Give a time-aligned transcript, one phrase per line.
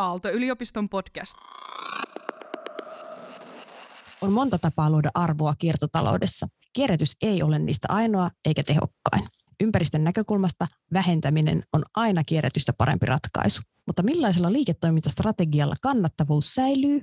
[0.00, 1.34] Aalto-yliopiston podcast.
[4.22, 6.46] On monta tapaa luoda arvoa kiertotaloudessa.
[6.72, 9.28] Kierrätys ei ole niistä ainoa eikä tehokkain.
[9.60, 13.62] Ympäristön näkökulmasta vähentäminen on aina kierrätystä parempi ratkaisu.
[13.86, 17.00] Mutta millaisella liiketoimintastrategialla kannattavuus säilyy,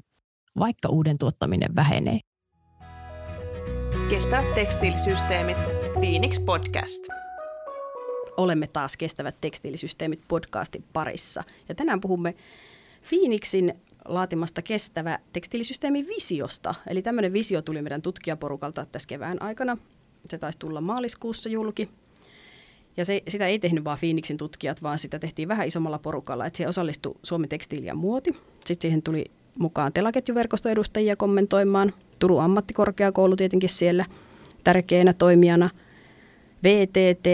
[0.59, 2.19] vaikka uuden tuottaminen vähenee?
[4.09, 5.57] Kestävät tekstiilisysteemit.
[5.93, 7.07] Phoenix Podcast.
[8.37, 11.43] Olemme taas Kestävät tekstiilisysteemit podcastin parissa.
[11.69, 12.35] Ja tänään puhumme
[13.09, 13.73] Phoenixin
[14.05, 16.75] laatimasta kestävä tekstiilisysteemin visiosta.
[16.87, 19.77] Eli tämmöinen visio tuli meidän tutkijaporukalta tässä kevään aikana.
[20.29, 21.89] Se taisi tulla maaliskuussa julki.
[22.97, 26.45] Ja se, sitä ei tehnyt vain Phoenixin tutkijat, vaan sitä tehtiin vähän isommalla porukalla.
[26.45, 28.29] Että siihen osallistui Suomen tekstiili ja muoti.
[28.65, 31.93] Sitten siihen tuli mukaan telaketjuverkoston edustajia kommentoimaan.
[32.19, 34.05] Turun ammattikorkeakoulu tietenkin siellä
[34.63, 35.69] tärkeänä toimijana.
[36.63, 37.25] VTT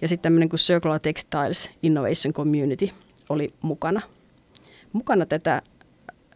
[0.00, 2.88] ja sitten tämmöinen kuin Circular Textiles Innovation Community
[3.28, 4.00] oli mukana,
[4.92, 5.62] mukana tätä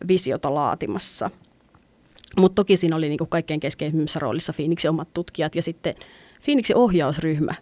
[0.08, 1.30] visiota laatimassa.
[2.36, 5.94] Mutta toki siinä oli niinku kaikkein keskeisimmässä roolissa Phoenixin omat tutkijat ja sitten
[6.44, 7.54] Phoenixin ohjausryhmä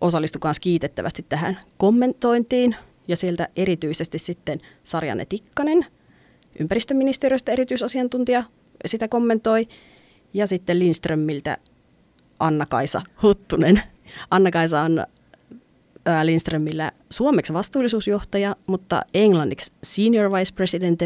[0.00, 2.76] osallistui myös kiitettävästi tähän kommentointiin
[3.08, 5.86] ja sieltä erityisesti sitten Sarjanne Tikkanen,
[6.60, 8.44] ympäristöministeriöstä erityisasiantuntija,
[8.86, 9.68] sitä kommentoi
[10.34, 11.56] ja sitten Lindströmiltä
[12.38, 13.82] Anna-Kaisa Huttunen.
[14.30, 15.06] Anna-Kaisa on
[16.22, 21.00] Lindströmillä suomeksi vastuullisuusjohtaja, mutta englanniksi Senior Vice President,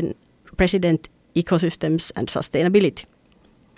[0.57, 3.03] President Ecosystems and Sustainability.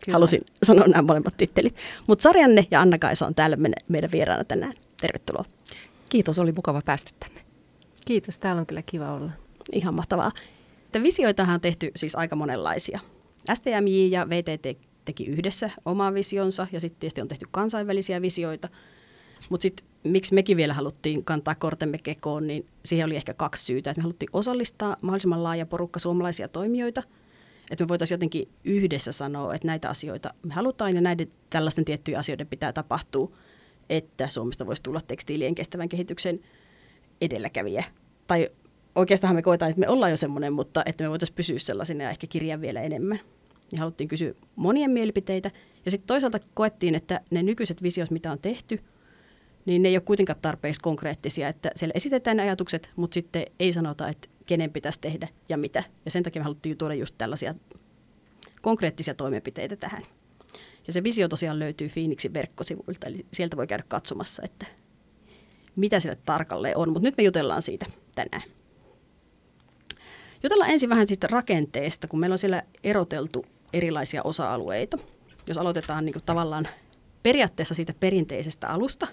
[0.05, 0.16] Kyllä.
[0.16, 1.77] Halusin sanoa nämä molemmat tittelit.
[2.06, 3.56] Mutta Sarjanne ja Anna-Kaisa on täällä
[3.88, 4.74] meidän vieraana tänään.
[5.00, 5.44] Tervetuloa.
[6.08, 7.40] Kiitos, oli mukava päästä tänne.
[8.06, 9.30] Kiitos, täällä on kyllä kiva olla.
[9.72, 10.33] Ihan mahtavaa.
[10.84, 13.00] Että visioitahan on tehty siis aika monenlaisia.
[13.55, 18.68] STMJ ja VTT teki yhdessä oman visionsa ja sitten tietysti on tehty kansainvälisiä visioita.
[19.50, 23.90] Mutta sitten miksi mekin vielä haluttiin kantaa kortemme kekoon, niin siihen oli ehkä kaksi syytä.
[23.90, 27.02] Että me haluttiin osallistaa mahdollisimman laaja porukka suomalaisia toimijoita,
[27.70, 32.20] että me voitaisiin jotenkin yhdessä sanoa, että näitä asioita me halutaan ja näiden tällaisten tiettyjen
[32.20, 33.30] asioiden pitää tapahtua,
[33.90, 36.40] että Suomesta voisi tulla tekstiilien kestävän kehityksen
[37.20, 37.84] edelläkävijä.
[38.27, 38.48] Tai
[38.95, 42.11] oikeastaan me koetaan, että me ollaan jo semmoinen, mutta että me voitaisiin pysyä sellaisina ja
[42.11, 43.20] ehkä kirjaa vielä enemmän.
[43.72, 45.50] Ja haluttiin kysyä monien mielipiteitä.
[45.84, 48.80] Ja sitten toisaalta koettiin, että ne nykyiset visiot, mitä on tehty,
[49.66, 51.48] niin ne ei ole kuitenkaan tarpeeksi konkreettisia.
[51.48, 55.84] Että siellä esitetään ne ajatukset, mutta sitten ei sanota, että kenen pitäisi tehdä ja mitä.
[56.04, 57.54] Ja sen takia me haluttiin tuoda just tällaisia
[58.62, 60.02] konkreettisia toimenpiteitä tähän.
[60.86, 64.66] Ja se visio tosiaan löytyy Phoenixin verkkosivuilta, eli sieltä voi käydä katsomassa, että
[65.77, 66.88] mitä siellä tarkalleen on.
[66.88, 68.42] Mutta nyt me jutellaan siitä tänään.
[70.42, 74.98] Jutellaan ensin vähän siitä rakenteesta, kun meillä on siellä eroteltu erilaisia osa-alueita.
[75.46, 76.68] Jos aloitetaan niin kuin tavallaan
[77.22, 79.06] periaatteessa siitä perinteisestä alusta,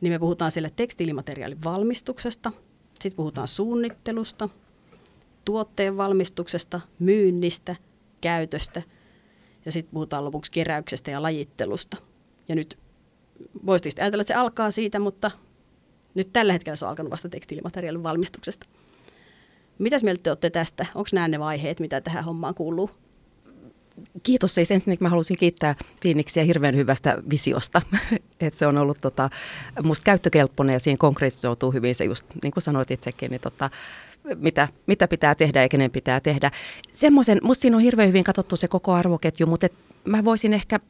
[0.00, 2.52] niin me puhutaan siellä tekstiilimateriaalin valmistuksesta,
[3.00, 4.48] sitten puhutaan suunnittelusta,
[5.44, 7.76] tuotteen valmistuksesta, myynnistä,
[8.20, 8.82] käytöstä
[9.64, 11.96] ja sitten puhutaan lopuksi keräyksestä ja lajittelusta.
[12.48, 12.78] Ja nyt
[13.66, 15.30] voisi ajatella, että se alkaa siitä, mutta
[16.14, 18.66] nyt tällä hetkellä se on alkanut vasta tekstiilimateriaalin valmistuksesta.
[19.78, 20.86] Mitäs mieltä te olette tästä?
[20.94, 22.90] Onko nämä ne vaiheet, mitä tähän hommaan kuuluu?
[24.22, 27.82] Kiitos siis ensinnäkin mä halusin kiittää Phoenixia hirveän hyvästä visiosta,
[28.40, 29.30] että se on ollut tota,
[29.82, 33.70] musta käyttökelpoinen ja siinä konkretisoituu hyvin se just niin kuin sanoit itsekin, niin tota,
[34.36, 36.50] mitä, mitä pitää tehdä ja kenen pitää tehdä.
[36.92, 39.72] Semmoisen, musta siinä on hirveän hyvin katsottu se koko arvoketju, mutta et
[40.04, 40.80] mä voisin ehkä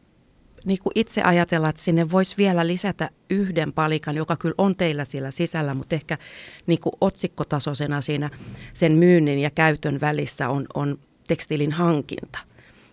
[0.65, 5.05] niin kuin itse ajatella, että sinne voisi vielä lisätä yhden palikan, joka kyllä on teillä
[5.05, 6.19] siellä sisällä, mutta ehkä
[6.67, 8.31] niin kuin otsikkotasoisena siinä
[8.75, 12.39] sen myynnin ja käytön välissä on, on tekstiilin hankinta.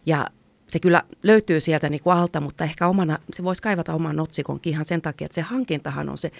[0.07, 0.27] Ja
[0.67, 4.73] se kyllä löytyy sieltä niin kuin alta, mutta ehkä omana, se voisi kaivata oman otsikonkin
[4.73, 6.31] ihan sen takia, että se hankintahan on se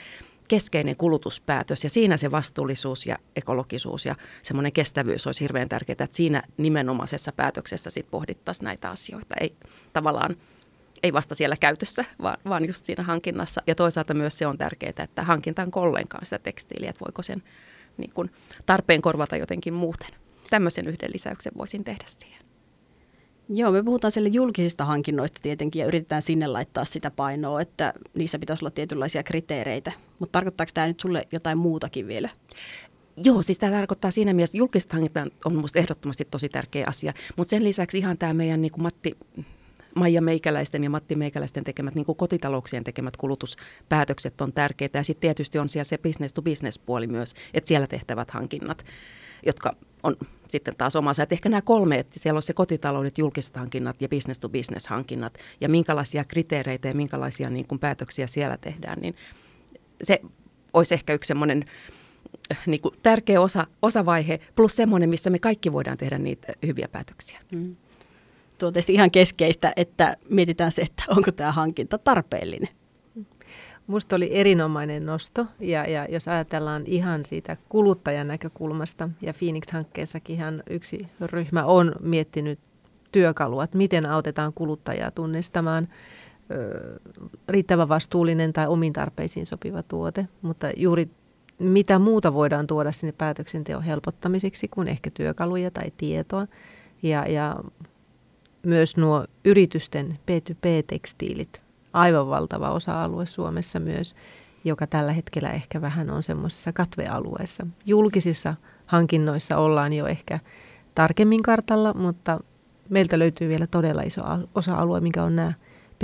[0.48, 6.16] keskeinen kulutuspäätös ja siinä se vastuullisuus ja ekologisuus ja semmoinen kestävyys olisi hirveän tärkeää, että
[6.16, 9.36] siinä nimenomaisessa päätöksessä sitten pohdittaisiin näitä asioita.
[9.42, 9.54] Ei
[9.94, 10.36] tavallaan
[11.04, 13.62] ei vasta siellä käytössä, vaan, vaan just siinä hankinnassa.
[13.68, 17.44] Ja toisaalta myös se on tärkeää, että hankintaan ollenkaan sitä tekstiiliä, että voiko sen
[17.98, 18.32] niin kuin,
[18.66, 20.10] tarpeen korvata jotenkin muuten.
[20.50, 22.37] Tämmöisen yhden lisäyksen voisin tehdä siihen.
[23.50, 28.40] Joo, me puhutaan siellä julkisista hankinnoista tietenkin ja yritetään sinne laittaa sitä painoa, että niissä
[28.40, 29.92] pitäisi olla tietynlaisia kriteereitä.
[30.20, 32.30] Mutta tarkoittaako tämä nyt sulle jotain muutakin vielä?
[33.24, 37.50] Joo, siis tämä tarkoittaa siinä mielessä, julkiset hankinnat on minusta ehdottomasti tosi tärkeä asia, mutta
[37.50, 39.18] sen lisäksi ihan tämä meidän niin kuin Matti,
[39.96, 45.00] Maija Meikäläisten ja Matti Meikäläisten tekemät niin kuin kotitalouksien tekemät kulutuspäätökset on tärkeitä.
[45.00, 48.86] Ja sitten tietysti on siellä se business to business puoli myös, että siellä tehtävät hankinnat,
[49.46, 50.16] jotka on
[50.48, 51.24] sitten taas omansa.
[51.24, 54.88] Että ehkä nämä kolme, että siellä on se kotitaloudet, julkiset hankinnat ja business to business
[54.88, 59.16] hankinnat ja minkälaisia kriteereitä ja minkälaisia niin kuin päätöksiä siellä tehdään, niin
[60.04, 60.22] se
[60.74, 61.66] olisi ehkä yksi semmoinen
[62.66, 67.40] niin kuin tärkeä osa, osavaihe, plus semmoinen, missä me kaikki voidaan tehdä niitä hyviä päätöksiä.
[67.52, 67.76] Mm.
[68.58, 72.70] Tuo on tietysti ihan keskeistä, että mietitään se, että onko tämä hankinta tarpeellinen.
[73.88, 75.46] Minusta oli erinomainen nosto.
[75.60, 82.60] Ja, ja jos ajatellaan ihan siitä kuluttajan näkökulmasta ja Phoenix-hankkeessakin yksi ryhmä on miettinyt
[83.12, 85.88] työkalua, että miten autetaan kuluttajaa tunnistamaan
[86.52, 87.00] ö,
[87.50, 91.10] riittävän vastuullinen tai omiin tarpeisiin sopiva tuote, mutta juuri
[91.60, 96.48] mitä muuta voidaan tuoda sinne päätöksenteon helpottamiseksi kuin ehkä työkaluja tai tietoa.
[97.04, 97.56] Ja, ja
[98.64, 101.67] myös nuo yritysten P2P-tekstiilit
[101.98, 104.16] aivan valtava osa-alue Suomessa myös,
[104.64, 107.68] joka tällä hetkellä ehkä vähän on semmoisessa katvealueessa.
[107.86, 108.56] Julkisissa
[108.86, 110.40] hankinnoissa ollaan jo ehkä
[110.96, 112.40] tarkemmin kartalla, mutta
[112.90, 114.22] meiltä löytyy vielä todella iso
[114.56, 115.54] osa-alue, mikä on nämä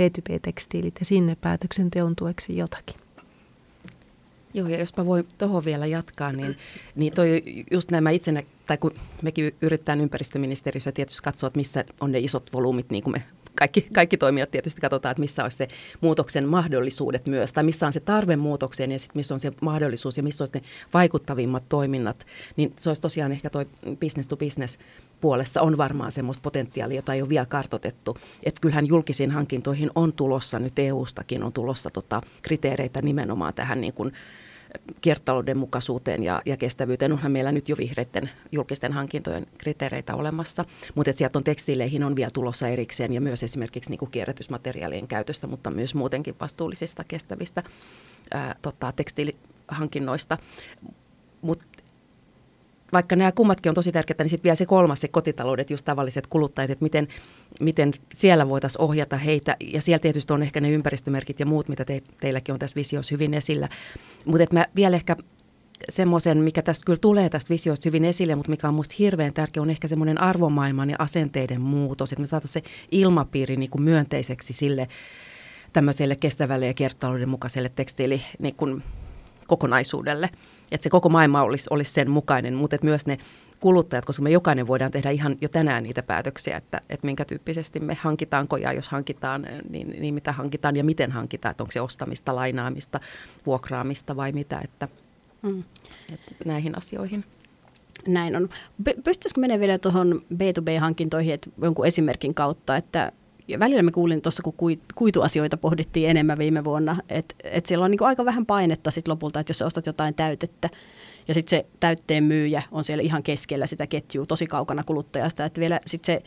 [0.00, 2.96] P2P-tekstiilit ja sinne päätöksenteon tueksi jotakin.
[4.54, 6.56] Joo, ja jos mä voin tuohon vielä jatkaa, niin,
[6.96, 12.12] niin toi just nämä itsenä, tai kun mekin yritetään ympäristöministeriössä tietysti katsoa, että missä on
[12.12, 13.22] ne isot volyymit, niin kuin me
[13.58, 15.68] kaikki, kaikki toimijat tietysti katsotaan, että missä olisi se
[16.00, 20.16] muutoksen mahdollisuudet myös, tai missä on se tarve muutokseen ja sitten missä on se mahdollisuus
[20.16, 20.62] ja missä olisi ne
[20.94, 23.66] vaikuttavimmat toiminnat, niin se olisi tosiaan ehkä toi
[24.00, 24.78] business to business
[25.20, 28.18] puolessa on varmaan semmoista potentiaalia, jota ei ole vielä kartotettu.
[28.42, 33.92] Että kyllähän julkisiin hankintoihin on tulossa, nyt EU-stakin on tulossa tota, kriteereitä nimenomaan tähän niin
[33.92, 34.12] kuin,
[35.00, 37.12] kiertotalouden mukaisuuteen ja, ja kestävyyteen.
[37.12, 42.30] Onhan meillä nyt jo vihreiden julkisten hankintojen kriteereitä olemassa, mutta sieltä on tekstiileihin on vielä
[42.30, 47.62] tulossa erikseen ja myös esimerkiksi niin kuin kierrätysmateriaalien käytöstä, mutta myös muutenkin vastuullisista kestävistä
[48.34, 50.38] ää, tota, tekstiilihankinnoista.
[51.42, 51.64] Mutta
[52.94, 56.26] vaikka nämä kummatkin on tosi tärkeitä, niin sitten vielä se kolmas, se kotitaloudet, just tavalliset
[56.26, 57.08] kuluttajat, että miten,
[57.60, 59.56] miten siellä voitaisiin ohjata heitä.
[59.60, 63.14] Ja siellä tietysti on ehkä ne ympäristömerkit ja muut, mitä te, teilläkin on tässä visiossa
[63.14, 63.68] hyvin esillä.
[64.24, 65.16] Mutta mä vielä ehkä
[65.88, 69.62] semmoisen, mikä tästä kyllä tulee tästä visiosta hyvin esille, mutta mikä on minusta hirveän tärkeä,
[69.62, 74.52] on ehkä semmoinen arvomaailman ja asenteiden muutos, että me saataisiin se ilmapiiri niin kuin myönteiseksi
[74.52, 74.88] sille
[75.72, 78.82] tämmöiselle kestävälle ja kiertotalouden mukaiselle tekstiili niin kuin
[79.46, 80.28] kokonaisuudelle
[80.72, 83.18] että se koko maailma olisi, olisi sen mukainen, mutta että myös ne
[83.60, 87.80] kuluttajat, koska me jokainen voidaan tehdä ihan jo tänään niitä päätöksiä, että, että minkä tyyppisesti
[87.80, 91.80] me hankitaanko ja jos hankitaan, niin, niin mitä hankitaan ja miten hankitaan, että onko se
[91.80, 93.00] ostamista, lainaamista,
[93.46, 94.88] vuokraamista vai mitä, että,
[95.42, 95.62] mm.
[96.12, 97.24] että näihin asioihin.
[98.06, 98.48] Näin on.
[99.04, 103.12] Pystyisikö mennä vielä tuohon B2B-hankintoihin että jonkun esimerkin kautta, että
[103.48, 107.90] ja välillä me kuulin tuossa, kun kuituasioita pohdittiin enemmän viime vuonna, että, että siellä on
[107.90, 110.70] niin aika vähän painetta sit lopulta, että jos sä ostat jotain täytettä,
[111.28, 115.60] ja sitten se täytteen myyjä on siellä ihan keskellä sitä ketjua, tosi kaukana kuluttajasta, että
[115.60, 116.22] vielä sitten se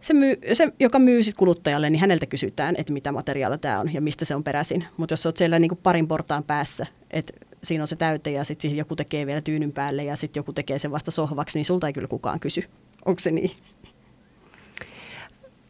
[0.00, 3.94] se, myy, se, joka myy sit kuluttajalle, niin häneltä kysytään, että mitä materiaalia tämä on
[3.94, 4.84] ja mistä se on peräisin.
[4.96, 7.32] Mutta jos olet siellä niin parin portaan päässä, että
[7.62, 10.78] siinä on se täyte ja sitten joku tekee vielä tyynyn päälle ja sitten joku tekee
[10.78, 12.64] sen vasta sohvaksi, niin sulta ei kyllä kukaan kysy.
[13.04, 13.50] Onko se niin?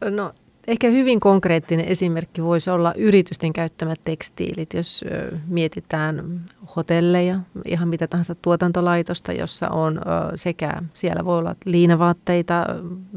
[0.09, 0.33] No
[0.67, 5.05] ehkä hyvin konkreettinen esimerkki voisi olla yritysten käyttämät tekstiilit, jos
[5.47, 6.41] mietitään
[6.75, 10.01] hotelleja, ihan mitä tahansa tuotantolaitosta, jossa on
[10.35, 12.65] sekä, siellä voi olla liinavaatteita,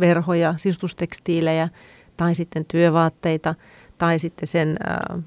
[0.00, 1.68] verhoja, sisustustekstiilejä
[2.16, 3.54] tai sitten työvaatteita
[3.98, 4.76] tai sitten sen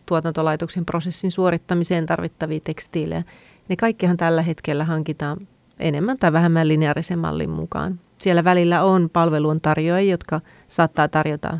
[0.05, 3.23] tuotantolaitoksen prosessin suorittamiseen tarvittavia tekstiilejä.
[3.69, 5.47] Ne kaikkihan tällä hetkellä hankitaan
[5.79, 7.99] enemmän tai vähemmän lineaarisen mallin mukaan.
[8.21, 11.57] Siellä välillä on palveluntarjoajia, jotka saattaa tarjota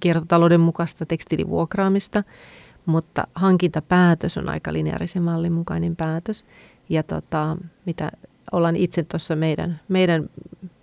[0.00, 2.24] kiertotalouden mukaista tekstiilivuokraamista,
[2.86, 6.44] mutta hankintapäätös on aika lineaarisen mallin mukainen päätös.
[6.88, 8.10] Ja tota, mitä
[8.52, 10.30] ollaan itse tuossa meidän, meidän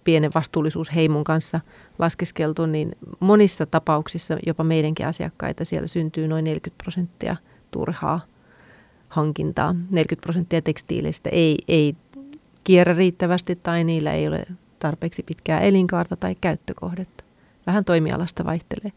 [0.03, 1.59] pienen vastuullisuusheimon kanssa
[1.99, 7.35] laskeskeltu, niin monissa tapauksissa jopa meidänkin asiakkaita siellä syntyy noin 40 prosenttia
[7.71, 8.19] turhaa
[9.09, 9.75] hankintaa.
[9.91, 11.95] 40 prosenttia tekstiileistä ei, ei
[12.63, 14.45] kierrä riittävästi tai niillä ei ole
[14.79, 17.23] tarpeeksi pitkää elinkaarta tai käyttökohdetta.
[17.67, 18.91] Vähän toimialasta vaihtelee.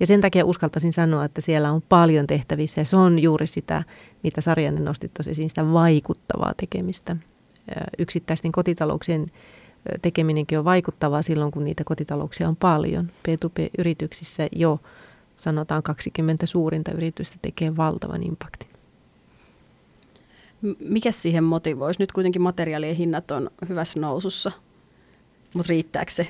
[0.00, 3.82] Ja sen takia uskaltaisin sanoa, että siellä on paljon tehtävissä ja se on juuri sitä,
[4.22, 7.16] mitä Sarjanne nosti tosi esiin, sitä vaikuttavaa tekemistä.
[7.98, 9.26] Yksittäisten kotitalouksien
[10.02, 13.10] tekeminenkin on vaikuttavaa silloin, kun niitä kotitalouksia on paljon.
[13.28, 14.80] P2P-yrityksissä jo
[15.36, 18.68] sanotaan 20 suurinta yritystä tekee valtavan impaktin.
[20.78, 22.02] Mikä siihen motivoisi?
[22.02, 24.52] Nyt kuitenkin materiaalien hinnat on hyvässä nousussa,
[25.56, 26.26] mutta riittääkö se?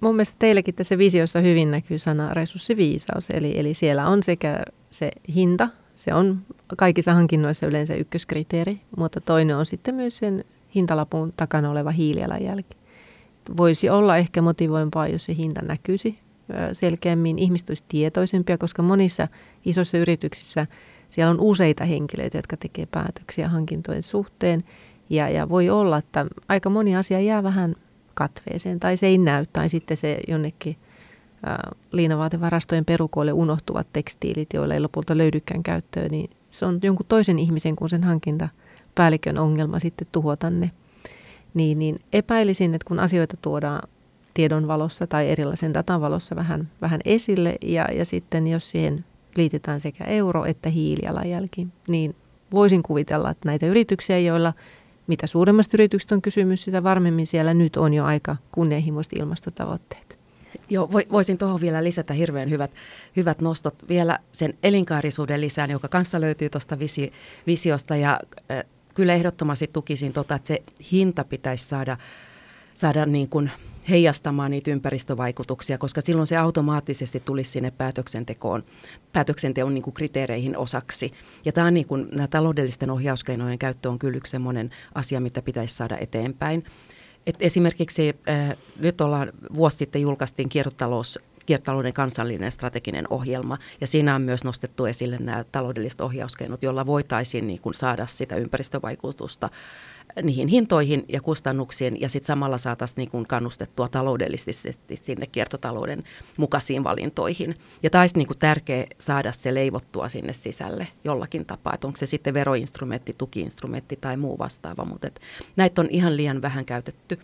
[0.00, 5.10] Mun mielestä teillekin tässä visiossa hyvin näkyy sana resurssiviisaus, eli, eli siellä on sekä se
[5.34, 6.42] hinta, se on
[6.76, 10.44] kaikissa hankinnoissa yleensä ykköskriteeri, mutta toinen on sitten myös sen
[10.74, 12.76] hintalapun takana oleva hiilijalanjälki.
[13.56, 16.18] Voisi olla ehkä motivoimpaa, jos se hinta näkyisi
[16.72, 19.28] selkeämmin, ihmiset olisi tietoisempia, koska monissa
[19.64, 20.66] isoissa yrityksissä
[21.10, 24.64] siellä on useita henkilöitä, jotka tekee päätöksiä hankintojen suhteen.
[25.10, 27.76] Ja, ja voi olla, että aika moni asia jää vähän
[28.14, 30.76] katveeseen tai se ei näy tai sitten se jonnekin
[31.92, 37.76] liinavaatevarastojen perukoille unohtuvat tekstiilit, joille ei lopulta löydykään käyttöön, niin se on jonkun toisen ihmisen
[37.76, 40.70] kuin sen hankintapäällikön ongelma sitten tuhota ne.
[41.54, 43.88] Niin, niin epäilisin, että kun asioita tuodaan
[44.34, 49.04] tiedon valossa tai erilaisen datan valossa vähän, vähän esille ja, ja sitten jos siihen
[49.36, 52.16] liitetään sekä euro- että hiilijalanjälki, niin
[52.52, 54.52] voisin kuvitella, että näitä yrityksiä, joilla
[55.08, 60.18] mitä suuremmasta yrityksestä on kysymys, sitä varmemmin siellä nyt on jo aika kunnianhimoiset ilmastotavoitteet.
[60.70, 62.70] Joo, voisin tuohon vielä lisätä hirveän hyvät,
[63.16, 63.74] hyvät nostot.
[63.88, 67.12] Vielä sen elinkaarisuuden lisään, joka kanssa löytyy tuosta visi,
[67.46, 67.96] visiosta.
[67.96, 70.62] Ja äh, kyllä ehdottomasti tukisin tota, että se
[70.92, 71.96] hinta pitäisi saada,
[72.74, 73.50] saada niin kuin
[73.90, 78.64] heijastamaan niitä ympäristövaikutuksia, koska silloin se automaattisesti tulisi sinne päätöksentekoon,
[79.12, 81.12] päätöksenteon niin kuin kriteereihin osaksi.
[81.44, 85.42] Ja tämä on niin kuin, nämä taloudellisten ohjauskeinojen käyttö on kyllä yksi sellainen asia, mitä
[85.42, 86.64] pitäisi saada eteenpäin.
[87.26, 91.18] Et esimerkiksi äh, nyt ollaan, vuosi sitten julkaistiin kiertotalous
[91.48, 93.58] kiertotalouden kansallinen strateginen ohjelma.
[93.80, 98.36] Ja siinä on myös nostettu esille nämä taloudelliset ohjauskeinot, joilla voitaisiin niin kuin saada sitä
[98.36, 99.50] ympäristövaikutusta
[100.22, 106.04] niihin hintoihin ja kustannuksiin ja sitten samalla saataisiin niin kannustettua taloudellisesti sinne kiertotalouden
[106.36, 107.54] mukaisiin valintoihin.
[107.82, 112.06] Ja olisi niin kuin tärkeä saada se leivottua sinne sisälle jollakin tapaa, että onko se
[112.06, 115.08] sitten veroinstrumentti, tukiinstrumentti tai muu vastaava, mutta
[115.56, 117.18] näitä on ihan liian vähän käytetty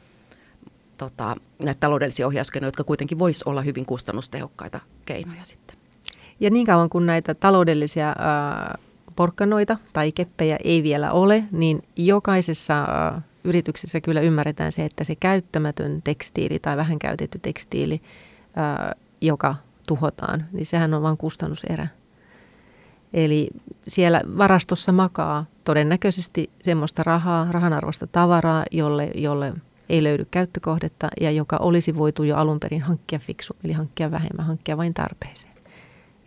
[0.99, 5.77] tota, näitä taloudellisia ohjauskeinoja, jotka kuitenkin voisi olla hyvin kustannustehokkaita keinoja sitten.
[6.41, 8.85] Ja niin kauan kuin näitä taloudellisia äh,
[9.17, 15.15] porkkanoita tai keppejä ei vielä ole, niin jokaisessa äh, yrityksessä kyllä ymmärretään se, että se
[15.15, 18.01] käyttämätön tekstiili tai vähän käytetty tekstiili,
[18.59, 19.55] äh, joka
[19.89, 21.89] tuhotaan, niin sehän on vain kustannuserä.
[23.15, 23.49] Eli
[23.89, 29.53] siellä varastossa makaa todennäköisesti semmoista rahaa, rahanarvoista tavaraa, jolle, jolle
[29.89, 34.47] ei löydy käyttökohdetta ja joka olisi voitu jo alun perin hankkia fiksu, eli hankkia vähemmän,
[34.47, 35.55] hankkia vain tarpeeseen.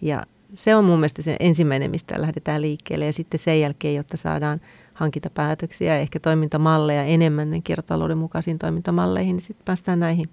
[0.01, 0.24] Ja
[0.58, 4.62] se on mun mielestä se ensimmäinen, mistä lähdetään liikkeelle ja sitten sen jälkeen, jotta saadaan
[4.94, 10.30] hankintapäätöksiä ja ehkä toimintamalleja enemmän ne kiertotalouden mukaisiin toimintamalleihin, niin sitten päästään näihin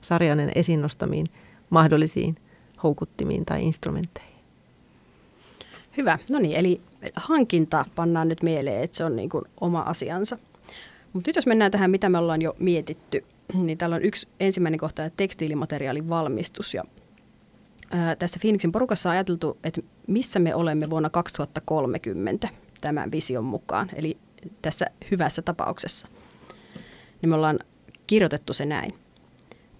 [0.00, 1.26] sarjanen esiin nostamiin
[1.70, 2.36] mahdollisiin
[2.82, 4.34] houkuttimiin tai instrumentteihin.
[5.96, 6.18] Hyvä.
[6.30, 6.80] No niin, eli
[7.16, 10.38] hankinta pannaan nyt mieleen, että se on niin kuin oma asiansa.
[11.12, 13.24] Mutta nyt jos mennään tähän, mitä me ollaan jo mietitty,
[13.54, 16.74] niin täällä on yksi ensimmäinen kohta, että tekstiilimateriaalin valmistus.
[16.74, 16.84] Ja
[17.90, 22.48] ää, tässä Phoenixin porukassa on ajateltu, että missä me olemme vuonna 2030
[22.80, 24.18] tämän vision mukaan, eli
[24.62, 26.08] tässä hyvässä tapauksessa.
[27.22, 27.58] Niin me ollaan
[28.06, 28.94] kirjoitettu se näin.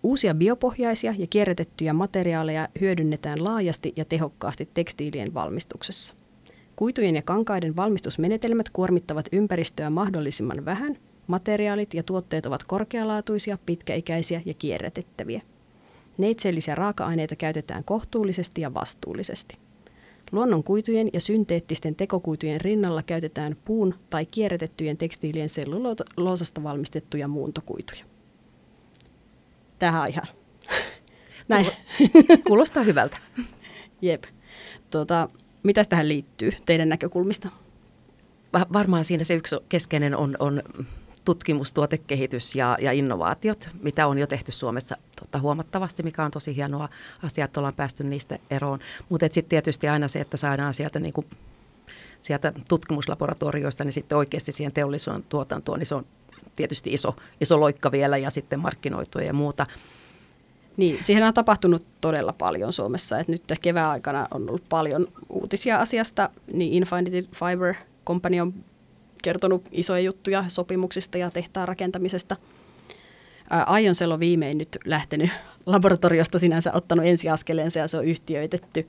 [0.02, 6.14] Uusia biopohjaisia ja kierrätettyjä materiaaleja hyödynnetään laajasti ja tehokkaasti tekstiilien valmistuksessa.
[6.76, 10.96] Kuitujen ja kankaiden valmistusmenetelmät kuormittavat ympäristöä mahdollisimman vähän–
[11.30, 15.42] Materiaalit ja tuotteet ovat korkealaatuisia, pitkäikäisiä ja kierrätettäviä.
[16.20, 19.58] Neitsellisiä raaka-aineita käytetään kohtuullisesti ja vastuullisesti.
[20.32, 28.04] Luonnonkuitujen ja synteettisten tekokuitujen rinnalla käytetään puun tai kierrätettyjen tekstiilien selluloosasta valmistettuja muuntokuituja.
[29.78, 30.26] Tähän ihan.
[31.48, 31.66] Näin.
[32.46, 33.18] Kuulostaa hyvältä.
[34.02, 34.24] Jep.
[34.90, 35.28] Tota,
[35.62, 37.48] mitä tähän liittyy teidän näkökulmista?
[38.52, 40.62] Varmaan siinä se yksi keskeinen on, on
[41.30, 46.56] tutkimus, tuotekehitys ja, ja innovaatiot, mitä on jo tehty Suomessa totta huomattavasti, mikä on tosi
[46.56, 46.88] hienoa
[47.22, 48.78] asia, että ollaan päästy niistä eroon.
[49.08, 51.24] Mutta sitten tietysti aina se, että saadaan sieltä, niinku,
[52.20, 56.06] sieltä tutkimuslaboratorioista niin sitten oikeasti siihen teollisuuden tuotantoon, niin se on
[56.56, 59.66] tietysti iso, iso loikka vielä ja sitten markkinoitua ja muuta.
[60.76, 63.18] Niin, siihen on tapahtunut todella paljon Suomessa.
[63.18, 67.74] Et nyt kevään aikana on ollut paljon uutisia asiasta, niin Infinity Fiber
[68.06, 68.54] Company on
[69.22, 72.36] kertonut isoja juttuja sopimuksista ja tehtaan rakentamisesta.
[73.50, 75.30] Aionsel on viimein nyt lähtenyt
[75.66, 78.88] laboratoriosta sinänsä ottanut ensiaskeleensa ja se on yhtiöitetty.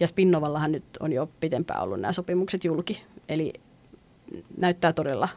[0.00, 3.02] Ja Spinnovallahan nyt on jo pitempään ollut nämä sopimukset julki.
[3.28, 3.52] Eli
[4.56, 5.28] näyttää todella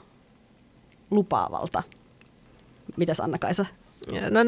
[1.12, 1.84] lupaavalta.
[2.98, 3.65] Mitäs Anna-Kaisa?
[4.30, 4.39] No,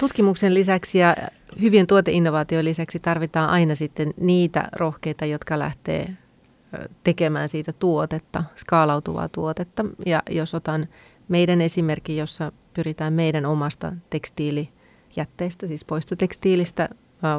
[0.00, 1.16] tutkimuksen lisäksi ja
[1.60, 6.16] hyvien tuoteinnovaatioiden lisäksi tarvitaan aina sitten niitä rohkeita, jotka lähtee
[7.04, 9.84] tekemään siitä tuotetta, skaalautuvaa tuotetta.
[10.06, 10.88] Ja jos otan
[11.28, 16.88] meidän esimerkkin, jossa pyritään meidän omasta tekstiilijätteestä, siis poistotekstiilistä,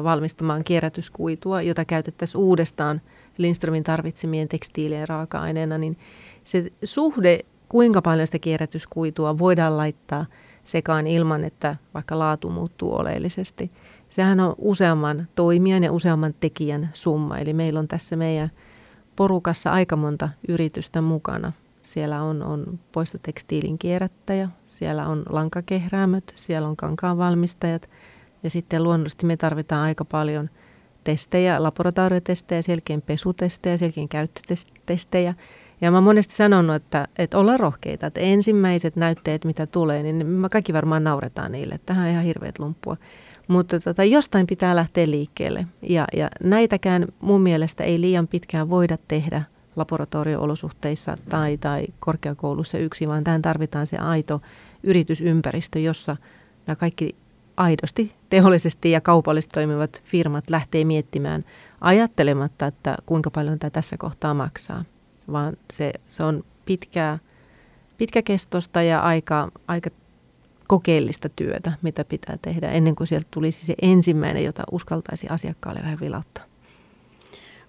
[0.04, 3.00] valmistamaan kierrätyskuitua, jota käytettäisiin uudestaan
[3.38, 5.98] Lindströmin tarvitsemien tekstiilien raaka-aineena, niin
[6.44, 10.26] se suhde, kuinka paljon sitä kierrätyskuitua voidaan laittaa
[10.64, 13.70] sekaan ilman, että vaikka laatu muuttuu oleellisesti.
[14.08, 17.38] Sehän on useamman toimijan ja useamman tekijän summa.
[17.38, 18.50] Eli meillä on tässä meidän
[19.16, 21.52] porukassa aika monta yritystä mukana.
[21.82, 27.90] Siellä on, on poistotekstiilin kierrättäjä, siellä on lankakehräämöt, siellä on kankaan valmistajat
[28.42, 30.50] ja sitten luonnollisesti me tarvitaan aika paljon
[31.04, 35.34] testejä, laboratoriotestejä, selkeän pesutestejä, selkeän käyttötestejä.
[35.80, 40.48] Ja mä monesti sanonut, että, että ollaan rohkeita, että ensimmäiset näytteet, mitä tulee, niin me
[40.48, 41.80] kaikki varmaan nauretaan niille.
[41.86, 42.96] Tähän on ihan hirveät lumppua.
[43.52, 45.66] Mutta tota, jostain pitää lähteä liikkeelle.
[45.82, 49.42] Ja, ja näitäkään mun mielestä ei liian pitkään voida tehdä
[49.76, 54.40] laboratorio-olosuhteissa tai, tai korkeakoulussa yksin, vaan tähän tarvitaan se aito
[54.82, 56.16] yritysympäristö, jossa
[56.66, 57.14] nämä kaikki
[57.56, 61.44] aidosti teollisesti ja kaupallisesti toimivat firmat lähtee miettimään
[61.80, 64.84] ajattelematta, että kuinka paljon tämä tässä kohtaa maksaa,
[65.32, 67.18] vaan se, se on pitkää,
[67.98, 69.90] pitkäkestosta ja aika, aika
[70.72, 76.00] kokeellista työtä, mitä pitää tehdä ennen kuin sieltä tulisi se ensimmäinen, jota uskaltaisi asiakkaalle vähän
[76.00, 76.44] vilauttaa.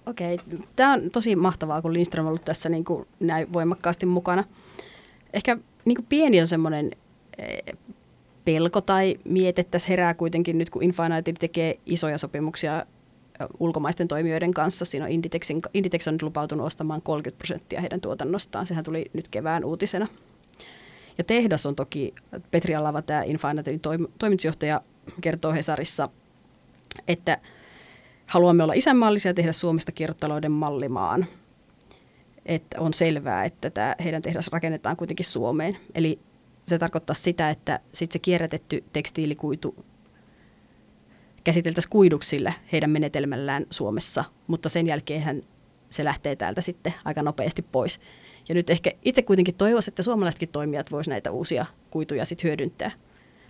[0.05, 0.39] Okei,
[0.75, 4.43] tämä on tosi mahtavaa, kun Lindström on ollut tässä niin kuin näin voimakkaasti mukana.
[5.33, 6.91] Ehkä niin kuin pieni on semmoinen
[7.37, 7.77] eh,
[8.45, 12.85] pelko tai miete tässä herää kuitenkin nyt, kun Infinity tekee isoja sopimuksia
[13.59, 14.85] ulkomaisten toimijoiden kanssa.
[14.85, 18.67] Siinä on Inditexin, Inditex on lupautunut ostamaan 30 prosenttia heidän tuotannostaan.
[18.67, 20.07] Sehän tuli nyt kevään uutisena.
[21.17, 22.13] Ja tehdas on toki,
[22.51, 23.79] Petri Alava, tämä Infinityn
[24.19, 24.81] toimitusjohtaja,
[25.21, 26.09] kertoo Hesarissa,
[27.07, 27.37] että–
[28.33, 31.25] haluamme olla isänmaallisia ja tehdä Suomesta kiertotalouden mallimaan.
[32.45, 35.77] Että on selvää, että tämä heidän tehdas rakennetaan kuitenkin Suomeen.
[35.95, 36.19] Eli
[36.65, 39.85] se tarkoittaa sitä, että sit se kierrätetty tekstiilikuitu
[41.43, 45.43] käsiteltäisiin kuiduksille heidän menetelmällään Suomessa, mutta sen jälkeen
[45.89, 47.99] se lähtee täältä sitten aika nopeasti pois.
[48.49, 52.91] Ja nyt ehkä itse kuitenkin toivoisin, että suomalaisetkin toimijat voisivat näitä uusia kuituja sitten hyödyntää.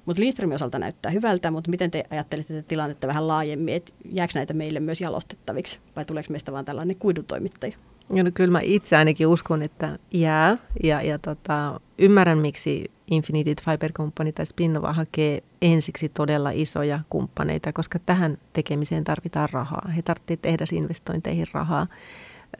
[0.05, 4.31] Mutta Lindströmin osalta näyttää hyvältä, mutta miten te ajattelette tätä tilannetta vähän laajemmin, että jääkö
[4.35, 7.77] näitä meille myös jalostettaviksi vai tuleeko meistä vain tällainen kuidutoimittaja?
[8.09, 13.91] No, kyllä mä itse ainakin uskon, että jää ja, ja tota, ymmärrän miksi Infinited Fiber
[13.91, 19.89] Company tai Spinnova hakee ensiksi todella isoja kumppaneita, koska tähän tekemiseen tarvitaan rahaa.
[19.95, 21.87] He tarvitsevat tehdä investointeihin rahaa.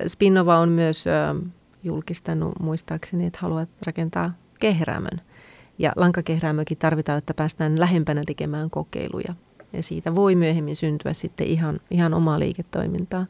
[0.08, 1.06] Spinnova on myös
[1.84, 5.22] julkistanut muistaakseni, että haluat rakentaa kehrämön–
[5.80, 9.36] ja lankakehräämökin tarvitaan, että päästään lähempänä tekemään kokeiluja.
[9.74, 13.26] Ja siitä voi myöhemmin syntyä sitten ihan, ihan omaa liiketoimintaa.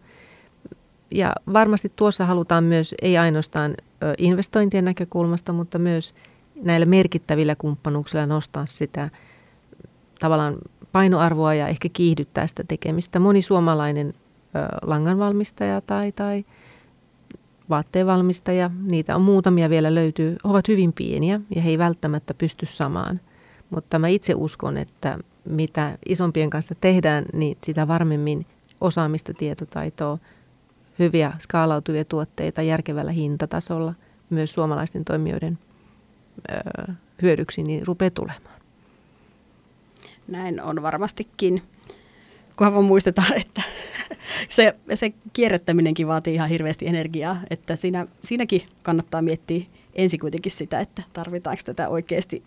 [1.12, 3.76] Ja varmasti tuossa halutaan myös, ei ainoastaan
[4.18, 6.14] investointien näkökulmasta, mutta myös
[6.56, 9.10] näillä merkittävillä kumppanuuksilla nostaa sitä
[10.20, 10.58] tavallaan
[10.92, 13.20] painoarvoa ja ehkä kiihdyttää sitä tekemistä.
[13.20, 14.14] Moni suomalainen
[14.82, 16.46] langanvalmistaja tai, tai
[17.70, 23.20] vaatteenvalmistaja, niitä on muutamia vielä löytyy, ovat hyvin pieniä ja he ei välttämättä pysty samaan.
[23.70, 28.46] Mutta mä itse uskon, että mitä isompien kanssa tehdään, niin sitä varmemmin
[28.82, 30.18] osaamista, tietotaitoa,
[31.00, 33.94] hyviä skaalautuvia tuotteita järkevällä hintatasolla
[34.30, 35.58] myös suomalaisten toimijoiden
[36.52, 38.62] ö, hyödyksi niin rupeaa tulemaan.
[40.28, 41.62] Näin on varmastikin.
[42.58, 43.62] Kunhan vaan muistetaan, että
[44.50, 50.80] se, se kierrättäminenkin vaatii ihan hirveästi energiaa, että siinä, siinäkin kannattaa miettiä ensin kuitenkin sitä,
[50.80, 52.44] että tarvitaanko tätä oikeasti,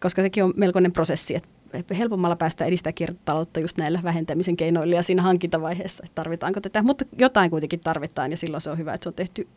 [0.00, 5.02] koska sekin on melkoinen prosessi, että helpommalla päästä edistää kiertotaloutta just näillä vähentämisen keinoilla ja
[5.02, 9.04] siinä hankintavaiheessa, että tarvitaanko tätä, mutta jotain kuitenkin tarvitaan ja silloin se on hyvä, että
[9.04, 9.48] se on tehty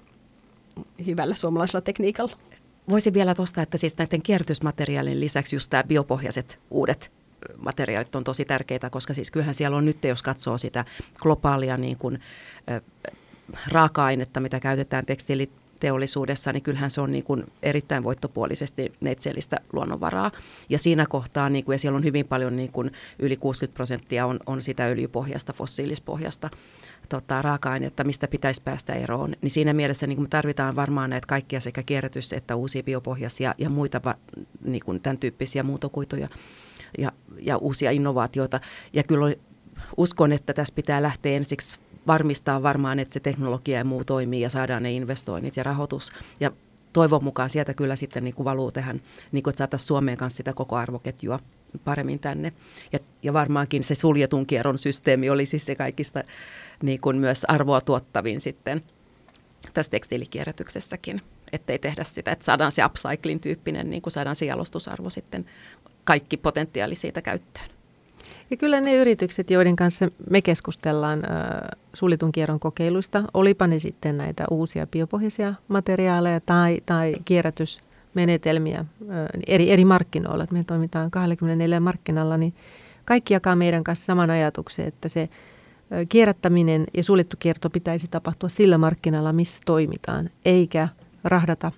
[1.05, 2.37] hyvällä suomalaisella tekniikalla.
[2.89, 7.11] Voisin vielä tuosta, että siis näiden kierrätysmateriaalien lisäksi just tämä biopohjaiset uudet
[7.57, 10.85] materiaalit on tosi tärkeitä, koska siis kyllähän siellä on nyt, jos katsoo sitä
[11.19, 12.19] globaalia niin kuin,
[13.67, 20.31] raaka-ainetta, mitä käytetään tekstiiliteollisuudessa, niin kyllähän se on niin kuin erittäin voittopuolisesti neitsellistä luonnonvaraa.
[20.69, 24.25] Ja siinä kohtaa, niin kuin, ja siellä on hyvin paljon, niin kuin yli 60 prosenttia
[24.25, 26.49] on, on sitä öljypohjasta, fossiilispohjasta
[27.09, 29.35] tota, raaka-ainetta, mistä pitäisi päästä eroon.
[29.41, 33.69] Niin siinä mielessä niin me tarvitaan varmaan näitä kaikkia sekä kierrätys- että uusia biopohjaisia ja
[33.69, 34.01] muita
[34.63, 36.27] niin kuin tämän tyyppisiä muutokuituja
[36.97, 38.59] ja, ja uusia innovaatioita.
[38.93, 39.35] Ja kyllä
[39.97, 44.49] uskon, että tässä pitää lähteä ensiksi varmistaa varmaan, että se teknologia ja muu toimii ja
[44.49, 46.11] saadaan ne investoinnit ja rahoitus.
[46.39, 46.51] Ja
[46.93, 50.37] toivon mukaan sieltä kyllä sitten niin kuin valuu tähän, niin kuin, että saataisiin Suomeen kanssa
[50.37, 51.39] sitä koko arvoketjua
[51.83, 52.51] paremmin tänne.
[52.93, 56.23] Ja, ja varmaankin se suljetun kierron systeemi oli siis se kaikista
[56.83, 58.81] niin kuin myös arvoa tuottavin sitten
[59.73, 61.21] tässä tekstiilikierrätyksessäkin,
[61.51, 65.45] ettei tehdä sitä, että saadaan se upcycling tyyppinen, niin kuin saadaan se jalostusarvo sitten
[66.07, 67.69] kaikki potentiaali siitä käyttöön.
[68.51, 74.17] Ja kyllä ne yritykset, joiden kanssa me keskustellaan äh, suljetun kierron kokeiluista, olipa ne sitten
[74.17, 78.85] näitä uusia biopohjaisia materiaaleja tai, tai kierrätysmenetelmiä äh,
[79.47, 82.53] eri, eri markkinoilla, että me toimitaan 24 markkinalla, niin
[83.05, 85.29] kaikki jakaa meidän kanssa saman ajatuksen, että se
[86.09, 90.87] kierrättäminen ja suljettu kierto pitäisi tapahtua sillä markkinalla, missä toimitaan, eikä
[91.23, 91.71] rahdata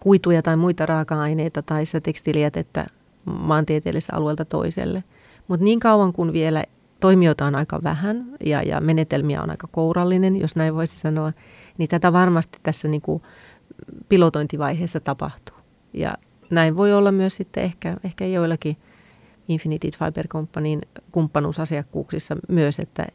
[0.00, 2.86] kuituja tai muita raaka-aineita tai sitä tekstiilijätettä
[3.24, 5.04] maantieteellisestä alueelta toiselle.
[5.48, 6.64] Mutta niin kauan kuin vielä
[7.00, 11.32] toimijoita on aika vähän ja, ja menetelmiä on aika kourallinen, jos näin voisi sanoa,
[11.78, 13.22] niin tätä varmasti tässä niin kuin
[14.08, 15.56] pilotointivaiheessa tapahtuu.
[15.92, 16.14] Ja
[16.50, 18.76] näin voi olla myös sitten ehkä, ehkä joillakin
[19.48, 20.80] Infinity Fiber Companyin
[21.12, 23.06] kumppanuusasiakkuuksissa myös, että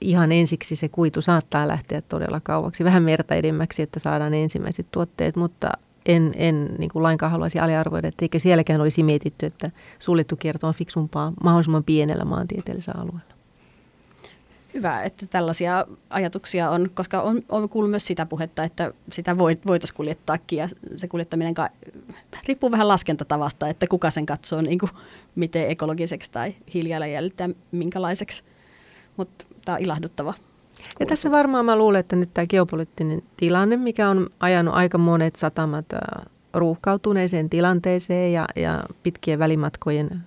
[0.00, 5.36] ihan ensiksi se kuitu saattaa lähteä todella kauaksi, vähän merta edemmäksi, että saadaan ensimmäiset tuotteet,
[5.36, 5.70] mutta
[6.06, 10.66] en, en niin kuin lainkaan haluaisi aliarvoida, että eikä sielläkään olisi mietitty, että suljettu kierto
[10.66, 13.34] on fiksumpaa mahdollisimman pienellä maantieteellisellä alueella.
[14.74, 19.96] Hyvä, että tällaisia ajatuksia on, koska on, on kuullut myös sitä puhetta, että sitä voitaisiin
[19.96, 21.70] kuljettaakin ja se kuljettaminen ka-
[22.46, 24.90] riippuu vähän laskentatavasta, että kuka sen katsoo niin kuin,
[25.34, 28.44] miten ekologiseksi tai hiilijalanjäljeltä minkälaiseksi,
[29.16, 30.34] mutta tämä on ilahduttava
[31.00, 35.36] ja tässä varmaan mä luulen, että nyt tämä geopoliittinen tilanne, mikä on ajanut aika monet
[35.36, 35.86] satamat
[36.54, 40.22] ruuhkautuneeseen tilanteeseen ja, ja pitkien välimatkojen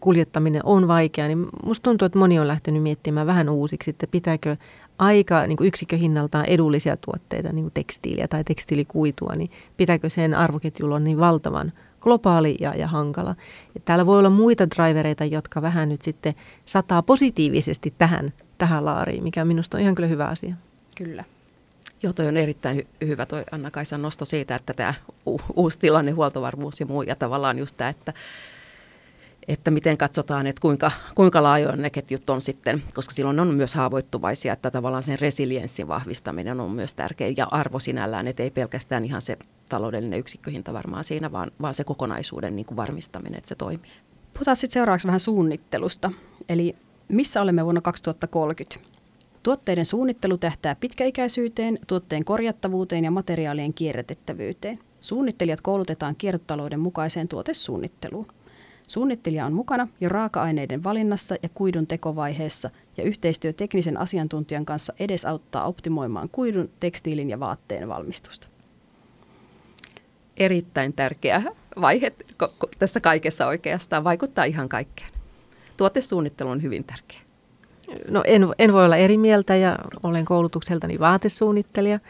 [0.00, 4.56] kuljettaminen on vaikeaa, niin musta tuntuu, että moni on lähtenyt miettimään vähän uusiksi, että pitääkö
[4.98, 10.96] aika niin kuin yksikköhinnaltaan edullisia tuotteita, niin kuin tekstiiliä tai tekstiilikuitua, niin pitääkö sen arvoketjulla
[10.96, 13.34] on niin valtavan globaali ja, ja hankala.
[13.74, 19.22] Ja täällä voi olla muita drivereita, jotka vähän nyt sitten sataa positiivisesti tähän tähän laariin,
[19.22, 20.54] mikä minusta on ihan kyllä hyvä asia.
[20.94, 21.24] Kyllä.
[22.02, 24.94] Joo, toi on erittäin hy- hyvä toi Anna-Kaisan nosto siitä, että tämä
[25.26, 28.12] u- uusi tilanne, huoltovarmuus ja muu, ja tavallaan just tämä, että,
[29.48, 33.74] että miten katsotaan, että kuinka, kuinka laajoja ne ketjut on sitten, koska silloin on myös
[33.74, 39.04] haavoittuvaisia, että tavallaan sen resilienssin vahvistaminen on myös tärkeä ja arvo sinällään, että ei pelkästään
[39.04, 39.38] ihan se
[39.68, 43.90] taloudellinen yksikköhinta varmaan siinä, vaan, vaan se kokonaisuuden niin kuin varmistaminen, että se toimii.
[44.32, 46.12] Puhutaan sitten seuraavaksi vähän suunnittelusta.
[46.48, 46.76] Eli
[47.08, 48.88] missä olemme vuonna 2030?
[49.42, 54.78] Tuotteiden suunnittelu tähtää pitkäikäisyyteen, tuotteen korjattavuuteen ja materiaalien kierrätettävyyteen.
[55.00, 58.26] Suunnittelijat koulutetaan kiertotalouden mukaiseen tuotesuunnitteluun.
[58.86, 65.64] Suunnittelija on mukana jo raaka-aineiden valinnassa ja kuidun tekovaiheessa ja yhteistyö teknisen asiantuntijan kanssa edesauttaa
[65.64, 68.48] optimoimaan kuidun, tekstiilin ja vaatteen valmistusta.
[70.36, 71.42] Erittäin tärkeä
[71.80, 72.12] vaihe
[72.78, 75.15] tässä kaikessa oikeastaan, vaikuttaa ihan kaikkeen
[75.76, 77.20] tuotesuunnittelu on hyvin tärkeä.
[78.08, 82.00] No en, en voi olla eri mieltä ja olen koulutukseltani vaatesuunnittelija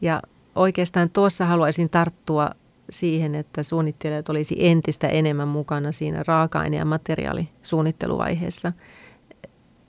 [0.00, 0.22] ja
[0.54, 2.50] oikeastaan tuossa haluaisin tarttua
[2.90, 8.72] siihen, että suunnittelijat olisi entistä enemmän mukana siinä raaka-aine- ja materiaalisuunnitteluvaiheessa.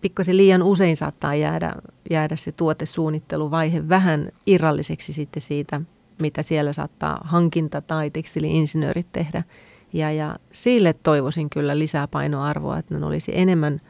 [0.02, 1.76] Pikkasen liian usein saattaa jäädä,
[2.10, 5.82] jäädä se tuotesuunnitteluvaihe vähän irralliseksi sitten siitä,
[6.22, 9.44] mitä siellä saattaa hankinta- tai tekstiliinsinöörit tehdä–
[9.98, 13.82] ja, ja sille toivoisin kyllä lisää painoarvoa, että ne olisi enemmän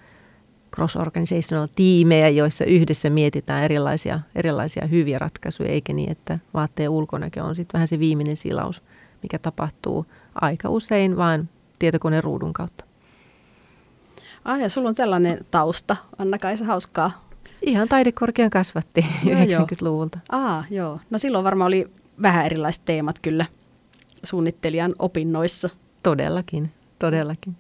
[0.76, 7.56] cross-organizational tiimejä, joissa yhdessä mietitään erilaisia, erilaisia hyviä ratkaisuja, eikä niin, että vaatteen ulkonäkö on
[7.56, 8.84] sitten vähän se viimeinen silaus,
[9.24, 12.86] mikä tapahtuu aika usein vain tietokoneen ruudun kautta.
[14.46, 17.28] Ah, ja sulla on tällainen tausta, Anna-Kaisa, hauskaa.
[17.62, 20.20] Ihan taidekorkean kasvatti joo, 90-luvulta.
[20.30, 21.00] Ah, joo.
[21.10, 21.90] No silloin varmaan oli
[22.22, 23.46] vähän erilaiset teemat kyllä
[24.24, 25.70] suunnittelijan opinnoissa.
[26.04, 27.56] Todellakin, todellakin.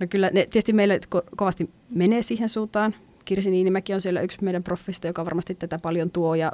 [0.00, 2.94] No kyllä ne tietysti meille ko- kovasti menee siihen suuntaan.
[3.24, 6.34] Kirsi Niinimäki on siellä yksi meidän proffista, joka varmasti tätä paljon tuo.
[6.34, 6.52] Ja,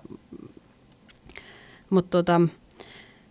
[1.90, 2.40] mutta tota,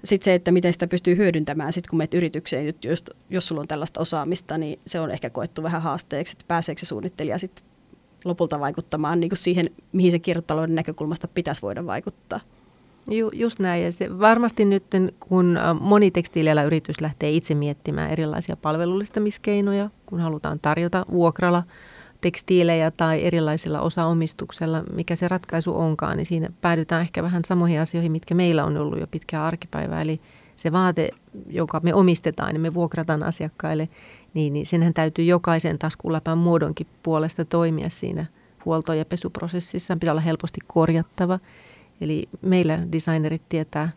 [0.03, 3.67] sitten se, että miten sitä pystyy hyödyntämään, sit kun menet yritykseen, jos, jos sulla on
[3.67, 7.65] tällaista osaamista, niin se on ehkä koettu vähän haasteeksi, että pääseekö se suunnittelija sitten
[8.25, 12.39] lopulta vaikuttamaan niin kuin siihen, mihin se kiertotalouden näkökulmasta pitäisi voida vaikuttaa.
[13.11, 13.83] Ju, just näin.
[13.83, 14.83] Ja se varmasti nyt,
[15.19, 21.63] kun moni tekstiiliala yritys lähtee itse miettimään erilaisia palvelullistamiskeinoja, kun halutaan tarjota vuokralla
[22.21, 28.11] tekstiilejä tai erilaisilla osaomistuksella, mikä se ratkaisu onkaan, niin siinä päädytään ehkä vähän samoihin asioihin,
[28.11, 30.01] mitkä meillä on ollut jo pitkää arkipäivää.
[30.01, 30.21] Eli
[30.55, 31.09] se vaate,
[31.49, 33.89] joka me omistetaan ja me vuokrataan asiakkaille,
[34.33, 38.25] niin, niin senhän täytyy jokaisen taskuläpän muodonkin puolesta toimia siinä
[38.65, 39.97] huolto- ja pesuprosessissa.
[39.99, 41.39] Pitää olla helposti korjattava
[42.01, 43.89] Eli meillä designerit tietää,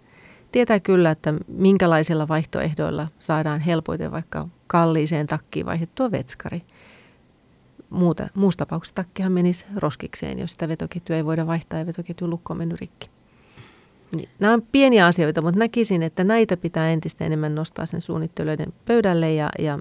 [0.53, 6.63] tietää kyllä, että minkälaisilla vaihtoehdoilla saadaan helpoiten vaikka kalliiseen takkiin vaihdettua vetskari.
[7.91, 12.53] Muuta, muussa tapauksessa takkihan menisi roskikseen, jos sitä vetoketjua ei voida vaihtaa ja vetoketjun lukko
[12.53, 13.11] on mennyt rikki.
[14.17, 18.73] Niin, nämä on pieniä asioita, mutta näkisin, että näitä pitää entistä enemmän nostaa sen suunnittelijoiden
[18.85, 19.79] pöydälle ja, ja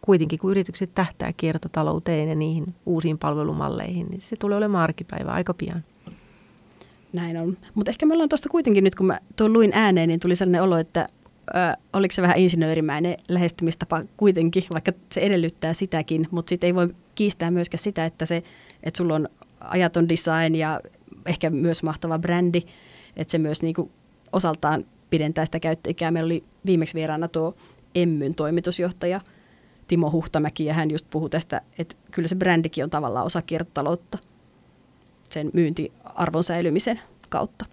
[0.00, 5.54] kuitenkin kun yritykset tähtää kiertotalouteen ja niihin uusiin palvelumalleihin, niin se tulee olemaan arkipäivä aika
[5.54, 5.84] pian.
[7.12, 7.56] Näin on.
[7.74, 10.62] Mutta ehkä me ollaan tuosta kuitenkin nyt, kun mä tuon luin ääneen, niin tuli sellainen
[10.62, 11.08] olo, että
[11.48, 16.94] ö, oliko se vähän insinöörimäinen lähestymistapa kuitenkin, vaikka se edellyttää sitäkin, mutta sitten ei voi
[17.14, 18.42] kiistää myöskään sitä, että, se,
[18.82, 19.28] että sulla on
[19.60, 20.80] ajaton design ja
[21.26, 22.62] ehkä myös mahtava brändi,
[23.16, 23.90] että se myös niin kuin
[24.32, 26.10] osaltaan pidentää sitä käyttöikää.
[26.10, 27.54] Meillä oli viimeksi vieraana tuo
[27.94, 29.20] Emmyn toimitusjohtaja
[29.88, 34.18] Timo Huhtamäki ja hän just puhui tästä, että kyllä se brändikin on tavallaan osa kiertotaloutta
[35.32, 37.64] sen myyntiarvon säilymisen kautta.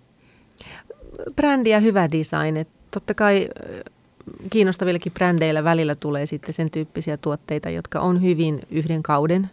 [1.36, 2.66] Brändi ja hyvä design.
[2.92, 3.50] Totta kai
[4.50, 9.50] kiinnostavillakin brändeillä välillä tulee sitten sen tyyppisiä tuotteita, jotka on hyvin yhden kauden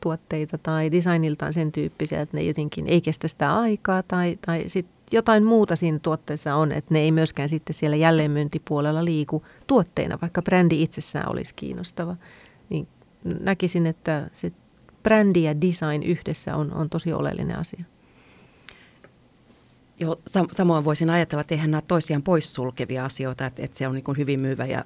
[0.00, 4.86] tuotteita tai designiltaan sen tyyppisiä, että ne jotenkin ei kestä sitä aikaa tai, tai sit
[5.12, 10.42] jotain muuta siinä tuotteessa on, että ne ei myöskään sitten siellä jälleenmyyntipuolella liiku tuotteina, vaikka
[10.42, 12.16] brändi itsessään olisi kiinnostava.
[12.70, 12.88] Niin
[13.24, 14.52] näkisin, että se
[15.04, 17.84] brändi ja design yhdessä on, on tosi oleellinen asia.
[20.00, 20.20] Joo,
[20.52, 24.42] samoin voisin ajatella, että eihän nämä toisiaan poissulkevia asioita, että, että se on niin hyvin
[24.42, 24.84] myyvä ja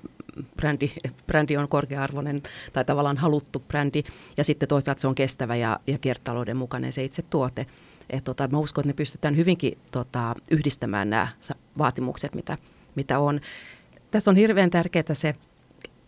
[0.57, 0.93] brändi,
[1.27, 4.03] brändi on korkea-arvoinen tai tavallaan haluttu brändi
[4.37, 7.67] ja sitten toisaalta se on kestävä ja, ja kiertotalouden mukainen se itse tuote.
[8.11, 11.29] Et tota, mä uskon, että me pystytään hyvinkin tota, yhdistämään nämä
[11.79, 12.57] vaatimukset, mitä,
[12.95, 13.41] mitä on.
[14.11, 15.33] Tässä on hirveän tärkeää se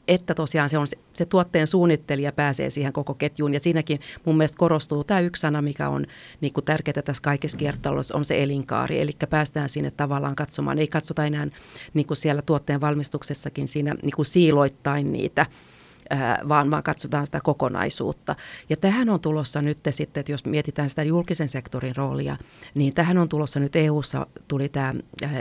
[0.09, 3.55] että tosiaan se, on se, se tuotteen suunnittelija pääsee siihen koko ketjuun.
[3.55, 6.07] Ja siinäkin mun mielestä korostuu tämä yksi sana, mikä on
[6.41, 9.01] niin kuin tärkeää tässä kaikessa kiertotaloudessa, on se elinkaari.
[9.01, 11.47] Eli päästään sinne tavallaan katsomaan, ei katsota enää
[11.95, 15.47] niin kuin siellä tuotteen valmistuksessakin siinä niin kuin siiloittain niitä,
[16.49, 18.37] vaan, vaan katsotaan sitä kokonaisuutta.
[18.69, 22.37] Ja tähän on tulossa nyt sitten, että jos mietitään sitä julkisen sektorin roolia,
[22.75, 24.95] niin tähän on tulossa nyt EU-ssa tuli tämä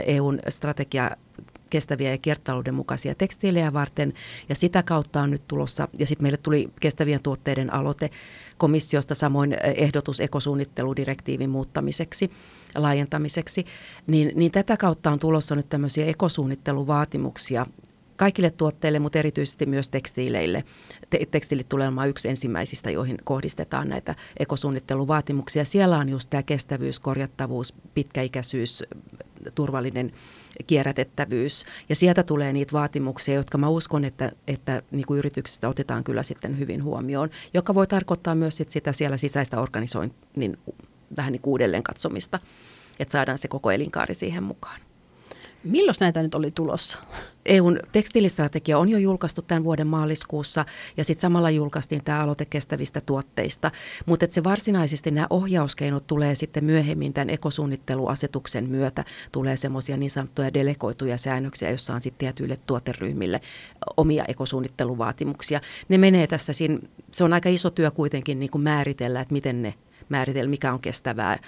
[0.06, 1.10] EUn strategia
[1.70, 4.12] kestäviä ja kiertotalouden mukaisia tekstiilejä varten.
[4.48, 8.10] Ja sitä kautta on nyt tulossa, ja sitten meille tuli kestävien tuotteiden aloite
[8.58, 12.30] komissiosta, samoin ehdotus ekosuunnitteludirektiivin muuttamiseksi
[12.74, 13.66] laajentamiseksi,
[14.06, 17.66] niin, niin tätä kautta on tulossa nyt tämmöisiä ekosuunnitteluvaatimuksia
[18.20, 20.64] kaikille tuotteille, mutta erityisesti myös tekstiileille.
[21.10, 25.64] Te- tekstiilit tulee olemaan yksi ensimmäisistä, joihin kohdistetaan näitä ekosuunnitteluvaatimuksia.
[25.64, 28.84] Siellä on just tämä kestävyys, korjattavuus, pitkäikäisyys,
[29.54, 30.12] turvallinen
[30.62, 31.64] kierrätettävyys.
[31.88, 36.22] Ja sieltä tulee niitä vaatimuksia, jotka mä uskon, että, että niin kuin yrityksistä otetaan kyllä
[36.22, 40.58] sitten hyvin huomioon, joka voi tarkoittaa myös sit sitä siellä sisäistä organisoinnin
[41.16, 42.38] vähän niin uudelleen katsomista,
[42.98, 44.80] että saadaan se koko elinkaari siihen mukaan.
[45.64, 46.98] Milloin näitä nyt oli tulossa?
[47.46, 50.64] EUn tekstiilistrategia on jo julkaistu tämän vuoden maaliskuussa
[50.96, 53.70] ja sitten samalla julkaistiin tämä aloite kestävistä tuotteista.
[54.06, 59.04] Mutta se varsinaisesti nämä ohjauskeinot tulee sitten myöhemmin tämän ekosuunnitteluasetuksen myötä.
[59.32, 63.40] Tulee semmoisia niin sanottuja delegoituja säännöksiä, joissa on sitten tietyille tuoteryhmille
[63.96, 65.60] omia ekosuunnitteluvaatimuksia.
[65.88, 66.78] Ne menee tässä, siinä,
[67.12, 69.74] se on aika iso työ kuitenkin niin kuin määritellä, että miten ne
[70.08, 71.38] määritellä, mikä on kestävää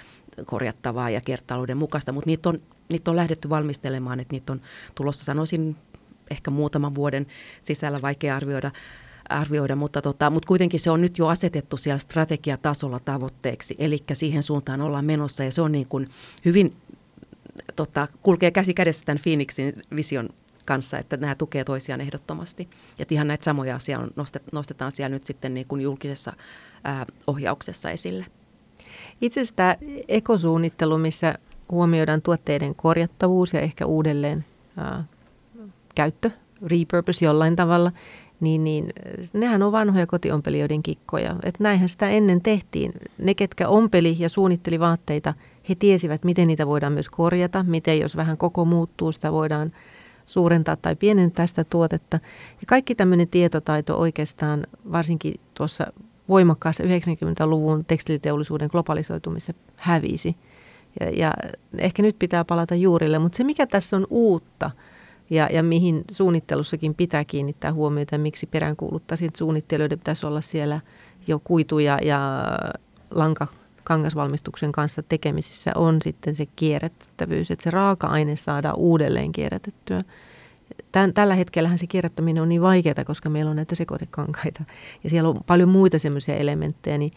[0.45, 2.59] korjattavaa ja kiertotalouden mukaista, mutta niitä on,
[2.93, 4.61] niitä on lähdetty valmistelemaan, että niitä on
[4.95, 5.75] tulossa sanoisin
[6.31, 7.27] ehkä muutaman vuoden
[7.63, 8.71] sisällä vaikea arvioida,
[9.29, 14.43] arvioida mutta, tota, mutta kuitenkin se on nyt jo asetettu siellä strategiatasolla tavoitteeksi, eli siihen
[14.43, 16.09] suuntaan ollaan menossa ja se on niin kuin
[16.45, 16.71] hyvin,
[17.75, 20.29] tota, kulkee käsi kädessä tämän Phoenixin vision
[20.65, 22.69] kanssa, että nämä tukee toisiaan ehdottomasti.
[22.99, 26.33] Ja ihan näitä samoja asioita nostetaan siellä nyt sitten niin kuin julkisessa
[26.83, 28.25] ää, ohjauksessa esille.
[29.21, 29.75] Itse asiassa tämä
[30.07, 31.35] ekosuunnittelu, missä
[31.73, 34.45] huomioidaan tuotteiden korjattavuus ja ehkä uudelleen
[34.77, 35.03] ää,
[35.95, 36.31] käyttö,
[36.65, 37.91] repurpose jollain tavalla,
[38.39, 38.93] niin, niin
[39.33, 41.35] nehän on vanhoja kotiompelijoiden kikkoja.
[41.43, 42.93] Et näinhän sitä ennen tehtiin.
[43.17, 45.33] Ne, ketkä ompeli ja suunnitteli vaatteita,
[45.69, 49.71] he tiesivät, miten niitä voidaan myös korjata, miten jos vähän koko muuttuu, sitä voidaan
[50.25, 52.19] suurentaa tai pienentää sitä tuotetta.
[52.61, 55.87] Ja kaikki tämmöinen tietotaito oikeastaan, varsinkin tuossa
[56.29, 60.35] voimakkaassa 90-luvun tekstiiliteollisuuden globalisoitumisessa hävisi.
[60.99, 61.33] Ja, ja
[61.77, 64.71] ehkä nyt pitää palata juurille, mutta se mikä tässä on uutta
[65.29, 70.79] ja, ja mihin suunnittelussakin pitää kiinnittää huomiota, miksi peräänkuuluttaisin, että suunnittelijoiden pitäisi olla siellä
[71.27, 72.43] jo kuituja ja
[73.11, 73.47] lanka
[73.83, 80.01] kangasvalmistuksen kanssa tekemisissä on sitten se kierrätettävyys, että se raaka-aine saadaan uudelleen kierrätettyä.
[80.91, 84.63] Tän, tällä hetkellähän se kierrättäminen on niin vaikeaa, koska meillä on näitä sekoitekankaita
[85.03, 87.11] ja siellä on paljon muita semmoisia elementtejä, niin,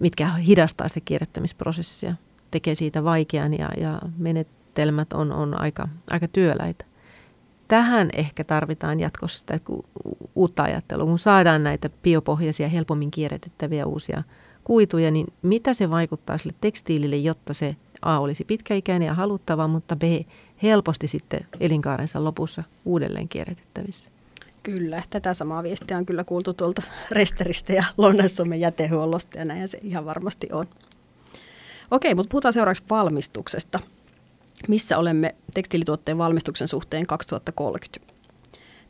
[0.00, 2.14] mitkä hidastaa sitä kierrättämisprosessia,
[2.54, 6.84] tekee siitä vaikean ja, ja menetelmät on, on aika, aika työläitä.
[7.68, 9.58] Tähän ehkä tarvitaan jatkossa sitä
[10.34, 14.22] uutta ajattelua, kun saadaan näitä biopohjaisia, helpommin kierrätettäviä uusia
[14.64, 19.96] kuituja, niin mitä se vaikuttaa sille tekstiilille, jotta se A olisi pitkäikäinen ja haluttava, mutta
[19.96, 20.02] B
[20.62, 24.10] helposti sitten elinkaarensa lopussa uudelleen kierrätettävissä.
[24.62, 29.78] Kyllä, tätä samaa viestiä on kyllä kuultu tuolta Resteristä ja Lounais-Suomen jätehuollosta ja näin se
[29.82, 30.64] ihan varmasti on.
[31.94, 33.80] Okei, mutta puhutaan seuraavaksi valmistuksesta.
[34.68, 38.12] Missä olemme tekstiilituotteen valmistuksen suhteen 2030?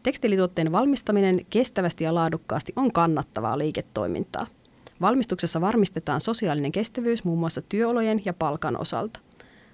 [0.03, 4.47] Tekstiilituotteen valmistaminen kestävästi ja laadukkaasti on kannattavaa liiketoimintaa.
[5.01, 9.21] Valmistuksessa varmistetaan sosiaalinen kestävyys muun muassa työolojen ja palkan osalta.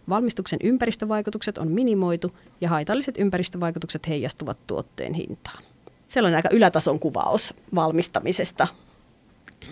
[0.08, 5.64] Valmistuksen ympäristövaikutukset on minimoitu ja haitalliset ympäristövaikutukset heijastuvat tuotteen hintaan.
[6.08, 8.68] Sellainen aika ylätason kuvaus valmistamisesta.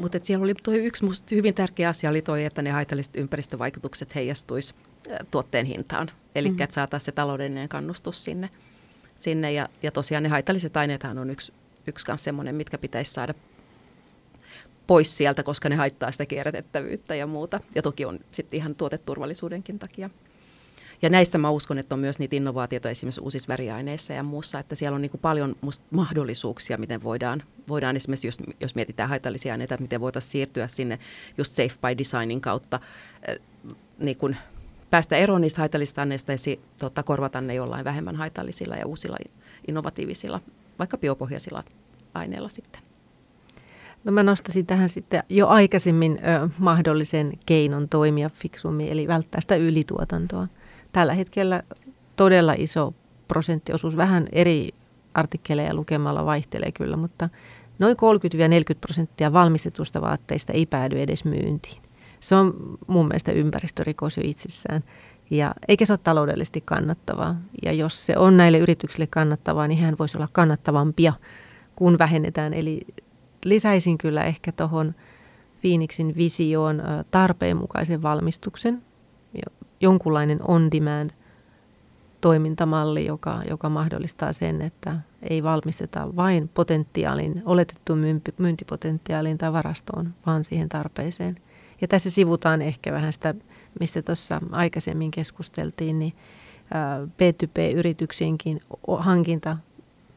[0.01, 4.15] Mutta siellä oli toi yksi musta hyvin tärkeä asia, oli toi, että ne haitalliset ympäristövaikutukset
[4.15, 4.75] heijastuisi
[5.31, 6.11] tuotteen hintaan.
[6.35, 6.63] Eli mm-hmm.
[6.63, 8.51] että saataisiin se taloudellinen kannustus sinne.
[9.17, 9.53] sinne.
[9.53, 11.53] Ja, ja tosiaan ne haitalliset aineethan on yksi,
[11.87, 13.35] yksi kanssa semmoinen, mitkä pitäisi saada
[14.87, 17.61] pois sieltä, koska ne haittaa sitä kierrätettävyyttä ja muuta.
[17.75, 20.11] Ja toki on sitten ihan tuoteturvallisuudenkin takia.
[21.03, 24.75] Ja näissä mä uskon, että on myös niitä innovaatioita esimerkiksi uusissa väriaineissa ja muussa, että
[24.75, 25.57] siellä on niin kuin paljon
[25.91, 30.99] mahdollisuuksia, miten voidaan, voidaan esimerkiksi, jos, jos mietitään haitallisia aineita, että miten voitaisiin siirtyä sinne
[31.39, 32.81] just safe by designin kautta,
[33.29, 33.37] äh,
[33.99, 34.37] niin kuin
[34.91, 39.17] päästä eroon niistä haitallisista aineista ja si, tota, korvata ne jollain vähemmän haitallisilla ja uusilla
[39.69, 40.39] innovatiivisilla,
[40.79, 41.65] vaikka biopohjaisilla
[42.15, 42.83] aineilla sitten.
[44.05, 49.57] No mä nostaisin tähän sitten jo aikaisemmin ö, mahdollisen keinon toimia fiksummin, eli välttää sitä
[49.57, 50.49] ylituotantoa.
[50.93, 51.63] Tällä hetkellä
[52.17, 52.95] todella iso
[53.29, 54.71] prosenttiosuus, vähän eri
[55.15, 57.29] artikkeleja lukemalla vaihtelee kyllä, mutta
[57.79, 57.97] noin
[58.75, 61.83] 30-40 prosenttia valmistetusta vaatteista ei päädy edes myyntiin.
[62.21, 64.85] Se on mun mielestä ympäristörikos jo itsessään.
[65.31, 67.37] Ja eikä se ole taloudellisesti kannattavaa.
[67.63, 71.13] Ja jos se on näille yrityksille kannattavaa, niin hän voisi olla kannattavampia,
[71.77, 72.55] kun vähennetään.
[72.55, 72.87] Eli
[73.45, 74.95] lisäisin kyllä ehkä tuohon
[75.61, 78.83] Phoenixin visioon tarpeenmukaisen valmistuksen,
[79.81, 81.11] jonkunlainen on-demand
[82.21, 90.45] toimintamalli, joka, joka mahdollistaa sen, että ei valmisteta vain potentiaalin, oletettuun myyntipotentiaaliin tai varastoon, vaan
[90.45, 91.37] siihen tarpeeseen.
[91.81, 93.35] Ja tässä sivutaan ehkä vähän sitä,
[93.81, 96.13] mistä tuossa aikaisemmin keskusteltiin, niin
[97.05, 98.61] B2B-yrityksienkin
[98.99, 99.57] hankinta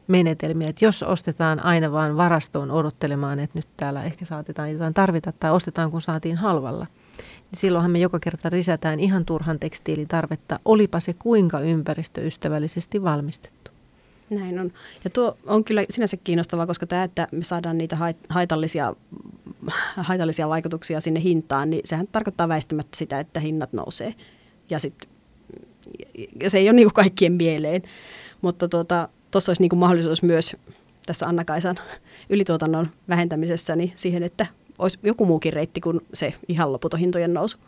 [0.08, 5.32] menetelmiä, että jos ostetaan aina vain varastoon odottelemaan, että nyt täällä ehkä saatetaan jotain tarvita
[5.40, 6.86] tai ostetaan kun saatiin halvalla,
[7.18, 13.70] niin silloinhan me joka kerta lisätään ihan turhan tekstiilitarvetta, olipa se kuinka ympäristöystävällisesti valmistettu.
[14.30, 14.72] Näin on.
[15.04, 17.96] Ja tuo on kyllä sinänsä kiinnostavaa, koska tämä, että me saadaan niitä
[18.28, 18.94] haitallisia,
[19.96, 24.14] haitallisia vaikutuksia sinne hintaan, niin sehän tarkoittaa väistämättä sitä, että hinnat nousee.
[24.70, 25.08] Ja, sit,
[26.40, 27.82] ja se ei ole niin kaikkien mieleen.
[28.42, 30.56] Mutta tuota, olisi niin kuin mahdollisuus myös
[31.06, 31.78] tässä Anna-Kaisan
[32.30, 34.46] ylituotannon vähentämisessä niin siihen, että
[34.82, 37.58] olisi joku muukin reitti kuin se ihan loputon hintojen nousu.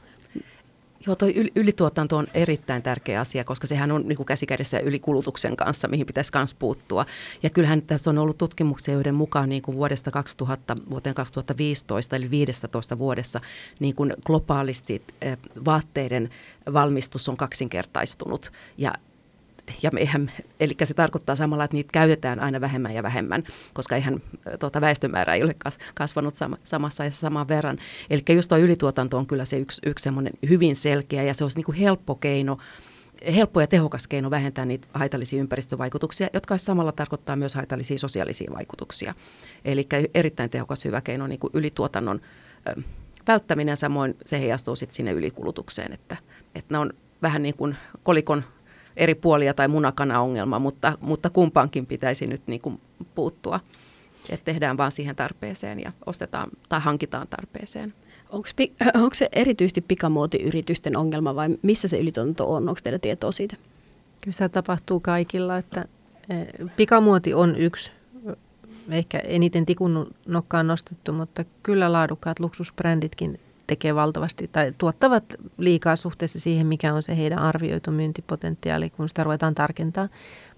[1.07, 6.07] Joo, toi ylituotanto on erittäin tärkeä asia, koska sehän on niin käsikädessä ylikulutuksen kanssa, mihin
[6.07, 7.07] pitäisi myös puuttua.
[7.43, 12.31] Ja kyllähän tässä on ollut tutkimuksia, joiden mukaan niin kuin vuodesta 2000 vuoteen 2015, eli
[12.31, 13.41] 15 vuodessa,
[13.81, 16.31] niin kuin globaalisti eh, vaatteiden
[16.73, 18.53] valmistus on kaksinkertaistunut.
[18.79, 18.93] Ja
[19.83, 24.23] ja eihän, eli se tarkoittaa samalla, että niitä käytetään aina vähemmän ja vähemmän, koska eihän
[24.61, 25.55] tuota, väestömäärä ei ole
[25.95, 27.79] kasvanut sama, samassa ja saman verran.
[28.11, 31.57] Eli just tuo ylituotanto on kyllä se yksi, yksi semmoinen hyvin selkeä ja se olisi
[31.57, 32.59] niin kuin helppo keino,
[33.35, 39.15] helppo ja tehokas keino vähentää niitä haitallisia ympäristövaikutuksia, jotka samalla tarkoittaa myös haitallisia sosiaalisia vaikutuksia.
[39.65, 42.21] Eli erittäin tehokas hyvä keino niin kuin ylituotannon
[42.69, 42.83] ö,
[43.27, 46.17] välttäminen, samoin se heijastuu sitten sinne ylikulutukseen, että,
[46.55, 48.45] että ne on vähän niin kuin kolikon
[48.97, 52.81] eri puolia tai munakana-ongelma, mutta, mutta kumpaankin pitäisi nyt niin kuin
[53.15, 53.61] puuttua.
[54.29, 57.95] Että tehdään vaan siihen tarpeeseen ja ostetaan tai hankitaan tarpeeseen.
[58.31, 58.49] Onko,
[58.95, 62.69] onko se erityisesti pikamuotiyritysten ongelma vai missä se ylitonto on?
[62.69, 63.57] Onko teillä tietoa siitä?
[64.25, 65.85] Kyllä se tapahtuu kaikilla, että
[66.31, 67.93] eh, pikamuoti on yksi
[68.91, 75.25] ehkä eniten tikun nokkaan nostettu, mutta kyllä laadukkaat luksusbränditkin tekee valtavasti tai tuottavat
[75.59, 80.09] liikaa suhteessa siihen, mikä on se heidän arvioitu myyntipotentiaali, kun sitä ruvetaan tarkentaa.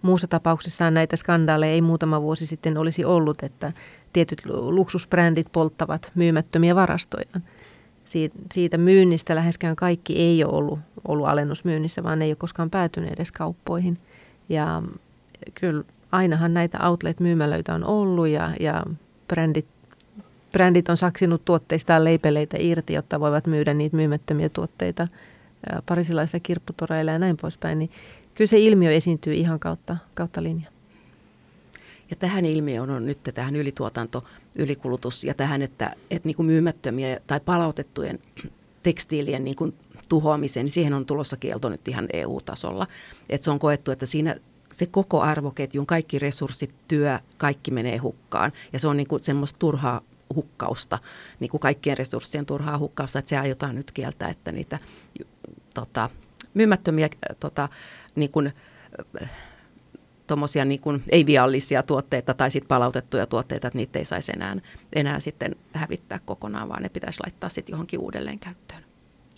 [0.02, 3.72] Muussa tapauksessa näitä skandaaleja ei muutama vuosi sitten olisi ollut, että
[4.12, 7.40] tietyt luksusbrändit polttavat myymättömiä varastoja.
[8.52, 13.32] Siitä myynnistä läheskään kaikki ei ole ollut, ollut alennusmyynnissä, vaan ei ole koskaan päätyneet edes
[13.32, 13.98] kauppoihin.
[14.48, 14.82] Ja
[15.54, 18.82] kyllä ainahan näitä outlet-myymälöitä on ollut ja, ja
[19.28, 19.66] brändit
[20.56, 25.08] brändit on saksinut tuotteistaan leipeleitä irti, jotta voivat myydä niitä myymättömiä tuotteita
[25.86, 27.90] parisilaisilla kirpputoreilla ja näin poispäin, niin
[28.34, 30.70] kyllä se ilmiö esiintyy ihan kautta, kautta linja.
[32.10, 34.22] Ja tähän ilmiöön on nyt tähän ylituotanto,
[34.58, 38.18] ylikulutus ja tähän, että, että niin kuin myymättömiä tai palautettujen
[38.82, 39.74] tekstiilien niin kuin
[40.08, 42.86] tuhoamiseen, niin siihen on tulossa kielto nyt ihan EU-tasolla.
[43.28, 44.36] Että se on koettu, että siinä
[44.72, 48.52] se koko arvoketjun, kaikki resurssit, työ, kaikki menee hukkaan.
[48.72, 50.00] Ja se on niin kuin semmoista turhaa
[50.34, 50.98] hukkausta,
[51.40, 54.78] niin kuin kaikkien resurssien turhaa hukkausta, että se aiotaan nyt kieltää, että niitä
[55.74, 56.10] tota,
[56.54, 57.08] myymättömiä
[57.40, 57.68] tota,
[58.14, 58.52] niin kuin,
[60.26, 64.56] tuommoisia niin kuin ei-viallisia tuotteita tai sitten palautettuja tuotteita, että niitä ei saisi enää,
[64.92, 68.85] enää sitten hävittää kokonaan, vaan ne pitäisi laittaa sitten johonkin uudelleen käyttöön.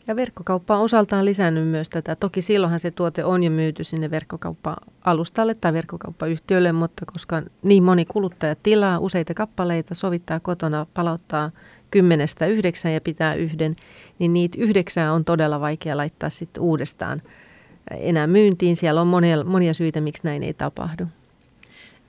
[0.09, 2.17] Ja verkkokauppa on osaltaan lisännyt myös tätä.
[2.17, 8.05] Toki silloinhan se tuote on jo myyty sinne verkkokauppa-alustalle tai verkkokauppayhtiölle, mutta koska niin moni
[8.05, 11.51] kuluttaja tilaa useita kappaleita, sovittaa kotona, palauttaa
[11.91, 13.77] kymmenestä yhdeksän ja pitää yhden,
[14.19, 17.23] niin niitä yhdeksää on todella vaikea laittaa sitten uudestaan
[17.91, 18.77] enää myyntiin.
[18.77, 21.07] Siellä on monia, monia syitä, miksi näin ei tapahdu.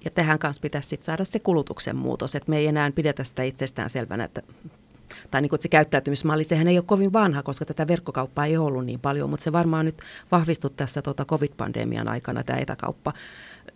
[0.06, 3.44] Ja tähän kanssa pitäisi sit saada se kulutuksen muutos, että me ei enää pidetä sitä
[3.44, 4.42] itsestään selvänä, että
[5.32, 8.58] tai niin kuin, että se käyttäytymismalli, sehän ei ole kovin vanha, koska tätä verkkokauppaa ei
[8.58, 10.02] ollut niin paljon, mutta se varmaan nyt
[10.32, 13.14] vahvistui tässä tota covid-pandemian aikana tämä etäkauppa,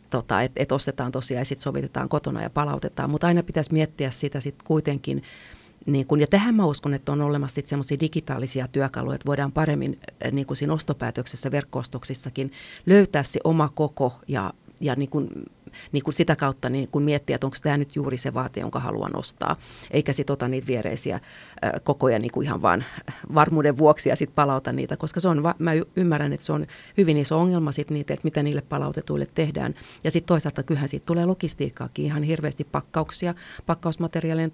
[0.10, 4.12] tota, että et ostetaan tosiaan ja sitten sovitetaan kotona ja palautetaan, mutta aina pitäisi miettiä
[4.12, 5.24] sitä sitten kuitenkin,
[5.86, 10.00] niin kun, ja tähän mä uskon, että on olemassa semmoisia digitaalisia työkaluja, että voidaan paremmin
[10.32, 12.52] niin kuin siinä ostopäätöksessä, verkkoostoksissakin
[12.86, 15.30] löytää se oma koko ja, ja niin kuin
[15.92, 18.80] niin kuin sitä kautta niin kuin miettiä, että onko tämä nyt juuri se vaate, jonka
[18.80, 19.56] haluan ostaa,
[19.92, 21.20] eikä sitten ota niitä viereisiä
[21.84, 22.86] kokoja niin kuin ihan vaan
[23.34, 27.18] varmuuden vuoksi ja sitten palauta niitä, koska se on, mä ymmärrän, että se on hyvin
[27.18, 29.76] iso ongelma sitten niitä, että mitä niille palautetuille tehdään.
[30.04, 33.34] Ja sitten toisaalta kyllähän siitä tulee logistiikkaakin ihan hirveästi pakkauksia,
[33.66, 34.52] pakkausmateriaalien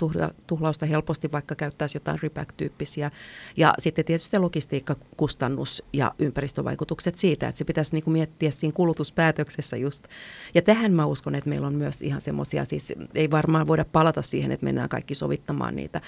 [0.47, 3.11] tuhlausta helposti, vaikka käyttäisi jotain repack-tyyppisiä.
[3.57, 8.73] Ja sitten tietysti se logistiikkakustannus ja ympäristövaikutukset siitä, että se pitäisi niin kuin miettiä siinä
[8.73, 10.07] kulutuspäätöksessä just.
[10.53, 14.21] Ja tähän mä uskon, että meillä on myös ihan semmoisia, siis ei varmaan voida palata
[14.21, 16.01] siihen, että mennään kaikki sovittamaan niitä,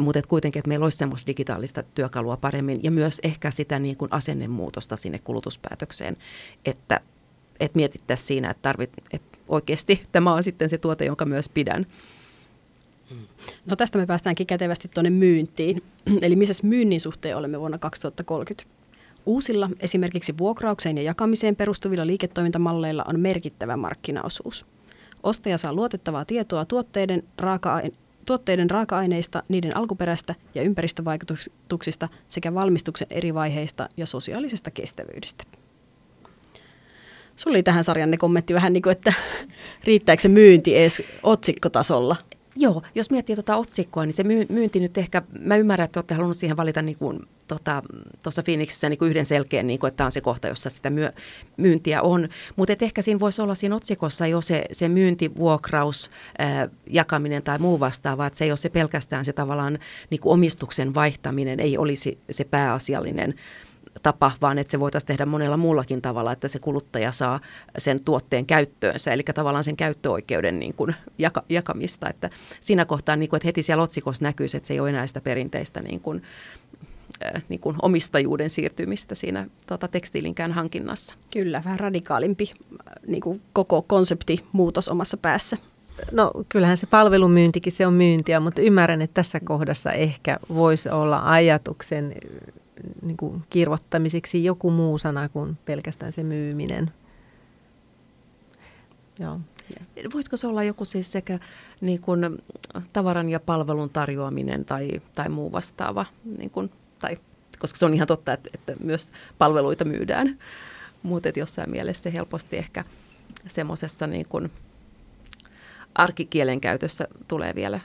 [0.00, 4.12] mutta kuitenkin, että meillä olisi semmoista digitaalista työkalua paremmin ja myös ehkä sitä niin kuin
[4.12, 6.16] asennemuutosta sinne kulutuspäätökseen,
[6.64, 7.00] että,
[7.60, 11.86] että mietittäisiin siinä, että, tarvit, että oikeasti tämä on sitten se tuote, jonka myös pidän.
[13.66, 15.82] No tästä me päästäänkin kätevästi tuonne myyntiin.
[16.22, 18.70] Eli missä myynnin suhteen olemme vuonna 2030?
[19.26, 24.66] Uusilla, esimerkiksi vuokraukseen ja jakamiseen perustuvilla liiketoimintamalleilla on merkittävä markkinaosuus.
[25.22, 27.80] Ostaja saa luotettavaa tietoa tuotteiden, raaka
[28.30, 35.44] tuotteiden raaka-aineista, niiden alkuperästä ja ympäristövaikutuksista sekä valmistuksen eri vaiheista ja sosiaalisesta kestävyydestä.
[37.36, 39.12] Sulla oli tähän sarjanne kommentti vähän niin kuin, että
[39.84, 42.16] riittääkö se myynti edes otsikkotasolla?
[42.56, 46.36] Joo, jos miettii tuota otsikkoa, niin se myynti nyt ehkä, mä ymmärrän, että olette halunnut
[46.36, 47.82] siihen valita niin kuin, tota,
[48.22, 50.90] tuossa Phoenixissä niin kuin yhden selkeän, niin kuin, että tämä on se kohta, jossa sitä
[50.90, 51.12] myö,
[51.56, 52.28] myyntiä on.
[52.56, 57.58] Mutta ehkä siinä voisi olla siinä otsikossa jo se, se myynti, vuokraus, ää, jakaminen tai
[57.58, 59.78] muu vastaava, että se ei ole se pelkästään se tavallaan
[60.10, 63.34] niin kuin omistuksen vaihtaminen, ei olisi se pääasiallinen
[64.02, 67.40] tapa, vaan että se voitaisiin tehdä monella muullakin tavalla, että se kuluttaja saa
[67.78, 72.08] sen tuotteen käyttöönsä, eli tavallaan sen käyttöoikeuden niin kuin jaka, jakamista.
[72.10, 72.30] Että
[72.60, 75.20] siinä kohtaa, niin kuin, että heti siellä otsikossa näkyisi, että se ei ole enää sitä
[75.20, 76.22] perinteistä niin kuin,
[77.24, 81.14] äh, niin kuin omistajuuden siirtymistä siinä tota, tekstiilinkään hankinnassa.
[81.32, 85.56] Kyllä, vähän radikaalimpi äh, niin kuin koko konsepti muutos omassa päässä.
[86.12, 91.22] No kyllähän se palvelumyyntikin se on myyntiä, mutta ymmärrän, että tässä kohdassa ehkä voisi olla
[91.24, 92.14] ajatuksen
[93.02, 96.92] niin kuin kirvoittamiseksi joku muu sana kuin pelkästään se myyminen.
[99.18, 99.40] Joo.
[100.14, 101.38] Voisiko se olla joku siis sekä
[101.80, 102.20] niin kuin
[102.92, 106.06] tavaran ja palvelun tarjoaminen tai, tai muu vastaava,
[106.38, 107.18] niin kuin, tai,
[107.58, 110.38] koska se on ihan totta, että, että myös palveluita myydään,
[111.02, 112.84] mutta jossain mielessä se helposti ehkä
[113.48, 114.50] semmoisessa niin kuin
[115.94, 117.80] arkikielen käytössä tulee vielä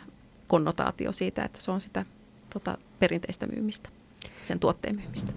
[0.48, 2.06] konnotaatio siitä, että se on sitä
[2.54, 3.90] tota, perinteistä myymistä
[4.48, 5.32] sen tuotteen myymistä.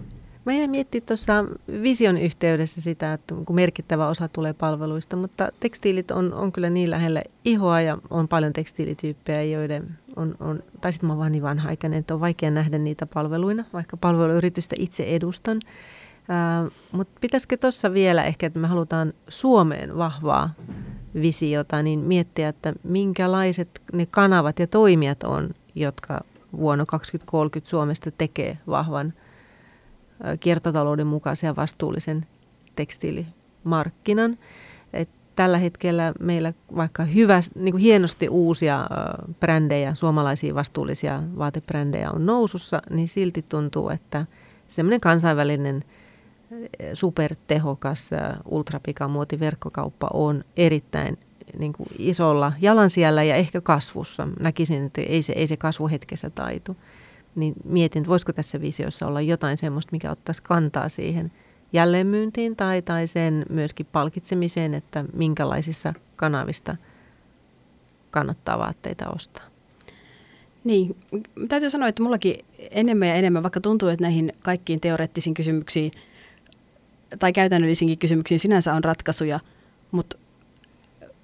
[0.45, 1.45] Mä jäin miettimään tuossa
[1.81, 6.91] vision yhteydessä sitä, että kun merkittävä osa tulee palveluista, mutta tekstiilit on, on kyllä niin
[6.91, 11.43] lähellä ihoa ja on paljon tekstiilityyppejä, joiden on, on tai sitten mä oon vaan niin
[11.43, 15.57] vanha-aikainen, että on vaikea nähdä niitä palveluina, vaikka palveluyritystä itse edustan.
[16.65, 20.53] Uh, mutta pitäisikö tuossa vielä ehkä, että me halutaan Suomeen vahvaa
[21.13, 26.21] visiota, niin miettiä, että minkälaiset ne kanavat ja toimijat on, jotka
[26.57, 29.13] vuonna 2030 Suomesta tekee vahvan
[30.39, 32.25] kiertotalouden mukaisen ja vastuullisen
[32.75, 34.37] tekstiilimarkkinan.
[34.93, 38.87] Et tällä hetkellä meillä vaikka hyvä, niin kuin hienosti uusia
[39.39, 44.25] brändejä, suomalaisia vastuullisia vaatebrändejä on nousussa, niin silti tuntuu, että
[44.67, 45.83] semmoinen kansainvälinen
[46.93, 48.09] supertehokas
[48.45, 51.17] ultrapikamuotiverkkokauppa on erittäin
[51.57, 54.27] niin kuin isolla jalansijällä ja ehkä kasvussa.
[54.39, 56.77] Näkisin, että ei se, ei se kasvu hetkessä taitu.
[57.35, 61.31] Niin mietin, että voisiko tässä visiossa olla jotain semmoista, mikä ottaisi kantaa siihen
[61.73, 66.75] jälleenmyyntiin tai, tai sen myöskin palkitsemiseen, että minkälaisissa kanavista
[68.11, 69.43] kannattaa vaatteita ostaa.
[70.63, 70.95] Niin,
[71.49, 75.91] täytyy sanoa, että mullakin enemmän ja enemmän, vaikka tuntuu, että näihin kaikkiin teoreettisiin kysymyksiin
[77.19, 79.39] tai käytännöllisiinkin kysymyksiin sinänsä on ratkaisuja,
[79.91, 80.17] mutta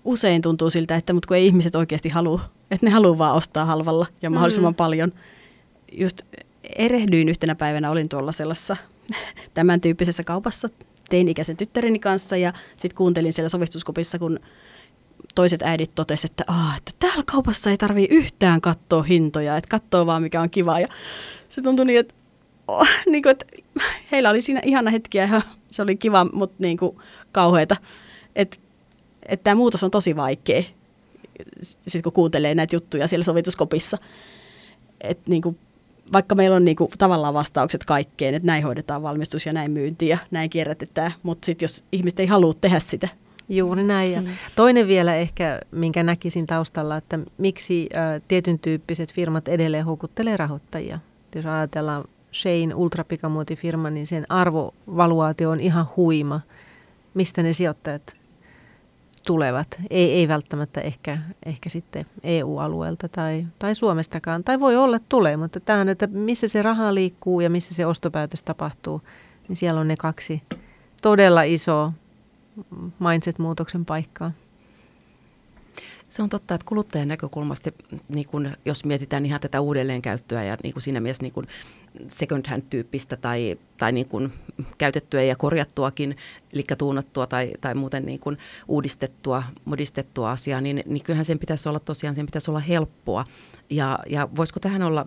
[0.06, 2.42] usein tuntuu siltä, että mut kun ei ihmiset oikeasti halua,
[2.72, 4.76] että ne haluaa vaan ostaa halvalla ja mahdollisimman mm.
[4.76, 5.12] paljon.
[5.92, 6.22] Just
[6.76, 8.78] erehdyin yhtenä päivänä, olin tuolla sellaisessa
[9.54, 10.70] tämän tyyppisessä kaupassa
[11.10, 14.40] tein ikäisen tyttäreni kanssa ja sitten kuuntelin siellä sovistuskopissa, kun
[15.36, 20.22] toiset äidit totesivat, että, että täällä kaupassa ei tarvii yhtään katsoa hintoja, että katsoo vaan
[20.22, 20.80] mikä on kiva.
[20.80, 20.88] Ja
[21.48, 22.16] se tuntui niin, että,
[22.68, 23.46] oh, niin kuin, että
[24.12, 25.42] heillä oli siinä ihana hetkiä ja
[25.72, 26.98] se oli kiva, mutta niin kuin
[27.32, 27.76] kauheata.
[28.36, 28.58] Että,
[29.26, 30.64] että tämä muutos on tosi vaikea,
[31.62, 33.98] sitten kun kuuntelee näitä juttuja siellä sovituskopissa.
[35.02, 35.58] Että niin kuin
[36.14, 40.18] vaikka meillä on niinku tavallaan vastaukset kaikkeen, että näin hoidetaan valmistus ja näin myynti ja
[40.32, 43.08] näin kierrätetään, mutta sitten jos ihmiset ei halua tehdä sitä.
[43.50, 44.12] Juuri näin.
[44.12, 44.28] Ja mm.
[44.56, 51.00] Toinen vielä ehkä, minkä näkisin taustalla, että miksi ä, tietyn tyyppiset firmat edelleen houkuttelee rahoittajia.
[51.36, 52.04] Jos ajatellaan
[52.34, 56.42] Shane ultrapikamuotifirma, niin sen arvovaluaatio on ihan huima.
[57.14, 58.14] Mistä ne sijoittajat
[59.26, 59.68] tulevat.
[59.90, 64.44] Ei, ei välttämättä ehkä, ehkä sitten EU-alueelta tai, tai Suomestakaan.
[64.44, 68.44] Tai voi olla, tulee, mutta tähän, että missä se raha liikkuu ja missä se ostopäätös
[68.44, 69.02] tapahtuu,
[69.48, 70.44] niin siellä on ne kaksi
[71.02, 71.94] todella isoa
[73.00, 74.32] mindset-muutoksen paikkaa.
[76.10, 77.72] Se on totta, että kuluttajan näkökulmasta,
[78.10, 81.48] niin kun, jos mietitään ihan tätä uudelleenkäyttöä ja niin kuin siinä mielessä niin kun
[82.08, 84.34] second hand-tyyppistä tai, tai niin kun
[84.78, 86.18] käytettyä ja korjattuakin,
[86.54, 88.38] eli tuunattua tai, tai muuten niin kun
[88.68, 93.26] uudistettua, modistettua asiaa, niin, niin kyllähän sen pitäisi olla tosiaan, sen pitäisi olla helppoa.
[93.70, 95.06] Ja, ja voisiko tähän olla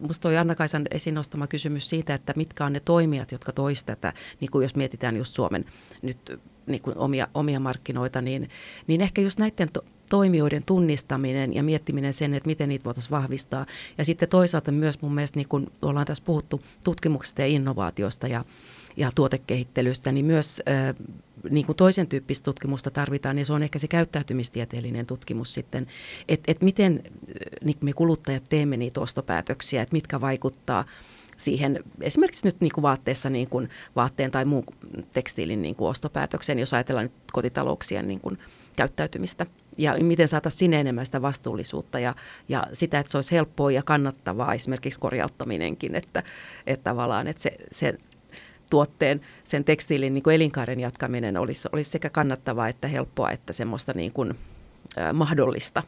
[0.00, 4.12] Minusta toi Anna-Kaisan esiin nostama kysymys siitä, että mitkä on ne toimijat, jotka toisivat tätä,
[4.40, 5.64] niin kuin jos mietitään just Suomen
[6.02, 8.48] nyt niin kuin omia, omia markkinoita, niin,
[8.86, 13.66] niin ehkä just näiden to, toimijoiden tunnistaminen ja miettiminen sen, että miten niitä voitaisiin vahvistaa.
[13.98, 18.44] Ja sitten toisaalta myös mun mielestä, niin kuin ollaan tässä puhuttu tutkimuksesta ja innovaatiosta ja,
[18.96, 20.94] ja tuotekehittelystä, niin myös äh,
[21.50, 25.86] niin kuin toisen tyyppistä tutkimusta tarvitaan, niin se on ehkä se käyttäytymistieteellinen tutkimus sitten,
[26.28, 27.02] että et miten
[27.64, 30.84] niin me kuluttajat teemme niitä ostopäätöksiä, että mitkä vaikuttaa
[31.36, 34.64] siihen esimerkiksi nyt niin kuin vaatteessa niin kuin vaatteen tai muun
[35.12, 38.38] tekstiilin niin kuin ostopäätökseen, jos ajatellaan nyt kotitalouksien niin kuin
[38.76, 39.46] käyttäytymistä
[39.78, 42.14] ja miten saataisiin sinne enemmän sitä vastuullisuutta ja,
[42.48, 46.22] ja sitä, että se olisi helppoa ja kannattavaa esimerkiksi korjauttaminenkin, että,
[46.66, 47.94] että tavallaan että se, se
[48.70, 53.92] tuotteen, sen tekstiilin niin kuin elinkaaren jatkaminen olisi, olisi sekä kannattavaa että helppoa että semmoista
[53.92, 54.34] niin kuin,
[54.98, 55.82] äh, mahdollista.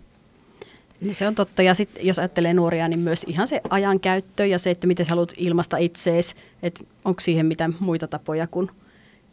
[1.01, 1.63] Niin se on totta.
[1.63, 5.11] Ja sitten jos ajattelee nuoria, niin myös ihan se ajankäyttö ja se, että miten sä
[5.11, 8.71] haluat ilmasta itseesi, että onko siihen mitään muita tapoja kuin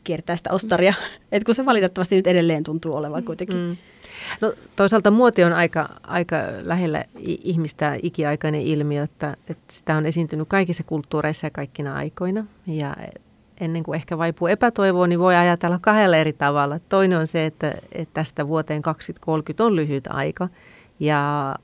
[0.04, 0.92] kiertää sitä ostaria.
[0.92, 1.20] Mm.
[1.32, 3.58] Et kun se valitettavasti nyt edelleen tuntuu olevan kuitenkin.
[3.58, 3.78] Mm.
[4.42, 7.06] No, toisaalta muoti on aika, aika lähellä
[7.44, 12.46] ihmistä ikiaikainen ilmiö, että, että sitä on esiintynyt kaikissa kulttuureissa ja kaikkina aikoina.
[12.68, 12.96] Ja
[13.60, 16.80] ennen kuin ehkä vaipuu epätoivoon, niin voi ajatella kahdella eri tavalla.
[16.90, 20.50] Toinen on se, että, että tästä vuoteen 2030 on lyhyt aika
[21.00, 21.56] ja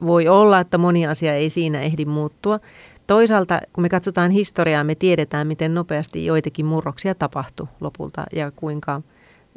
[0.00, 2.60] voi olla, että moni asia ei siinä ehdi muuttua.
[3.06, 9.02] Toisaalta, kun me katsotaan historiaa, me tiedetään, miten nopeasti joitakin murroksia tapahtui lopulta ja kuinka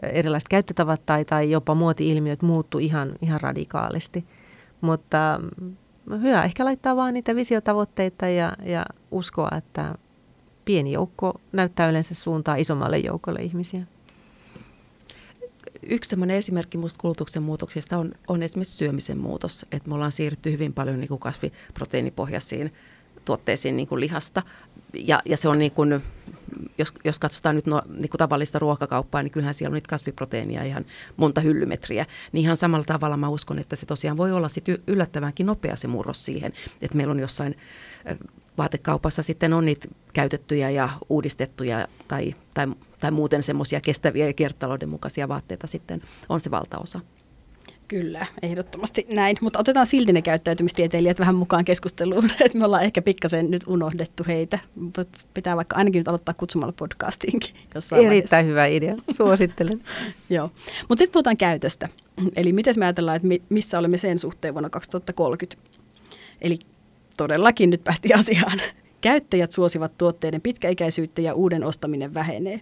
[0.03, 4.25] erilaiset käyttötavat tai, tai jopa muoti-ilmiöt muuttu ihan, ihan radikaalisti.
[4.81, 5.75] Mutta mm,
[6.21, 9.95] hyvä ehkä laittaa vaan niitä visiotavoitteita ja, ja uskoa, että
[10.65, 13.81] pieni joukko näyttää yleensä suuntaa isommalle joukolle ihmisiä.
[15.83, 19.65] Yksi esimerkki musta kulutuksen muutoksista on, on esimerkiksi syömisen muutos.
[19.71, 22.73] Että me ollaan siirrytty hyvin paljon niin kasviproteiinipohjaisiin
[23.27, 24.43] tuotteisiin niin kuin lihasta.
[24.93, 26.03] Ja, ja se on niin kuin,
[26.77, 30.63] jos, jos katsotaan nyt no, niin kuin tavallista ruokakauppaa, niin kyllähän siellä on niitä kasviproteiinia
[30.63, 30.85] ihan
[31.17, 32.05] monta hyllymetriä.
[32.31, 35.87] Niin ihan samalla tavalla mä uskon, että se tosiaan voi olla sit yllättävänkin nopea se
[35.87, 37.55] murros siihen, että meillä on jossain
[38.57, 42.67] vaatekaupassa sitten on niitä käytettyjä ja uudistettuja tai, tai,
[42.99, 46.99] tai muuten semmoisia kestäviä ja kiertotalouden mukaisia vaatteita sitten on se valtaosa.
[47.87, 49.37] Kyllä, ehdottomasti näin.
[49.41, 54.23] Mutta otetaan silti ne käyttäytymistieteilijät vähän mukaan keskusteluun, että me ollaan ehkä pikkasen nyt unohdettu
[54.27, 54.59] heitä.
[55.33, 58.41] Pitää vaikka ainakin nyt aloittaa kutsumalla podcastiinkin jossain Erittäin vaiheessa.
[58.41, 59.79] hyvä idea, suosittelen.
[60.29, 60.51] Joo,
[60.89, 61.89] mutta sitten puhutaan käytöstä.
[62.35, 65.67] Eli miten me ajatellaan, että missä olemme sen suhteen vuonna 2030.
[66.41, 66.59] Eli
[67.17, 68.61] todellakin nyt päästi asiaan.
[69.01, 72.61] Käyttäjät suosivat tuotteiden pitkäikäisyyttä ja uuden ostaminen vähenee.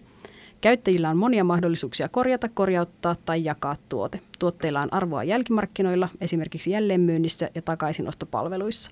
[0.60, 4.20] Käyttäjillä on monia mahdollisuuksia korjata, korjauttaa tai jakaa tuote.
[4.38, 8.90] Tuotteilla on arvoa jälkimarkkinoilla, esimerkiksi jälleenmyynnissä ja takaisinostopalveluissa.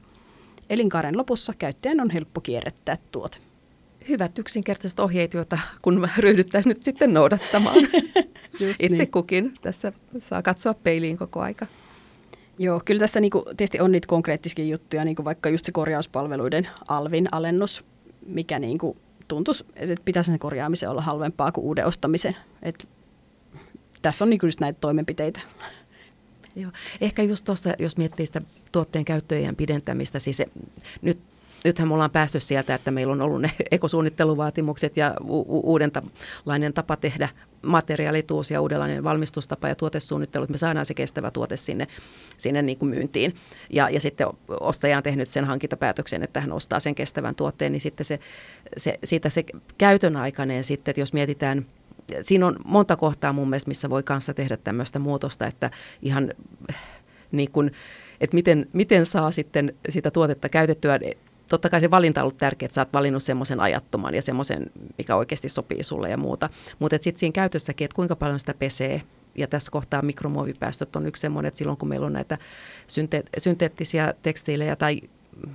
[0.71, 3.39] Elinkaaren lopussa käyttäjän on helppo kierrättää tuote.
[4.09, 7.77] Hyvät yksinkertaiset ohjeet, joita kun ryhdyttäisiin nyt sitten noudattamaan.
[8.61, 9.11] Itse niin.
[9.11, 11.67] kukin tässä saa katsoa peiliin koko aika.
[12.59, 17.29] Joo, kyllä tässä niinku, tietysti on niitä konkreettisia juttuja, niinku vaikka just se korjauspalveluiden alvin
[17.33, 17.85] alennus,
[18.27, 18.97] mikä niinku
[19.29, 22.37] tuntuisi, että pitäisi sen korjaamisen olla halvempaa kuin uuden ostamisen.
[22.63, 22.89] Et
[24.03, 25.41] tässä on niin just näitä toimenpiteitä.
[26.57, 26.73] Joo.
[27.01, 28.41] Ehkä just tuossa, jos miettii sitä
[28.73, 30.47] tuotteen käyttöjen pidentämistä, siis se,
[31.03, 31.19] nyt
[31.65, 36.97] nythän me ollaan päästy sieltä, että meillä on ollut ne ekosuunnitteluvaatimukset ja u- uudenlainen tapa
[36.97, 37.29] tehdä
[37.63, 41.87] materiaalit, uusia uudenlainen valmistustapa ja tuotesuunnittelu, että me saadaan se kestävä tuote sinne,
[42.37, 43.35] sinne niin kuin myyntiin.
[43.71, 47.81] Ja, ja sitten ostaja on tehnyt sen hankintapäätöksen, että hän ostaa sen kestävän tuotteen, niin
[47.81, 48.21] sitten se,
[48.77, 49.45] se, siitä se
[49.79, 51.67] käytön aikainen sitten, että jos mietitään
[52.21, 55.71] siinä on monta kohtaa mun mielestä, missä voi kanssa tehdä tämmöistä muutosta, että
[56.03, 56.33] ihan
[57.33, 57.73] niin kuin,
[58.21, 60.99] että miten, miten saa sitten sitä tuotetta käytettyä
[61.51, 64.71] totta kai se valinta on ollut tärkeä, että sä oot valinnut semmoisen ajattoman ja semmoisen,
[64.99, 66.51] mikä oikeasti sopii sulle ja muuta.
[66.79, 69.03] Mutta sitten siinä käytössäkin, että kuinka paljon sitä pesee,
[69.35, 72.39] ja tässä kohtaa mikromuovipäästöt on yksi semmoinen, että silloin kun meillä on näitä
[72.87, 75.01] synte- synteettisiä tekstiilejä tai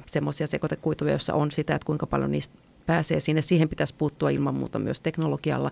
[0.05, 4.55] semmoisia sekoitekuituja, joissa on sitä, että kuinka paljon niistä pääsee sinne, siihen pitäisi puuttua ilman
[4.55, 5.71] muuta myös teknologialla,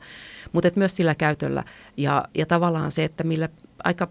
[0.51, 1.63] mutta myös sillä käytöllä.
[1.97, 3.49] Ja, ja tavallaan se, että millä
[3.83, 4.07] aika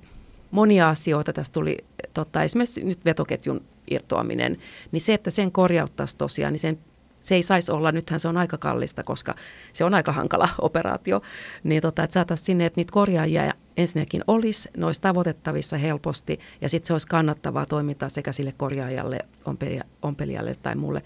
[0.51, 1.77] monia asioita tässä tuli,
[2.15, 3.61] tota, esimerkiksi nyt vetoketjun
[3.91, 4.59] irtoaminen,
[4.93, 6.79] niin se, että sen korjauttaisi tosiaan, niin sen,
[7.21, 9.35] se ei saisi olla, nythän se on aika kallista, koska
[9.73, 11.23] se on aika hankala operaatio,
[11.65, 16.69] niin tota, että saataisiin sinne, että niitä korjaajia ensinnäkin olisi, ne olisi tavoitettavissa helposti ja
[16.69, 19.19] sitten se olisi kannattavaa toimintaa sekä sille korjaajalle,
[20.03, 21.03] ompelijalle tai muulle,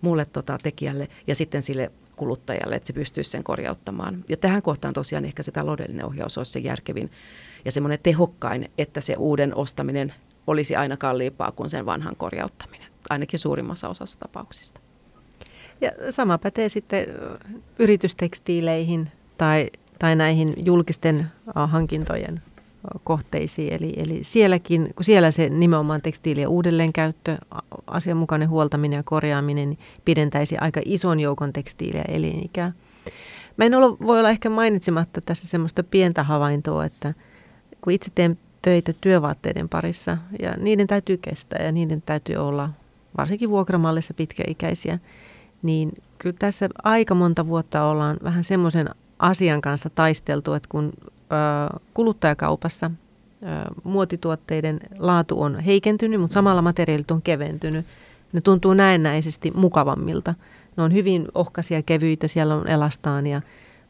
[0.00, 4.24] muulle tota, tekijälle ja sitten sille kuluttajalle, että se pystyisi sen korjauttamaan.
[4.28, 7.10] Ja tähän kohtaan tosiaan ehkä se taloudellinen ohjaus olisi se järkevin
[7.64, 10.14] ja semmoinen tehokkain, että se uuden ostaminen
[10.48, 14.80] olisi aina kalliimpaa kuin sen vanhan korjauttaminen, ainakin suurimmassa osassa tapauksista.
[15.80, 17.06] Ja sama pätee sitten
[17.78, 22.42] yritystekstiileihin tai, tai näihin julkisten hankintojen
[23.04, 23.72] kohteisiin.
[23.72, 27.38] Eli, eli sielläkin, kun siellä se nimenomaan tekstiilien uudelleenkäyttö,
[27.86, 32.72] asianmukainen huoltaminen ja korjaaminen niin pidentäisi aika ison joukon tekstiiliä elinikää.
[33.56, 37.14] Mä en ole, voi olla ehkä mainitsematta tässä semmoista pientä havaintoa, että
[37.80, 38.38] kun itse teen
[38.68, 42.70] töitä työvaatteiden parissa ja niiden täytyy kestää ja niiden täytyy olla
[43.18, 44.98] varsinkin vuokramallissa pitkäikäisiä,
[45.62, 48.88] niin kyllä tässä aika monta vuotta ollaan vähän semmoisen
[49.18, 53.46] asian kanssa taisteltu, että kun ö, kuluttajakaupassa ö,
[53.84, 57.86] muotituotteiden laatu on heikentynyt, mutta samalla materiaalit on keventynyt,
[58.32, 60.34] ne tuntuu näennäisesti mukavammilta.
[60.76, 63.42] Ne on hyvin ohkaisia, kevyitä, siellä on elastaania,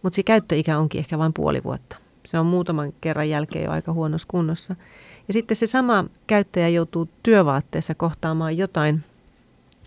[0.02, 1.96] mutta se käyttöikä onkin ehkä vain puoli vuotta.
[2.28, 4.76] Se on muutaman kerran jälkeen jo aika huonossa kunnossa.
[5.28, 9.04] Ja sitten se sama käyttäjä joutuu työvaatteessa kohtaamaan jotain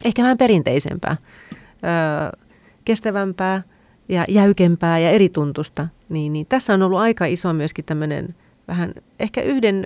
[0.06, 1.18] ehkä vähän perinteisempää,
[1.54, 2.40] öö,
[2.86, 3.62] kestävämpää
[4.10, 5.88] ja jäykempää ja erituntusta.
[6.10, 8.36] Niin, niin tässä on ollut aika iso myöskin tämmöinen
[8.68, 9.86] vähän ehkä yhden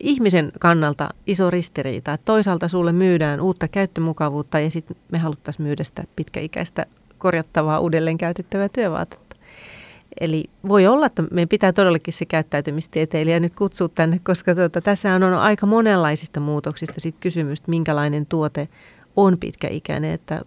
[0.00, 2.12] ihmisen kannalta iso ristiriita.
[2.12, 6.86] Että toisaalta sulle myydään uutta käyttömukavuutta ja sitten me haluttaisiin myydä sitä pitkäikäistä
[7.18, 9.21] korjattavaa uudelleen käytettävää työvaatetta.
[10.20, 15.14] Eli voi olla, että meidän pitää todellakin se käyttäytymistieteilijä nyt kutsua tänne, koska tuota, tässä
[15.14, 18.68] on aika monenlaisista muutoksista sit kysymys, minkälainen tuote
[19.16, 20.10] on pitkäikäinen.
[20.10, 20.42] Että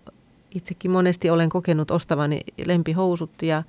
[0.55, 3.63] itsekin monesti olen kokenut ostavani lempihousut ja,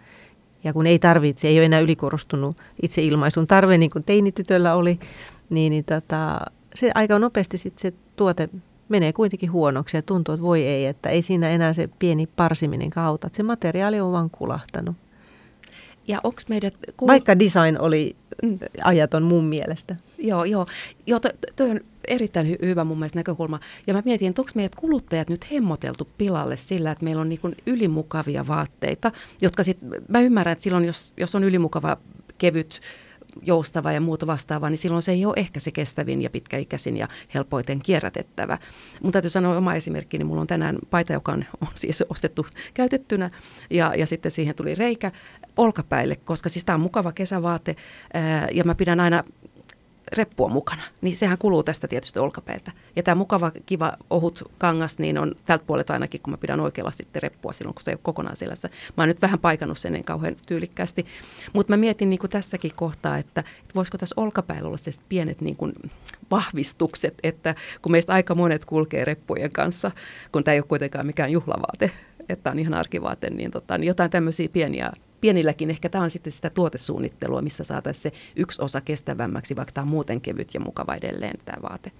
[0.64, 4.98] ja kun ei tarvitse, ei ole enää ylikorostunut itse ilmaisun tarve, niin kuin teinitytöllä oli,
[5.50, 6.40] niin, niin tota,
[6.74, 8.48] se aika nopeasti sitten se tuote
[8.88, 12.90] menee kuitenkin huonoksi ja tuntuu, että voi ei, että ei siinä enää se pieni parsiminen
[12.90, 14.96] kautta, että se materiaali on vaan kulahtanut.
[16.08, 16.76] Ja onko meidät...
[16.96, 17.08] Kuul...
[17.08, 18.16] Vaikka design oli
[18.84, 19.96] ajaton mun mielestä.
[20.18, 20.66] Joo, joo.
[21.06, 23.60] joo to, to on erittäin hy- hyvä mun mielestä näkökulma.
[23.86, 27.56] Ja mä mietin, että onko meidät kuluttajat nyt hemmoteltu pilalle sillä, että meillä on niin
[27.66, 31.96] ylimukavia vaatteita, jotka sitten, mä ymmärrän, että silloin jos, jos on ylimukava
[32.38, 32.80] kevyt
[33.42, 37.08] joustava ja muuta vastaavaa, niin silloin se ei ole ehkä se kestävin ja pitkäikäisin ja
[37.34, 38.58] helpoiten kierrätettävä.
[39.02, 42.46] Mun täytyy sanoa oma esimerkki, niin mulla on tänään paita, joka on, on siis ostettu
[42.74, 43.30] käytettynä
[43.70, 45.12] ja, ja sitten siihen tuli reikä
[45.56, 47.76] olkapäille, koska siis tämä on mukava kesävaate
[48.52, 49.22] ja mä pidän aina
[50.12, 52.72] reppua mukana, niin sehän kuluu tästä tietysti olkapäältä.
[52.96, 56.90] Ja tämä mukava, kiva, ohut kangas, niin on tältä puolelta ainakin, kun mä pidän oikealla
[56.90, 58.68] sitten reppua silloin, kun se ei ole kokonaan selässä.
[58.96, 61.04] Mä oon nyt vähän paikannut sen niin kauhean tyylikkäästi.
[61.52, 65.40] Mutta mä mietin niin kuin tässäkin kohtaa, että, että voisiko tässä olkapäällä olla sellaiset pienet
[65.40, 65.72] niin kuin
[66.30, 69.90] vahvistukset, että kun meistä aika monet kulkee reppujen kanssa,
[70.32, 71.90] kun tämä ei ole kuitenkaan mikään juhlavaate,
[72.28, 76.32] että on ihan arkivaate, niin, tota, niin jotain tämmöisiä pieniä pienilläkin ehkä tämä on sitten
[76.32, 80.94] sitä tuotesuunnittelua, missä saataisiin se yksi osa kestävämmäksi, vaikka tämä on muuten kevyt ja mukava
[80.94, 81.92] edelleen tämä vaate.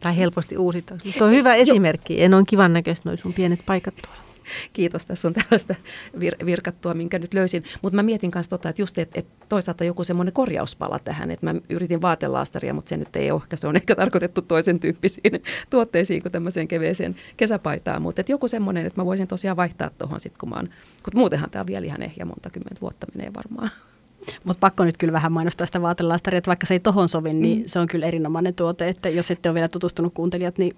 [0.00, 0.94] Tai helposti uusita.
[1.18, 2.22] Tuo on hyvä esimerkki.
[2.22, 4.29] En on kivan näköistä noin sun pienet paikat tuolla.
[4.72, 5.74] Kiitos, tässä on tällaista
[6.16, 7.62] vir- virkattua, minkä nyt löysin.
[7.82, 11.46] Mutta mä mietin myös tota, että just, että et toisaalta joku semmoinen korjauspala tähän, että
[11.46, 16.22] mä yritin vaatelaastaria, mutta se nyt ei ole, se on ehkä tarkoitettu toisen tyyppisiin tuotteisiin
[16.22, 18.02] kuin tämmöiseen keveeseen kesäpaitaan.
[18.02, 20.68] Mutta joku semmoinen, että mä voisin tosiaan vaihtaa tuohon sitten, kun mä oon,
[21.02, 23.70] kun muutenhan tämä on vielä ihan ehjä monta kymmentä vuotta menee varmaan.
[24.44, 27.58] Mutta pakko nyt kyllä vähän mainostaa sitä vaatelaastaria, että vaikka se ei tohon sovi, niin
[27.58, 27.64] mm.
[27.66, 28.88] se on kyllä erinomainen tuote.
[28.88, 30.76] Että jos ette ole vielä tutustunut kuuntelijat, niin,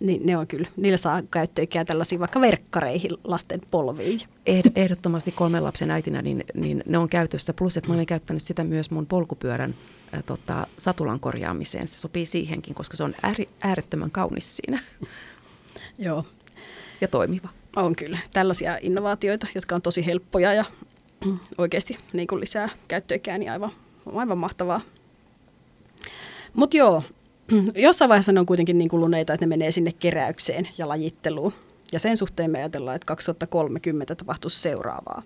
[0.00, 4.20] niin ne on kyllä, niillä saa käyttöikää tällaisiin vaikka verkkareihin lasten polviin.
[4.76, 7.52] Ehdottomasti kolmen lapsen äitinä, niin, niin ne on käytössä.
[7.52, 9.74] Plus, että mä olen käyttänyt sitä myös mun polkupyörän
[10.14, 11.88] ä, tota, satulan korjaamiseen.
[11.88, 14.82] Se sopii siihenkin, koska se on ääri, äärettömän kaunis siinä.
[15.98, 16.24] Joo.
[17.00, 17.48] Ja toimiva.
[17.76, 18.18] On kyllä.
[18.32, 20.64] Tällaisia innovaatioita, jotka on tosi helppoja ja
[21.58, 23.72] oikeasti niin kuin lisää käyttöikää, niin aivan,
[24.14, 24.80] aivan mahtavaa.
[26.54, 27.02] Mutta joo,
[27.74, 31.52] jossain vaiheessa ne on kuitenkin niin kuluneita, että ne menee sinne keräykseen ja lajitteluun.
[31.92, 35.22] Ja sen suhteen me ajatellaan, että 2030 tapahtuisi seuraavaa.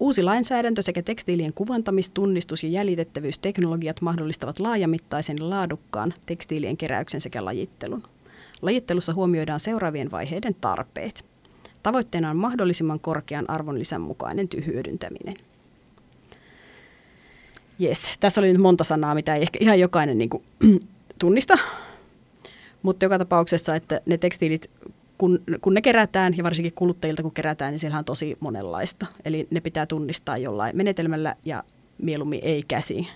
[0.00, 7.44] Uusi lainsäädäntö sekä tekstiilien kuvantamis-, tunnistus- ja jäljitettävyysteknologiat mahdollistavat laajamittaisen ja laadukkaan tekstiilien keräyksen sekä
[7.44, 8.02] lajittelun.
[8.62, 11.24] Lajittelussa huomioidaan seuraavien vaiheiden tarpeet–
[11.84, 15.36] Tavoitteena on mahdollisimman korkean arvonlisän mukainen hyödyntäminen.
[17.80, 20.42] Yes, tässä oli nyt monta sanaa, mitä ei ehkä ihan jokainen niin kuin,
[21.18, 21.58] tunnista,
[22.82, 24.70] mutta joka tapauksessa, että ne tekstiilit,
[25.18, 29.06] kun, kun ne kerätään, ja varsinkin kuluttajilta kun kerätään, niin siellä on tosi monenlaista.
[29.24, 31.64] Eli ne pitää tunnistaa jollain menetelmällä ja
[32.02, 33.08] mieluummin ei käsi.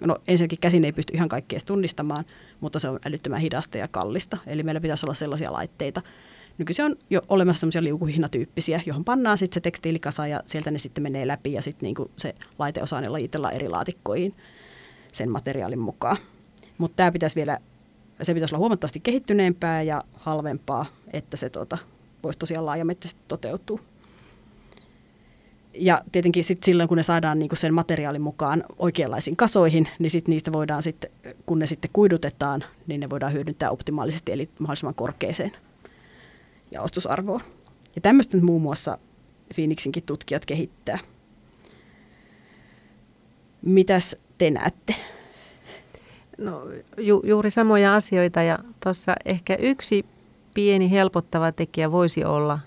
[0.00, 2.24] No ensinnäkin käsin ei pysty ihan kaikkea tunnistamaan,
[2.60, 4.38] mutta se on älyttömän hidasta ja kallista.
[4.46, 6.02] Eli meillä pitäisi olla sellaisia laitteita,
[6.58, 11.02] Nykyisin on jo olemassa semmoisia liukuhihnatyyppisiä, johon pannaan sitten se tekstiilikasa ja sieltä ne sitten
[11.02, 14.34] menee läpi ja sitten niinku se laite osaa ne lajitella eri laatikkoihin
[15.12, 16.16] sen materiaalin mukaan.
[16.82, 17.58] Mutta tämä pitäisi vielä,
[18.22, 21.78] se pitäisi olla huomattavasti kehittyneempää ja halvempaa, että se tota,
[22.22, 23.80] voisi tosiaan laajamittaisesti toteutua.
[25.74, 30.28] Ja tietenkin sit silloin, kun ne saadaan niinku sen materiaalin mukaan oikeanlaisiin kasoihin, niin sit
[30.28, 31.10] niistä voidaan sitten,
[31.46, 35.52] kun ne sitten kuidutetaan, niin ne voidaan hyödyntää optimaalisesti, eli mahdollisimman korkeeseen
[36.70, 37.40] ja ostusarvoa.
[37.94, 38.98] Ja tämmöistä nyt muun muassa
[39.54, 40.98] Phoenixinkin tutkijat kehittää.
[43.62, 44.94] Mitäs te näette?
[46.42, 46.62] No
[46.98, 50.04] ju, juuri samoja asioita ja tuossa ehkä yksi
[50.54, 52.58] pieni helpottava tekijä voisi olla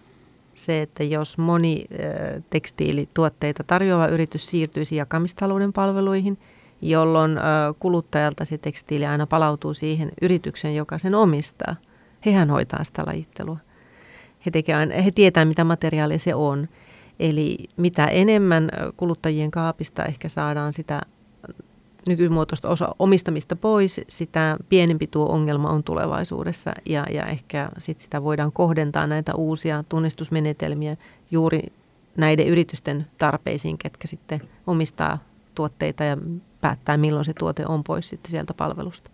[0.53, 6.37] se, että jos moni ö, tekstiilituotteita tarjoava yritys siirtyisi jakamistalouden palveluihin,
[6.81, 7.41] jolloin ö,
[7.79, 11.75] kuluttajalta se tekstiili aina palautuu siihen yrityksen, joka sen omistaa.
[12.25, 13.57] Hehän hoitaa sitä lajittelua
[14.45, 16.69] he, tekee, he tietää, mitä materiaalia se on.
[17.19, 21.01] Eli mitä enemmän kuluttajien kaapista ehkä saadaan sitä
[22.07, 28.23] nykymuotoista osa omistamista pois, sitä pienempi tuo ongelma on tulevaisuudessa ja, ja ehkä sit sitä
[28.23, 30.97] voidaan kohdentaa näitä uusia tunnistusmenetelmiä
[31.31, 31.63] juuri
[32.17, 35.17] näiden yritysten tarpeisiin, ketkä sitten omistaa
[35.55, 36.17] tuotteita ja
[36.61, 39.09] päättää, milloin se tuote on pois sitten sieltä palvelusta.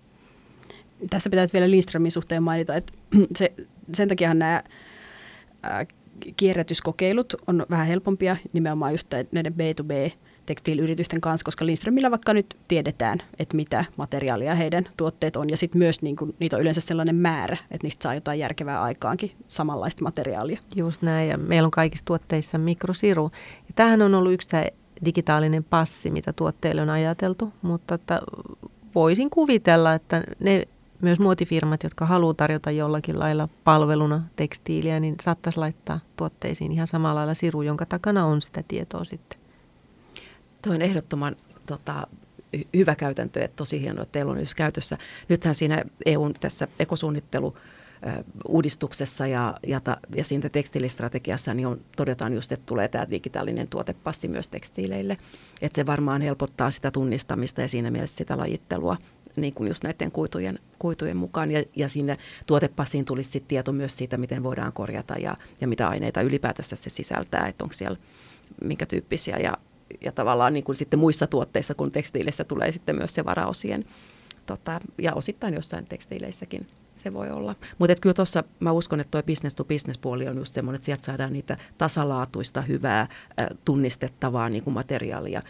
[1.10, 2.94] Tässä pitää vielä Lindströmin suhteen mainita, että
[3.38, 3.54] se,
[3.94, 4.64] sen takia nämä
[6.38, 10.12] kierrätyskokeilut on vähän helpompia nimenomaan just näiden B2B
[10.52, 15.80] tekstiiliyritysten kanssa, koska Lindströmillä vaikka nyt tiedetään, että mitä materiaalia heidän tuotteet on, ja sitten
[15.80, 20.04] myös niin kuin, niitä on yleensä sellainen määrä, että niistä saa jotain järkevää aikaankin samanlaista
[20.04, 20.60] materiaalia.
[20.76, 23.32] Just näin, ja meillä on kaikissa tuotteissa mikrosiru.
[23.68, 24.66] Ja tämähän on ollut yksi tämä
[25.06, 28.22] digitaalinen passi, mitä tuotteille on ajateltu, mutta että
[28.96, 30.68] voisin kuvitella, että ne
[31.02, 37.16] myös muotifirmat, jotka haluaa tarjota jollakin lailla palveluna tekstiiliä, niin saattaisi laittaa tuotteisiin ihan samalla
[37.16, 39.41] lailla siru, jonka takana on sitä tietoa sitten.
[40.62, 41.36] Tuo on ehdottoman
[41.66, 42.08] tota,
[42.74, 44.98] hyvä käytäntö, että tosi hienoa, että teillä on nyt käytössä.
[45.30, 47.56] Nythän siinä EUn tässä ekosuunnittelu
[48.48, 53.68] uudistuksessa ja, ja, ta, ja siinä tekstiilistrategiassa niin on, todetaan just, että tulee tämä digitaalinen
[53.68, 55.18] tuotepassi myös tekstiileille.
[55.62, 58.98] Että se varmaan helpottaa sitä tunnistamista ja siinä mielessä sitä lajittelua
[59.36, 61.52] niin kuin just näiden kuitujen, kuitujen mukaan.
[61.52, 65.90] Ja, ja sinne tuotepassiin tulisi sitten tieto myös siitä, miten voidaan korjata ja, ja mitä
[65.90, 67.98] aineita ylipäätänsä se sisältää, että onko siellä
[68.64, 69.38] minkä tyyppisiä.
[69.38, 69.58] Ja,
[70.02, 73.84] ja tavallaan niin kuin sitten muissa tuotteissa kuin tekstiileissä tulee sitten myös se varaosien
[74.46, 76.68] tota, ja osittain jossain tekstiileissäkin
[77.04, 77.54] se voi olla.
[77.78, 80.86] Mutta kyllä tuossa mä uskon, että tuo business to business puoli on just semmoinen, että
[80.86, 83.08] sieltä saadaan niitä tasalaatuista, hyvää,
[83.66, 85.42] tunnistettavaa niin kuin materiaalia.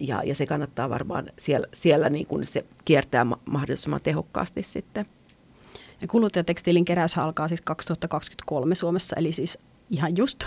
[0.00, 5.06] Ja, ja se kannattaa varmaan siellä, siellä niin kuin se kiertää mahdollisimman tehokkaasti sitten.
[6.00, 9.58] Ja kuluttajatekstiilin keräys alkaa siis 2023 Suomessa, eli siis
[9.90, 10.44] ihan just.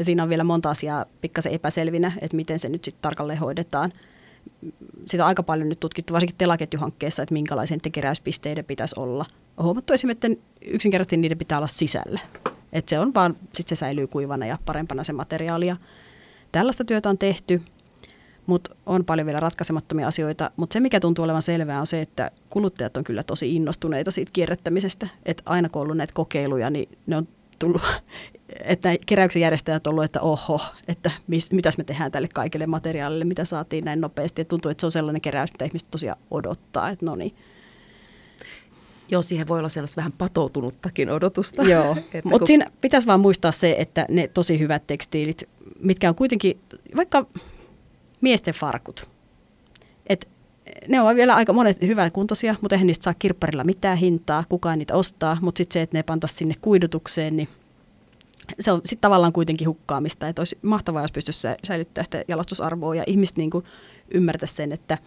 [0.00, 3.92] Ja siinä on vielä monta asiaa pikkasen epäselvinä, että miten se nyt sitten tarkalleen hoidetaan–
[5.06, 9.24] sitä on aika paljon nyt tutkittu, varsinkin telaketjuhankkeessa, että minkälaisen keräyspisteiden pitäisi olla.
[9.56, 12.20] On huomattu esimerkiksi, että yksinkertaisesti niiden pitää olla sisällä.
[12.72, 15.66] Että se on vaan, sitten se säilyy kuivana ja parempana se materiaali.
[15.66, 15.76] Ja
[16.52, 17.62] tällaista työtä on tehty,
[18.46, 20.50] mutta on paljon vielä ratkaisemattomia asioita.
[20.56, 24.30] Mutta se, mikä tuntuu olevan selvää, on se, että kuluttajat on kyllä tosi innostuneita siitä
[24.32, 25.08] kierrättämisestä.
[25.26, 27.28] Että aina kun on ollut näitä kokeiluja, niin ne on
[27.58, 27.82] tullut
[28.64, 33.44] että keräyksen järjestäjät ollut, että oho, että mis, mitäs me tehdään tälle kaikille materiaalille, mitä
[33.44, 34.42] saatiin näin nopeasti.
[34.42, 37.34] Et tuntuu, että se on sellainen keräys, mitä ihmiset tosiaan odottaa, että no niin.
[39.08, 41.62] Joo, siihen voi olla sellaista vähän patoutunuttakin odotusta.
[41.62, 41.94] Joo,
[42.24, 42.46] mutta kun...
[42.46, 45.48] siinä pitäisi vaan muistaa se, että ne tosi hyvät tekstiilit,
[45.80, 46.60] mitkä on kuitenkin,
[46.96, 47.26] vaikka
[48.20, 49.10] miesten farkut,
[50.06, 50.26] että
[50.88, 51.78] ne on vielä aika monet
[52.12, 55.98] kuntoisia, mutta eihän niistä saa kirpparilla mitään hintaa, kukaan niitä ostaa, mutta sitten se, että
[55.98, 57.48] ne pantaisiin sinne kuidutukseen, niin
[58.60, 63.04] se on sitten tavallaan kuitenkin hukkaamista, että olisi mahtavaa, jos pystyisi säilyttämään sitä jalostusarvoa ja
[63.06, 63.64] ihmiset niin kuin
[64.10, 64.98] ymmärtäisi sen, että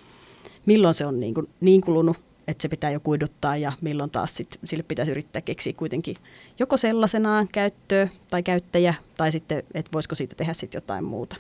[0.66, 2.18] milloin se on niin, kuin niin kulunut,
[2.48, 6.16] että se pitää jo kuiduttaa ja milloin taas sit, sille pitäisi yrittää keksiä kuitenkin
[6.60, 11.36] joko sellaisenaan käyttöä tai käyttäjä tai sitten, että voisiko siitä tehdä sitten jotain muuta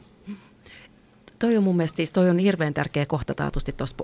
[1.43, 3.95] toi on mun mielestä, siis toi on hirveän tärkeä kohta taatusti tuossa,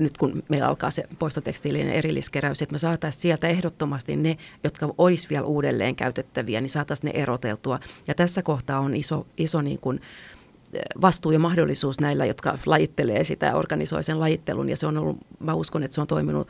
[0.00, 5.28] nyt kun meillä alkaa se poistotekstiilinen erilliskeräys, että me saataisiin sieltä ehdottomasti ne, jotka olisi
[5.28, 7.80] vielä uudelleen käytettäviä, niin saataisiin ne eroteltua.
[8.06, 10.00] Ja tässä kohtaa on iso, iso niin kuin
[10.72, 15.16] eh, vastuu ja mahdollisuus näillä, jotka lajittelee sitä, organisoi sen lajittelun, ja se on ollut,
[15.40, 16.48] mä uskon, että se on toiminut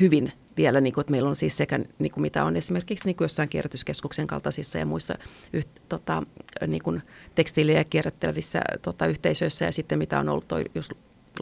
[0.00, 3.16] hyvin vielä, niin kuin, että meillä on siis sekä niin kuin mitä on esimerkiksi niin
[3.16, 5.14] kuin jossain kierrätyskeskuksen kaltaisissa ja muissa
[5.52, 6.22] yht, tota,
[6.66, 7.02] niin kuin
[7.34, 10.92] tekstiilejä kierrättelevissä tota, yhteisöissä ja sitten mitä on ollut toi, just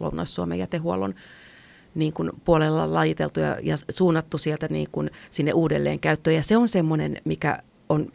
[0.01, 1.15] Lounais-Suomen jätehuollon
[1.95, 6.37] niin kuin puolella lajiteltu ja, ja suunnattu sieltä niin kuin sinne uudelleen käyttöön.
[6.37, 7.59] Ja se on semmoinen, mikä
[7.89, 8.13] on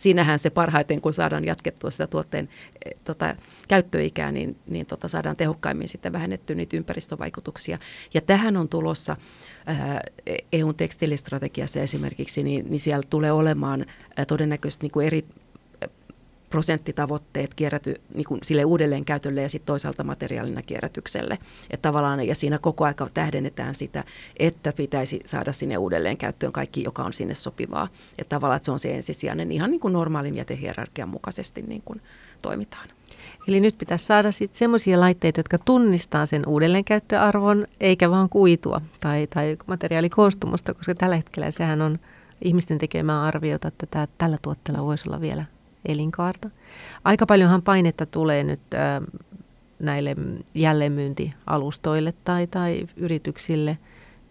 [0.00, 2.48] siinähän se parhaiten, kun saadaan jatkettua sitä tuotteen
[2.84, 3.36] e, tota,
[3.68, 7.78] käyttöikää, niin, niin tota, saadaan tehokkaimmin sitten vähennettyä niitä ympäristövaikutuksia.
[8.14, 9.16] Ja tähän on tulossa
[9.66, 10.00] ää,
[10.52, 13.86] EUn tekstilistrategiassa esimerkiksi, niin, niin siellä tulee olemaan
[14.16, 15.24] ää, todennäköisesti niin kuin eri
[16.50, 21.38] prosenttitavoitteet kierräty, niin kuin sille uudelleenkäytölle ja sitten toisaalta materiaalina kierrätykselle.
[21.70, 24.04] Et tavallaan, ja siinä koko aika tähdennetään sitä,
[24.38, 27.88] että pitäisi saada sinne uudelleenkäyttöön kaikki, joka on sinne sopivaa.
[28.18, 32.00] Että tavallaan että se on se ensisijainen, ihan niin kuin normaalin jätehierarkian mukaisesti niin kuin
[32.42, 32.88] toimitaan.
[33.48, 39.26] Eli nyt pitäisi saada sitten semmoisia laitteita, jotka tunnistaa sen uudelleenkäyttöarvon, eikä vaan kuitua tai,
[39.26, 41.98] tai materiaalikoostumusta, koska tällä hetkellä sehän on
[42.44, 45.44] ihmisten tekemää arviota, että tämä, tällä tuotteella voisi olla vielä
[45.88, 46.50] elinkaarta.
[47.04, 48.60] Aika paljonhan painetta tulee nyt
[49.78, 50.16] näille
[50.54, 53.78] jälleenmyyntialustoille tai, tai yrityksille,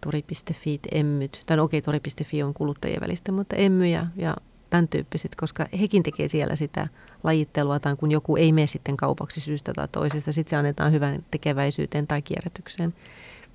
[0.00, 4.36] tori.fi, emmyt, tai no okei, okay, tori.fi on kuluttajien välistä, mutta emmy ja, ja
[4.70, 6.88] tämän tyyppiset, koska hekin tekee siellä sitä
[7.24, 11.24] lajittelua, tai kun joku ei mene sitten kaupaksi syystä tai toisesta, sitten se annetaan hyvän
[11.30, 12.94] tekeväisyyteen tai kierrätykseen.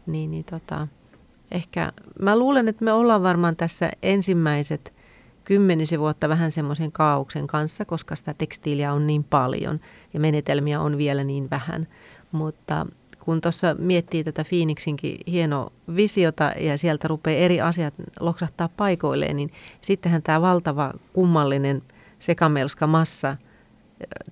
[0.06, 0.88] Niin, niin tota,
[1.52, 4.95] ehkä mä luulen, että me ollaan varmaan tässä ensimmäiset
[5.46, 9.80] kymmenisen vuotta vähän semmoisen kaauksen kanssa, koska sitä tekstiiliä on niin paljon
[10.14, 11.88] ja menetelmiä on vielä niin vähän.
[12.32, 12.86] Mutta
[13.20, 19.52] kun tuossa miettii tätä Phoenixinkin hieno visiota ja sieltä rupeaa eri asiat loksahtaa paikoilleen, niin
[19.82, 21.82] sittenhän tämä valtava kummallinen
[22.20, 23.38] sekamelska massa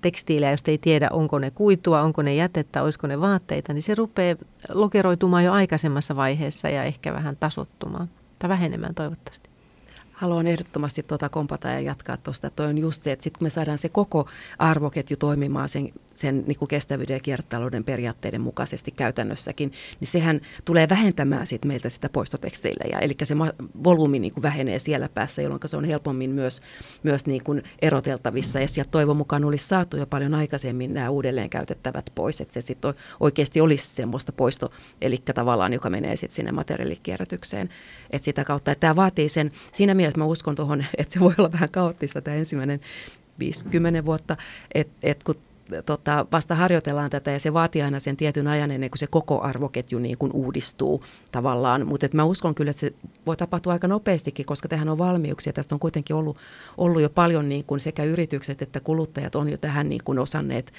[0.00, 3.94] tekstiilejä, josta ei tiedä, onko ne kuitua, onko ne jätettä, olisiko ne vaatteita, niin se
[3.94, 4.36] rupeaa
[4.68, 8.08] lokeroitumaan jo aikaisemmassa vaiheessa ja ehkä vähän tasottumaan
[8.38, 9.53] tai vähenemään toivottavasti
[10.24, 12.50] haluan ehdottomasti tuota kompata ja jatkaa tuosta.
[12.50, 16.44] Toi on just se, että sitten kun me saadaan se koko arvoketju toimimaan sen, sen
[16.46, 22.08] niin kuin kestävyyden ja kiertotalouden periaatteiden mukaisesti käytännössäkin, niin sehän tulee vähentämään sit meiltä sitä
[22.08, 22.98] poistoteksteillä.
[22.98, 23.34] Eli se
[23.84, 26.60] volyymi niin kuin vähenee siellä päässä, jolloin se on helpommin myös,
[27.02, 28.60] myös niin kuin eroteltavissa.
[28.60, 32.60] Ja sieltä toivon mukaan olisi saatu jo paljon aikaisemmin nämä uudelleen käytettävät pois, että se
[32.60, 34.70] sitten oikeasti olisi semmoista poisto,
[35.00, 37.68] eli tavallaan, joka menee sitten sinne materiaalikierrätykseen.
[38.10, 41.34] Että sitä kautta, että tämä vaatii sen, siinä mielessä mä uskon tuohon, että se voi
[41.38, 42.80] olla vähän kaoottista tämä ensimmäinen
[43.38, 44.36] 50 vuotta,
[44.74, 45.36] että et kun
[45.86, 49.40] tota, vasta harjoitellaan tätä ja se vaatii aina sen tietyn ajan ennen kuin se koko
[49.40, 51.86] arvoketju niin kuin uudistuu tavallaan.
[51.86, 52.92] Mutta mä uskon kyllä, että se
[53.26, 55.52] voi tapahtua aika nopeastikin, koska tähän on valmiuksia.
[55.52, 56.36] Tästä on kuitenkin ollut,
[56.78, 60.72] ollut jo paljon niin kuin sekä yritykset että kuluttajat on jo tähän niin kuin osanneet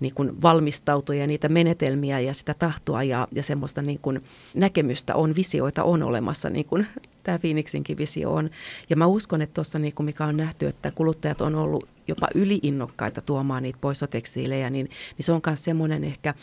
[0.00, 4.22] niin kuin valmistautua ja niitä menetelmiä ja sitä tahtoa ja, ja semmoista niin kuin
[4.54, 6.86] näkemystä on, visioita on olemassa, niin kuin
[7.22, 8.50] tämä Phoenixinkin visio on.
[8.90, 13.20] Ja mä uskon, että tuossa niin mikä on nähty, että kuluttajat on ollut jopa yliinnokkaita
[13.20, 16.34] tuomaan niitä poistotekstiilejä, niin, niin se on myös semmoinen ehkä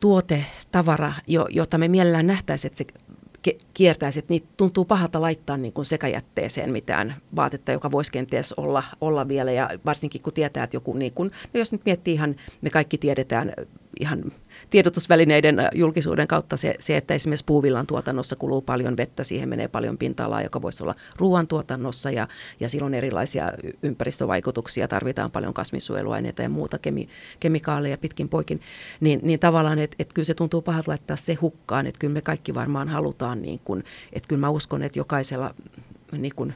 [0.00, 3.00] tuote, tavara, jo, jota me mielellään nähtäisiin, että se
[3.74, 8.82] kiertäisi, että niitä tuntuu pahalta laittaa niin kuin sekajätteeseen mitään vaatetta, joka voisi kenties olla,
[9.00, 9.52] olla vielä.
[9.52, 12.98] Ja varsinkin kun tietää, että joku, niin kuin, no jos nyt miettii ihan, me kaikki
[12.98, 13.52] tiedetään
[14.00, 14.32] ihan
[14.70, 19.68] tiedotusvälineiden äh, julkisuuden kautta se, se, että esimerkiksi puuvillan tuotannossa kuluu paljon vettä, siihen menee
[19.68, 22.28] paljon pinta-alaa, joka voisi olla ruoantuotannossa ja,
[22.60, 27.08] ja silloin erilaisia ympäristövaikutuksia, tarvitaan paljon kasvinsuojeluaineita ja muuta kemi,
[27.40, 28.60] kemikaaleja pitkin poikin,
[29.00, 32.22] niin, niin tavallaan, että et kyllä se tuntuu pahalta laittaa se hukkaan, että kyllä me
[32.22, 33.82] kaikki varmaan halutaan, niin kun,
[34.12, 35.54] että kyllä mä uskon, että jokaisella
[36.12, 36.52] niin kun,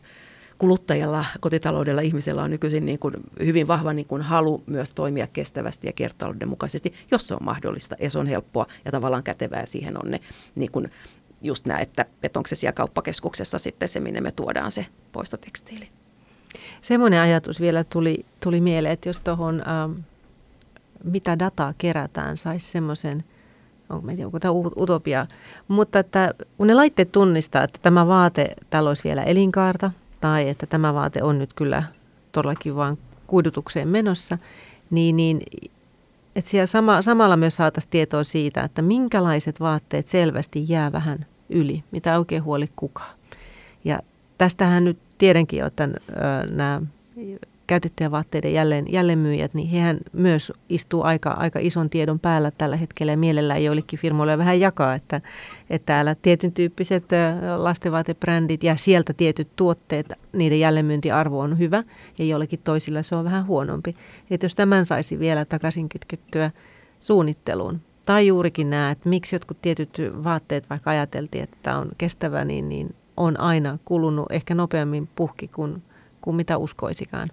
[0.59, 5.87] kuluttajalla, kotitaloudella, ihmisellä on nykyisin niin kuin hyvin vahva niin kuin halu myös toimia kestävästi
[5.87, 10.05] ja kiertotalouden mukaisesti, jos se on mahdollista ja se on helppoa ja tavallaan kätevää siihen
[10.05, 10.21] on ne
[10.55, 10.89] niin kuin
[11.43, 15.89] just nämä, että, että onko se siellä kauppakeskuksessa sitten se, minne me tuodaan se poistotekstiili.
[16.81, 19.93] Semmoinen ajatus vielä tuli, tuli mieleen, että jos tuohon, ähm,
[21.05, 23.25] mitä dataa kerätään, saisi semmoisen,
[23.89, 25.27] onko, tiedä, onko tämä utopia,
[25.69, 29.91] mutta että kun ne laitteet tunnistaa, että tämä vaate, täällä olisi vielä elinkaarta,
[30.25, 31.83] tai että tämä vaate on nyt kyllä
[32.33, 34.39] todellakin vain kuidutukseen menossa,
[34.91, 35.41] niin, niin
[36.37, 41.85] että siellä sama, samalla myös saataisiin tietoa siitä, että minkälaiset vaatteet selvästi jää vähän yli,
[41.91, 43.15] mitä oikein huoli kukaan.
[43.85, 43.99] Ja
[44.39, 45.89] tästähän nyt tiedänkin jo, että
[46.51, 46.83] nämä
[47.67, 53.13] käytettyjä vaatteiden jälleen, jälleenmyyjät, niin hehän myös istuu aika, aika ison tiedon päällä tällä hetkellä
[53.13, 55.21] ja mielellään joillekin firmoille vähän jakaa, että,
[55.71, 57.05] että täällä tietyn tyyppiset
[57.57, 61.85] lastenvaatebrändit ja sieltä tietyt tuotteet, niiden jälleenmyyntiarvo on hyvä
[62.19, 63.95] ja jollekin toisilla se on vähän huonompi.
[64.31, 66.51] Että jos tämän saisi vielä takaisin kytkettyä
[67.01, 72.45] suunnitteluun, tai juurikin nämä, että miksi jotkut tietyt vaatteet, vaikka ajateltiin, että tämä on kestävä,
[72.45, 75.83] niin, niin on aina kulunut ehkä nopeammin puhki kuin,
[76.21, 77.29] kuin mitä uskoisikaan.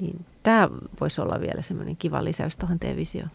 [0.00, 0.68] Niin tämä
[1.00, 3.30] voisi olla vielä semmoinen kiva lisäys tuohon teidän visioon.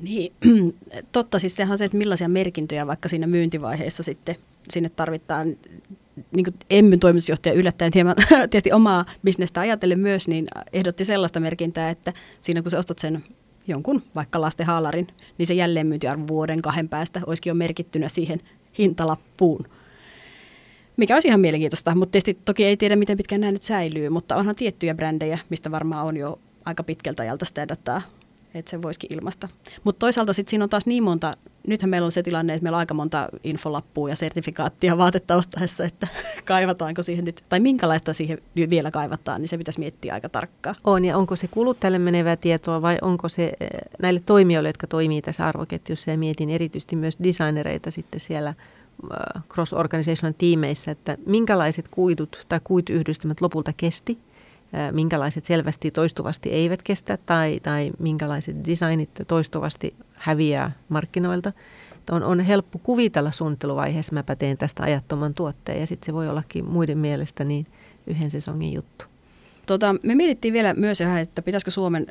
[0.00, 0.32] Niin,
[1.12, 1.38] totta.
[1.38, 4.36] Siis sehän on se, että millaisia merkintöjä vaikka siinä myyntivaiheessa sitten
[4.70, 5.56] sinne tarvitaan.
[6.32, 8.16] Niin kuin Emmyn toimitusjohtaja yllättäen hieman
[8.50, 13.24] tietysti omaa bisnestä ajatellen myös, niin ehdotti sellaista merkintää, että siinä kun sä ostat sen
[13.66, 15.06] jonkun vaikka lasten haalarin,
[15.38, 18.40] niin se jälleenmyyntiarvo vuoden kahden päästä olisikin jo merkittynä siihen
[18.78, 19.66] hintalappuun.
[20.96, 24.36] Mikä olisi ihan mielenkiintoista, mutta tietysti toki ei tiedä, miten pitkään nämä nyt säilyy, mutta
[24.36, 28.02] onhan tiettyjä brändejä, mistä varmaan on jo aika pitkältä ajalta sitä dataa,
[28.54, 29.48] että se voisikin ilmasta.
[29.84, 31.36] Mutta toisaalta sitten siinä on taas niin monta,
[31.66, 35.84] nythän meillä on se tilanne, että meillä on aika monta infolappua ja sertifikaattia vaatetta ostaessa,
[35.84, 36.08] että
[36.44, 38.38] kaivataanko siihen nyt, tai minkälaista siihen
[38.70, 40.76] vielä kaivataan, niin se pitäisi miettiä aika tarkkaan.
[40.84, 43.68] On, ja onko se kuluttajalle menevää tietoa vai onko se eh,
[43.98, 48.54] näille toimijoille, jotka toimii tässä arvoketjussa, ja mietin erityisesti myös designereita sitten siellä
[49.10, 54.18] eh, cross-organizational tiimeissä, että minkälaiset kuidut tai kuituyhdistelmät lopulta kesti–
[54.92, 61.52] minkälaiset selvästi toistuvasti eivät kestä tai, tai minkälaiset designit toistuvasti häviää markkinoilta.
[62.10, 66.64] On, on helppo kuvitella suunnitteluvaiheessa, mäpä teen tästä ajattoman tuotteen ja sitten se voi ollakin
[66.64, 67.66] muiden mielestä niin
[68.06, 69.04] yhden sesongin juttu.
[69.66, 72.06] Tota, me mietittiin vielä myös että pitäisikö Suomen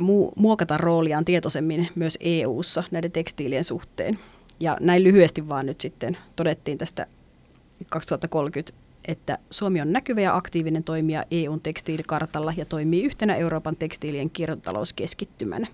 [0.00, 4.18] mu- muokata rooliaan tietoisemmin myös EU-ssa näiden tekstiilien suhteen.
[4.60, 7.06] Ja näin lyhyesti vaan nyt sitten todettiin tästä
[7.90, 14.30] 2030 että Suomi on näkyvä ja aktiivinen toimija EUn tekstiilikartalla ja toimii yhtenä Euroopan tekstiilien
[14.30, 15.66] kiertotalouskeskittymänä.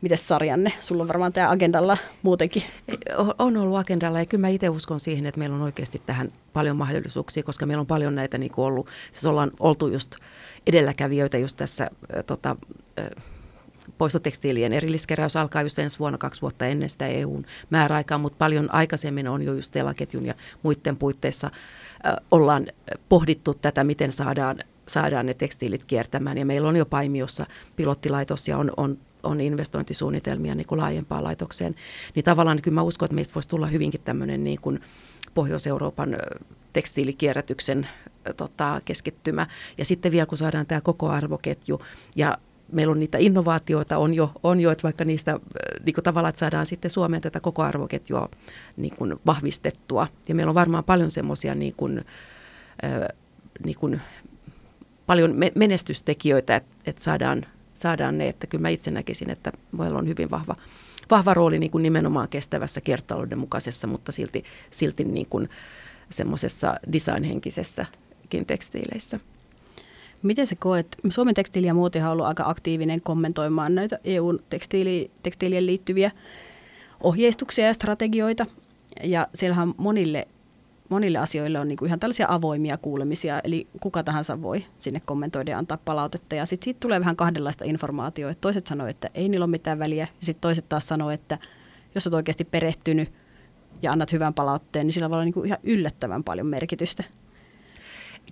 [0.00, 0.72] Miten Sarjanne?
[0.80, 2.62] Sulla on varmaan tämä agendalla muutenkin.
[3.38, 6.76] On ollut agendalla ja kyllä mä itse uskon siihen, että meillä on oikeasti tähän paljon
[6.76, 8.90] mahdollisuuksia, koska meillä on paljon näitä niin ollut.
[9.12, 10.16] Siis ollaan oltu just
[10.66, 12.56] edelläkävijöitä just tässä äh, tota,
[12.98, 13.24] äh,
[13.98, 19.28] poistotekstiilien erilliskeräys alkaa just ensi vuonna kaksi vuotta ennen sitä EUn määräaikaa, mutta paljon aikaisemmin
[19.28, 21.46] on jo just telaketjun ja muiden puitteissa
[22.06, 22.66] äh, ollaan
[23.08, 26.38] pohdittu tätä, miten saadaan, saadaan ne tekstiilit kiertämään.
[26.38, 27.46] Ja meillä on jo Paimiossa
[27.76, 31.74] pilottilaitos ja on, on on investointisuunnitelmia niin kuin laajempaan laitokseen,
[32.14, 34.80] niin tavallaan kyllä mä uskon, että meistä voisi tulla hyvinkin tämmöinen niin kuin
[35.34, 36.16] Pohjois-Euroopan
[36.72, 37.88] tekstiilikierrätyksen
[38.36, 39.46] tota, keskittymä.
[39.78, 41.80] Ja sitten vielä kun saadaan tämä koko arvoketju
[42.16, 42.38] ja
[42.72, 45.38] meillä on niitä innovaatioita on jo, on jo että vaikka niistä äh,
[45.84, 48.28] niin kuin tavallaan, että saadaan sitten Suomeen tätä koko arvoketjua
[48.76, 50.06] niin kuin vahvistettua.
[50.28, 52.04] Ja meillä on varmaan paljon semmoisia niin kuin,
[52.84, 53.08] äh,
[53.64, 54.00] niin kuin,
[55.06, 57.44] paljon menestystekijöitä, että, että saadaan,
[57.74, 60.54] saadaan ne, että kyllä mä itse näkisin, että meillä on hyvin vahva,
[61.10, 65.48] vahva rooli niin kuin nimenomaan kestävässä kiertotalouden mukaisessa, mutta silti, silti niin kuin
[66.10, 69.18] semmoisessa designhenkisessäkin tekstiileissä.
[70.22, 70.96] Miten se koet?
[71.08, 76.10] Suomen tekstiili- ja on ollut aika aktiivinen kommentoimaan näitä EUn tekstiili, tekstiilien liittyviä
[77.02, 78.46] ohjeistuksia ja strategioita.
[79.02, 80.28] Ja siellähän monille,
[80.88, 85.50] monille asioille on niin kuin ihan tällaisia avoimia kuulemisia, eli kuka tahansa voi sinne kommentoida
[85.50, 86.34] ja antaa palautetta.
[86.34, 88.38] Ja sitten siitä tulee vähän kahdenlaista informaatiota.
[88.40, 91.38] Toiset sanoo, että ei niillä ole mitään väliä, ja sitten toiset taas sanoo, että
[91.94, 93.12] jos olet oikeasti perehtynyt
[93.82, 97.04] ja annat hyvän palautteen, niin sillä voi olla niin kuin ihan yllättävän paljon merkitystä.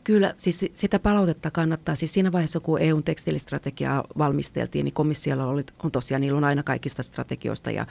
[0.04, 1.94] Kyllä, siis sitä palautetta kannattaa.
[1.94, 6.62] Siis siinä vaiheessa, kun EUn tekstiilistrategiaa valmisteltiin, niin komissiolla oli, on tosiaan, niillä on aina
[6.62, 7.86] kaikista strategioista ja,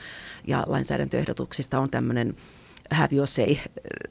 [0.48, 2.36] ja lainsäädäntöehdotuksista on tämmöinen
[2.92, 3.56] have your say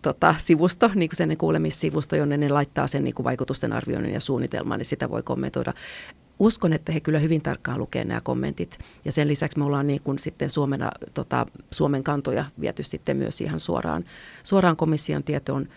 [0.02, 4.20] tota, sivusto, niin kuin sen kuulemissivusto, jonne ne laittaa sen niin kuin vaikutusten arvioinnin ja
[4.20, 5.72] suunnitelman, niin sitä voi kommentoida.
[6.38, 8.78] Uskon, että he kyllä hyvin tarkkaan lukevat nämä kommentit.
[9.04, 13.40] Ja sen lisäksi me ollaan niin kuin sitten Suomena, tota, Suomen kantoja viety sitten myös
[13.40, 14.04] ihan suoraan,
[14.42, 15.68] suoraan komission tietoon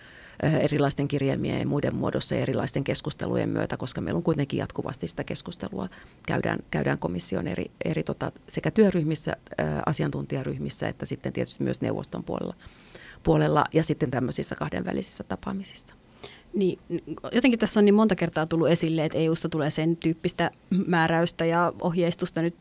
[0.43, 5.23] erilaisten kirjelmien ja muiden muodossa ja erilaisten keskustelujen myötä, koska meillä on kuitenkin jatkuvasti sitä
[5.23, 5.89] keskustelua
[6.27, 9.35] käydään, käydään komission eri, eri tota, sekä työryhmissä,
[9.85, 12.55] asiantuntijaryhmissä että sitten tietysti myös neuvoston puolella,
[13.23, 15.93] puolella ja sitten tämmöisissä kahdenvälisissä tapaamisissa.
[16.53, 16.79] Niin,
[17.31, 20.51] jotenkin tässä on niin monta kertaa tullut esille, että EUsta tulee sen tyyppistä
[20.87, 22.55] määräystä ja ohjeistusta nyt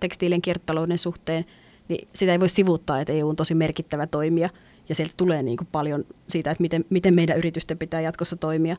[0.00, 1.44] tekstiilien kiertotalouden suhteen,
[1.88, 4.48] niin sitä ei voi sivuuttaa, että EU on tosi merkittävä toimija
[4.88, 8.76] ja sieltä tulee niin kuin paljon siitä, että miten, miten meidän yritysten pitää jatkossa toimia.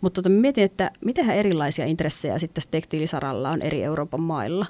[0.00, 4.66] Mutta tota, mietin, että miten erilaisia intressejä sitten tekstiilisaralla on eri Euroopan mailla.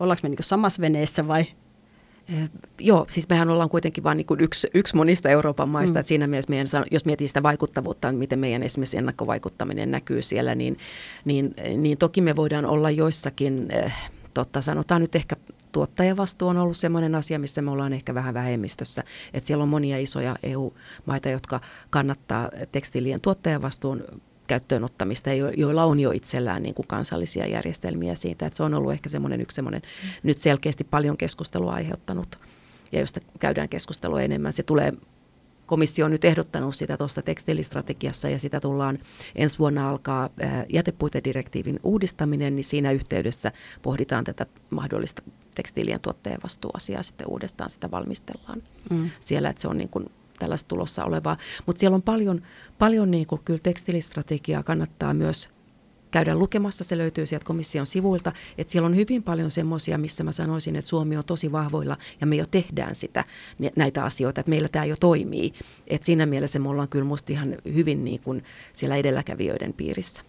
[0.00, 1.46] Ollaanko me niin samassa veneessä vai
[2.28, 6.00] Eh, joo, siis mehän ollaan kuitenkin vain niin yksi, yksi monista Euroopan maista, mm.
[6.00, 10.54] että siinä mielessä meidän, jos miettii sitä vaikuttavuutta, niin miten meidän esimerkiksi ennakkovaikuttaminen näkyy siellä,
[10.54, 10.78] niin,
[11.24, 13.92] niin, niin toki me voidaan olla joissakin, eh,
[14.38, 15.36] totta sanotaan nyt ehkä
[15.72, 19.04] tuottajavastuu on ollut sellainen asia, missä me ollaan ehkä vähän vähemmistössä.
[19.34, 21.60] Että siellä on monia isoja EU-maita, jotka
[21.90, 24.04] kannattaa tekstiilien tuottajavastuun
[24.46, 28.46] käyttöönottamista, joilla on jo itsellään niin kuin kansallisia järjestelmiä siitä.
[28.46, 30.08] Että se on ollut ehkä semmoinen yksi semmoinen mm.
[30.22, 32.38] nyt selkeästi paljon keskustelua aiheuttanut
[32.92, 34.52] ja josta käydään keskustelua enemmän.
[34.52, 34.92] Se tulee
[35.68, 38.98] komissio on nyt ehdottanut sitä tuossa tekstiilistrategiassa ja sitä tullaan
[39.34, 40.30] ensi vuonna alkaa
[40.68, 43.52] jätepuitedirektiivin uudistaminen, niin siinä yhteydessä
[43.82, 45.22] pohditaan tätä mahdollista
[45.54, 49.10] tekstiilien tuotteen vastuuasiaa sitten uudestaan, sitä valmistellaan mm.
[49.20, 50.06] siellä, että se on niin kuin
[50.38, 51.36] tällaista tulossa olevaa.
[51.66, 52.42] Mutta siellä on paljon,
[52.78, 55.48] paljon niin kuin, kyllä tekstilistrategiaa kannattaa myös
[56.10, 60.32] käydä lukemassa, se löytyy sieltä komission sivuilta, että siellä on hyvin paljon semmoisia, missä mä
[60.32, 63.24] sanoisin, että Suomi on tosi vahvoilla ja me jo tehdään sitä,
[63.76, 65.52] näitä asioita, että meillä tämä jo toimii.
[65.86, 70.22] Että siinä mielessä me ollaan kyllä musta ihan hyvin niin kuin siellä edelläkävijöiden piirissä.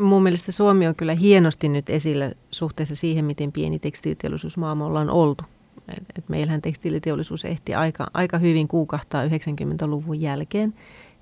[0.00, 5.10] Mun mielestä Suomi on kyllä hienosti nyt esillä suhteessa siihen, miten pieni tekstiiliteollisuusmaa me ollaan
[5.10, 5.44] oltu.
[5.96, 10.74] Et, et meillähän tekstiiliteollisuus ehti aika, aika hyvin kuukahtaa 90-luvun jälkeen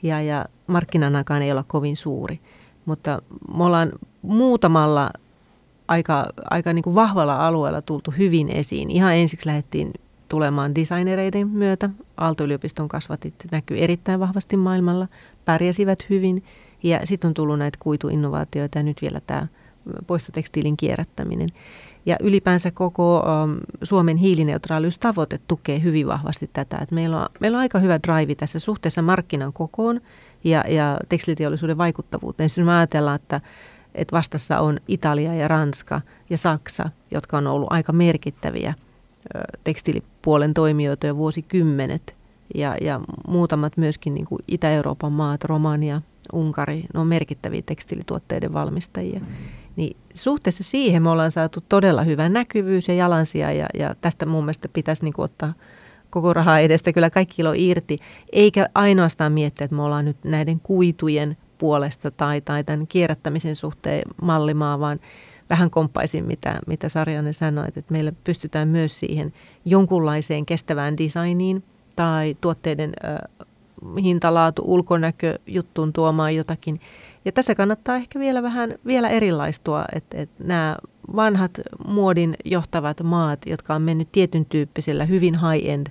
[0.02, 2.40] ja, ja markkinanakaan ei olla kovin suuri.
[2.86, 3.22] Mutta
[3.56, 5.10] me ollaan muutamalla
[5.88, 8.90] aika, aika niin kuin vahvalla alueella tultu hyvin esiin.
[8.90, 9.92] Ihan ensiksi lähdettiin
[10.28, 11.90] tulemaan designereiden myötä.
[12.16, 15.08] Aalto-yliopiston kasvatit näkyy erittäin vahvasti maailmalla,
[15.44, 16.44] pärjäsivät hyvin.
[16.82, 19.46] Ja sitten on tullut näitä kuituinnovaatioita ja nyt vielä tämä
[20.06, 21.48] poistotekstiilin kierrättäminen.
[22.06, 26.78] Ja ylipäänsä koko um, Suomen hiilineutraaliustavoite tukee hyvin vahvasti tätä.
[26.82, 30.00] Että meillä, on, meillä on aika hyvä drive tässä suhteessa markkinan kokoon
[30.46, 32.48] ja, ja tekstiliteollisuuden vaikuttavuuteen.
[32.48, 33.40] Sitten me ajatellaan, että,
[33.94, 38.74] että vastassa on Italia ja Ranska ja Saksa, jotka on ollut aika merkittäviä
[39.64, 42.16] tekstiilipuolen toimijoita jo vuosikymmenet.
[42.54, 49.20] Ja, ja muutamat myöskin niin kuin Itä-Euroopan maat, Romania, Unkari, ne on merkittäviä tekstiilituotteiden valmistajia.
[49.76, 54.44] Niin suhteessa siihen me ollaan saatu todella hyvä näkyvyys ja jalansija ja, ja tästä mun
[54.44, 55.54] mielestä pitäisi niin ottaa
[56.10, 57.98] koko rahaa edestä kyllä kaikki kilo irti,
[58.32, 64.02] eikä ainoastaan miettiä, että me ollaan nyt näiden kuitujen puolesta tai, tai tämän kierrättämisen suhteen
[64.22, 65.00] mallimaa, vaan
[65.50, 69.32] vähän komppaisin, mitä, mitä Sarjanne sanoi, että meillä pystytään myös siihen
[69.64, 71.64] jonkunlaiseen kestävään designiin
[71.96, 73.46] tai tuotteiden äh,
[74.02, 76.80] hintalaatu, ulkonäkö juttuun tuomaan jotakin,
[77.24, 80.76] ja tässä kannattaa ehkä vielä vähän vielä erilaistua, että, että nämä
[81.16, 85.86] vanhat muodin johtavat maat, jotka on mennyt tietyn tyyppisellä hyvin high-end,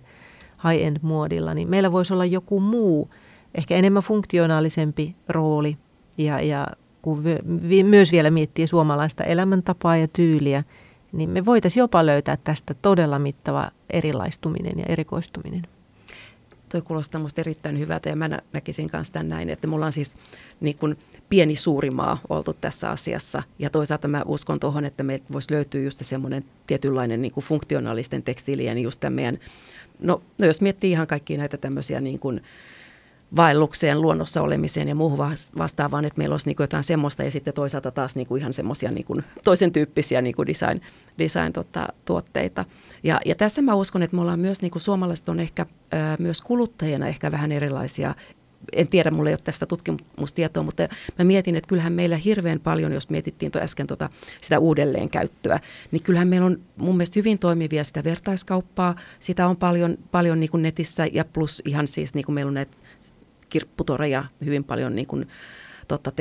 [0.70, 3.10] high-end muodilla, niin meillä voisi olla joku muu,
[3.56, 5.78] ehkä enemmän funktionaalisempi rooli.
[6.18, 6.68] Ja, ja
[7.02, 7.24] kun
[7.84, 10.64] myös vielä miettii suomalaista elämäntapaa ja tyyliä,
[11.12, 15.68] niin me voitaisiin jopa löytää tästä todella mittava erilaistuminen ja erikoistuminen
[16.76, 20.16] toi kuulostaa minusta erittäin hyvältä ja mä näkisin kanssa tämän näin, että mulla on siis
[20.60, 20.98] niin kuin
[21.30, 23.44] pieni suuri maa oltu tässä asiassa.
[23.60, 28.24] Ja toisaalta mä uskon tuohon, että meiltä voisi löytyä just semmoinen tietynlainen niin kuin funktionaalisten
[28.24, 29.36] tekstiilien just tämän meidän,
[30.00, 32.42] no, no jos miettii ihan kaikkia näitä tämmöisiä niin kuin,
[33.36, 37.54] vaellukseen, luonnossa olemiseen ja muuhun vastaavaan, että meillä olisi niin kuin jotain semmoista ja sitten
[37.54, 40.82] toisaalta taas niin kuin ihan semmoisia niin kuin toisen tyyppisiä niin kuin design,
[41.20, 42.66] design tota, tuotteita.
[43.04, 46.16] Ja, ja tässä mä uskon, että me ollaan myös, niin kuin suomalaiset on ehkä ää,
[46.20, 48.16] myös kuluttajina ehkä vähän erilaisia
[48.74, 50.88] en tiedä, mulla ei ole tästä tutkimustietoa, mutta
[51.20, 54.10] mä mietin, että kyllähän meillä hirveän paljon, jos mietittiin to äsken tota,
[54.42, 55.60] sitä uudelleenkäyttöä,
[55.92, 60.50] niin kyllähän meillä on mun mielestä hyvin toimivia sitä vertaiskauppaa, sitä on paljon, paljon niin
[60.50, 62.78] kuin netissä ja plus ihan siis niin kuin meillä on näitä
[63.50, 65.28] kirpputoreja hyvin paljon niin kuin,
[65.88, 66.12] totta,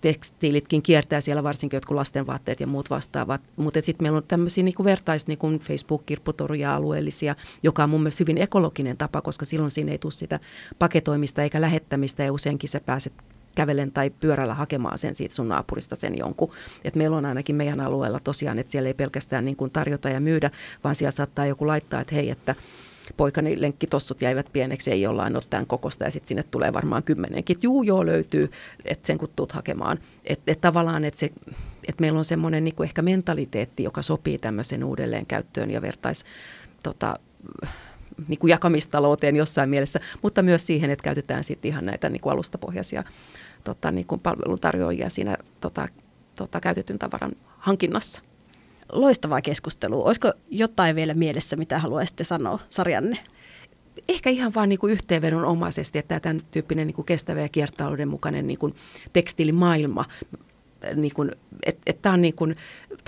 [0.00, 3.40] tekstiilitkin kiertää siellä, varsinkin jotkut lastenvaatteet ja muut vastaavat.
[3.56, 8.38] Mutta sitten meillä on tämmöisiä niin vertais niin Facebook-kirpputoruja alueellisia, joka on mun mielestä hyvin
[8.38, 10.40] ekologinen tapa, koska silloin siinä ei tule sitä
[10.78, 13.12] paketoimista eikä lähettämistä ja useinkin sä pääset
[13.54, 16.52] kävelen tai pyörällä hakemaan sen siitä sun naapurista sen jonkun.
[16.84, 20.20] Et meillä on ainakin meidän alueella tosiaan, että siellä ei pelkästään niin kuin tarjota ja
[20.20, 20.50] myydä,
[20.84, 22.54] vaan siellä saattaa joku laittaa, että hei, että
[23.16, 27.56] poikani lenkkitossut jäivät pieneksi, ei jollain ole tämän kokosta ja sitten sinne tulee varmaan kymmenenkin.
[27.62, 28.50] Juu, joo löytyy,
[28.84, 29.98] että sen kun tuut hakemaan.
[30.24, 31.26] Että et tavallaan, että
[31.88, 36.24] et meillä on semmoinen niin ehkä mentaliteetti, joka sopii tämmöisen uudelleenkäyttöön ja vertais
[36.82, 37.18] tota,
[38.28, 42.32] niin kuin jakamistalouteen jossain mielessä, mutta myös siihen, että käytetään sitten ihan näitä niin kuin
[42.32, 43.04] alustapohjaisia
[43.64, 45.88] tota, niin kuin palveluntarjoajia siinä tota,
[46.34, 48.22] tota, käytetyn tavaran hankinnassa.
[48.92, 50.04] Loistavaa keskustelua.
[50.04, 53.18] Olisiko jotain vielä mielessä, mitä haluaisitte sanoa sarjanne?
[54.08, 58.58] Ehkä ihan vain niin yhteenvedonomaisesti, että tämän tyyppinen niin kuin kestävä ja kiertotalouden mukainen niin
[58.58, 58.74] kuin
[59.12, 60.04] tekstiilimaailma
[60.94, 61.30] niin kuin,
[61.66, 62.56] että et tämä on, niin kuin,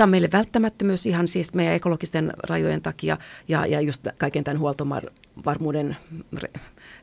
[0.01, 3.19] on meille välttämättömyys ihan siis meidän ekologisten rajojen takia
[3.49, 5.97] ja, ja just kaiken tämän huoltovarmuuden
[6.37, 6.49] re,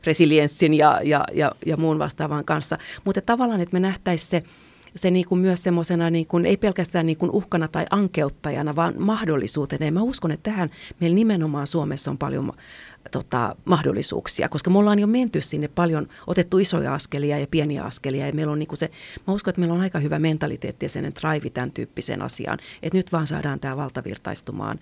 [0.04, 2.78] resilienssin ja, ja, ja, ja muun vastaavan kanssa.
[3.04, 4.42] Mutta tavallaan, että me nähtäisiin se,
[4.96, 9.86] se niin kuin myös semmoisena, niin ei pelkästään niin kuin uhkana tai ankeuttajana, vaan mahdollisuutena.
[9.86, 12.52] Ja mä uskon, että tähän meillä nimenomaan Suomessa on paljon
[13.10, 18.26] tota, mahdollisuuksia, koska me ollaan jo menty sinne paljon, otettu isoja askelia ja pieniä askelia.
[18.26, 18.90] Ja meillä on niin kuin se,
[19.26, 22.98] mä uskon, että meillä on aika hyvä mentaliteetti ja sen drive tämän tyyppiseen asiaan, että
[22.98, 24.78] nyt vaan saadaan tämä valtavirtaistumaan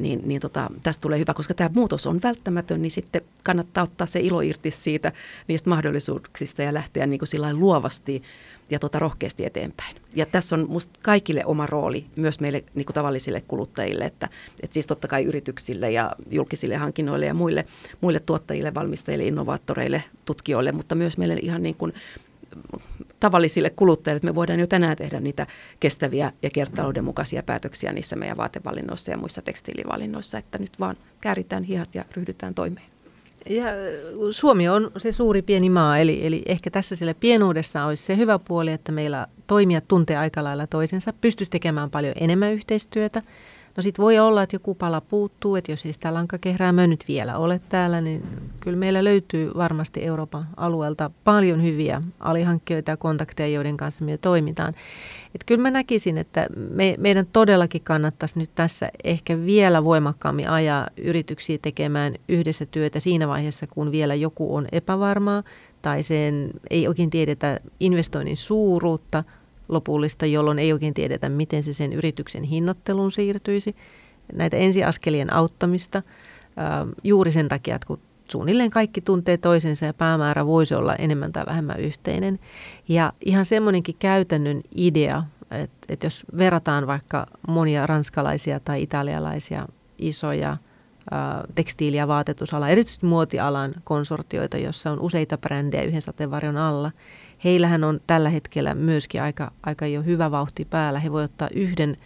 [0.00, 4.06] niin, niin tota, tästä tulee hyvä, koska tämä muutos on välttämätön, niin sitten kannattaa ottaa
[4.06, 5.12] se ilo irti siitä
[5.48, 8.22] niistä mahdollisuuksista ja lähteä niin kuin luovasti
[8.70, 9.96] ja tota rohkeasti eteenpäin.
[10.14, 14.28] Ja tässä on musta kaikille oma rooli, myös meille niin tavallisille kuluttajille, että,
[14.62, 17.66] että siis totta kai yrityksille ja julkisille hankinnoille ja muille,
[18.00, 21.92] muille tuottajille, valmistajille, innovaattoreille, tutkijoille, mutta myös meille ihan niin kuin
[23.20, 25.46] tavallisille kuluttajille, että me voidaan jo tänään tehdä niitä
[25.80, 31.62] kestäviä ja kiertotalouden mukaisia päätöksiä niissä meidän vaatevalinnoissa ja muissa tekstiilivalinnoissa, että nyt vaan kääritään
[31.62, 32.95] hihat ja ryhdytään toimeen.
[33.50, 33.66] Ja
[34.30, 38.38] Suomi on se suuri pieni maa, eli, eli ehkä tässä sillä pienuudessa olisi se hyvä
[38.38, 43.22] puoli, että meillä toimijat tuntee aika lailla toisensa, pystyisi tekemään paljon enemmän yhteistyötä.
[43.76, 47.38] No sitten voi olla, että joku pala puuttuu, että jos ei sitä lankakehräämöä nyt vielä
[47.38, 48.22] ole täällä, niin
[48.60, 54.74] kyllä meillä löytyy varmasti Euroopan alueelta paljon hyviä alihankkijoita ja kontakteja, joiden kanssa me toimitaan.
[55.34, 60.88] Et kyllä mä näkisin, että me, meidän todellakin kannattaisi nyt tässä ehkä vielä voimakkaammin ajaa
[60.96, 65.42] yrityksiä tekemään yhdessä työtä siinä vaiheessa, kun vielä joku on epävarmaa
[65.82, 69.24] tai sen ei oikein tiedetä investoinnin suuruutta
[69.68, 73.76] lopullista, jolloin ei oikein tiedetä, miten se sen yrityksen hinnoitteluun siirtyisi.
[74.32, 76.02] Näitä ensiaskelien auttamista
[77.04, 77.98] juuri sen takia, että kun
[78.30, 82.38] suunnilleen kaikki tuntee toisensa ja päämäärä voisi olla enemmän tai vähemmän yhteinen.
[82.88, 89.66] Ja ihan semmoinenkin käytännön idea, että, että jos verrataan vaikka monia ranskalaisia tai italialaisia
[89.98, 90.56] isoja
[91.54, 96.90] tekstiili- ja vaatetusala, erityisesti muotialan konsortioita, jossa on useita brändejä yhden sateenvarjon alla.
[97.44, 100.98] Heillähän on tällä hetkellä myöskin aika, aika jo hyvä vauhti päällä.
[100.98, 101.96] He voi ottaa yhden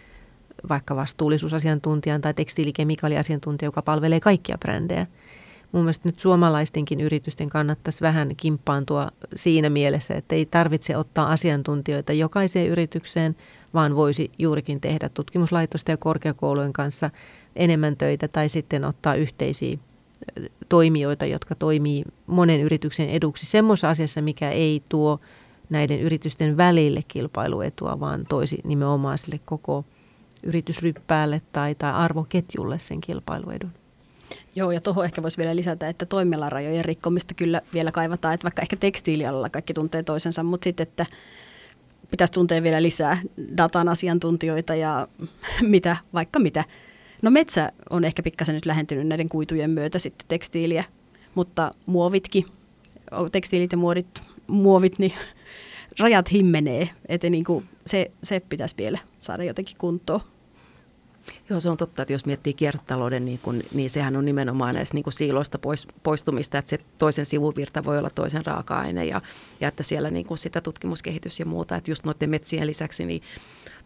[0.69, 5.07] vaikka vastuullisuusasiantuntijan tai tekstiilikemikaaliasiantuntijan, joka palvelee kaikkia brändejä–
[5.71, 12.13] mun mielestä nyt suomalaistenkin yritysten kannattaisi vähän kimppaantua siinä mielessä, että ei tarvitse ottaa asiantuntijoita
[12.13, 13.35] jokaiseen yritykseen,
[13.73, 17.09] vaan voisi juurikin tehdä tutkimuslaitosten ja korkeakoulujen kanssa
[17.55, 19.77] enemmän töitä tai sitten ottaa yhteisiä
[20.69, 25.19] toimijoita, jotka toimii monen yrityksen eduksi semmoisessa asiassa, mikä ei tuo
[25.69, 29.85] näiden yritysten välille kilpailuetua, vaan toisi nimenomaan sille koko
[30.43, 33.71] yritysryppäälle tai, tai arvoketjulle sen kilpailuedun.
[34.55, 38.61] Joo, ja tuohon ehkä voisi vielä lisätä, että toimialarajojen rikkomista kyllä vielä kaivataan, että vaikka
[38.61, 41.05] ehkä tekstiilialalla kaikki tuntee toisensa, mutta sitten, että
[42.11, 43.21] pitäisi tuntea vielä lisää
[43.57, 45.07] datan asiantuntijoita ja
[45.61, 46.63] mitä, vaikka mitä.
[47.21, 50.83] No metsä on ehkä pikkasen nyt lähentynyt näiden kuitujen myötä sitten tekstiiliä,
[51.35, 52.45] mutta muovitkin,
[53.31, 55.13] tekstiilit ja muovit, muovit niin
[55.99, 60.21] rajat himmenee, että niin kuin se, se pitäisi vielä saada jotenkin kuntoon.
[61.49, 64.95] Joo, se on totta, että jos miettii kiertotalouden, niin, kun, niin sehän on nimenomaan näistä
[64.95, 69.21] niin siiloista pois, poistumista, että se toisen sivuvirta voi olla toisen raaka-aine ja,
[69.59, 73.21] ja että siellä niin kuin sitä tutkimuskehitys ja muuta, että just noiden metsien lisäksi niin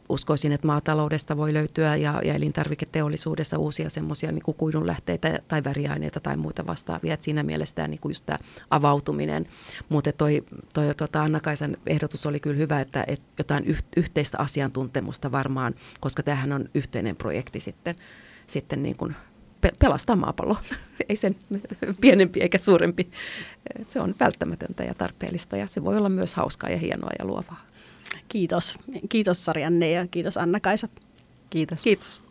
[0.09, 6.37] uskoisin, että maataloudesta voi löytyä ja, ja elintarviketeollisuudessa uusia semmoisia niin kuidunlähteitä tai väriaineita tai
[6.37, 7.13] muita vastaavia.
[7.13, 8.37] Et siinä mielessä tämä, niin kuin just tämä
[8.69, 9.45] avautuminen.
[9.89, 15.31] Mutta toi, toi tota Anna-Kaisan ehdotus oli kyllä hyvä, että, että jotain yh, yhteistä asiantuntemusta
[15.31, 17.95] varmaan, koska tämähän on yhteinen projekti sitten,
[18.47, 19.15] sitten niin kuin
[19.79, 20.57] pelastaa maapallo.
[21.09, 21.35] Ei sen
[22.01, 23.09] pienempi eikä suurempi.
[23.89, 27.74] Se on välttämätöntä ja tarpeellista ja se voi olla myös hauskaa ja hienoa ja luovaa.
[28.27, 28.75] Kiitos.
[29.09, 30.89] Kiitos Sarjanne ja kiitos Anna-Kaisa.
[31.49, 31.81] Kiitos.
[31.81, 32.23] Kiitos.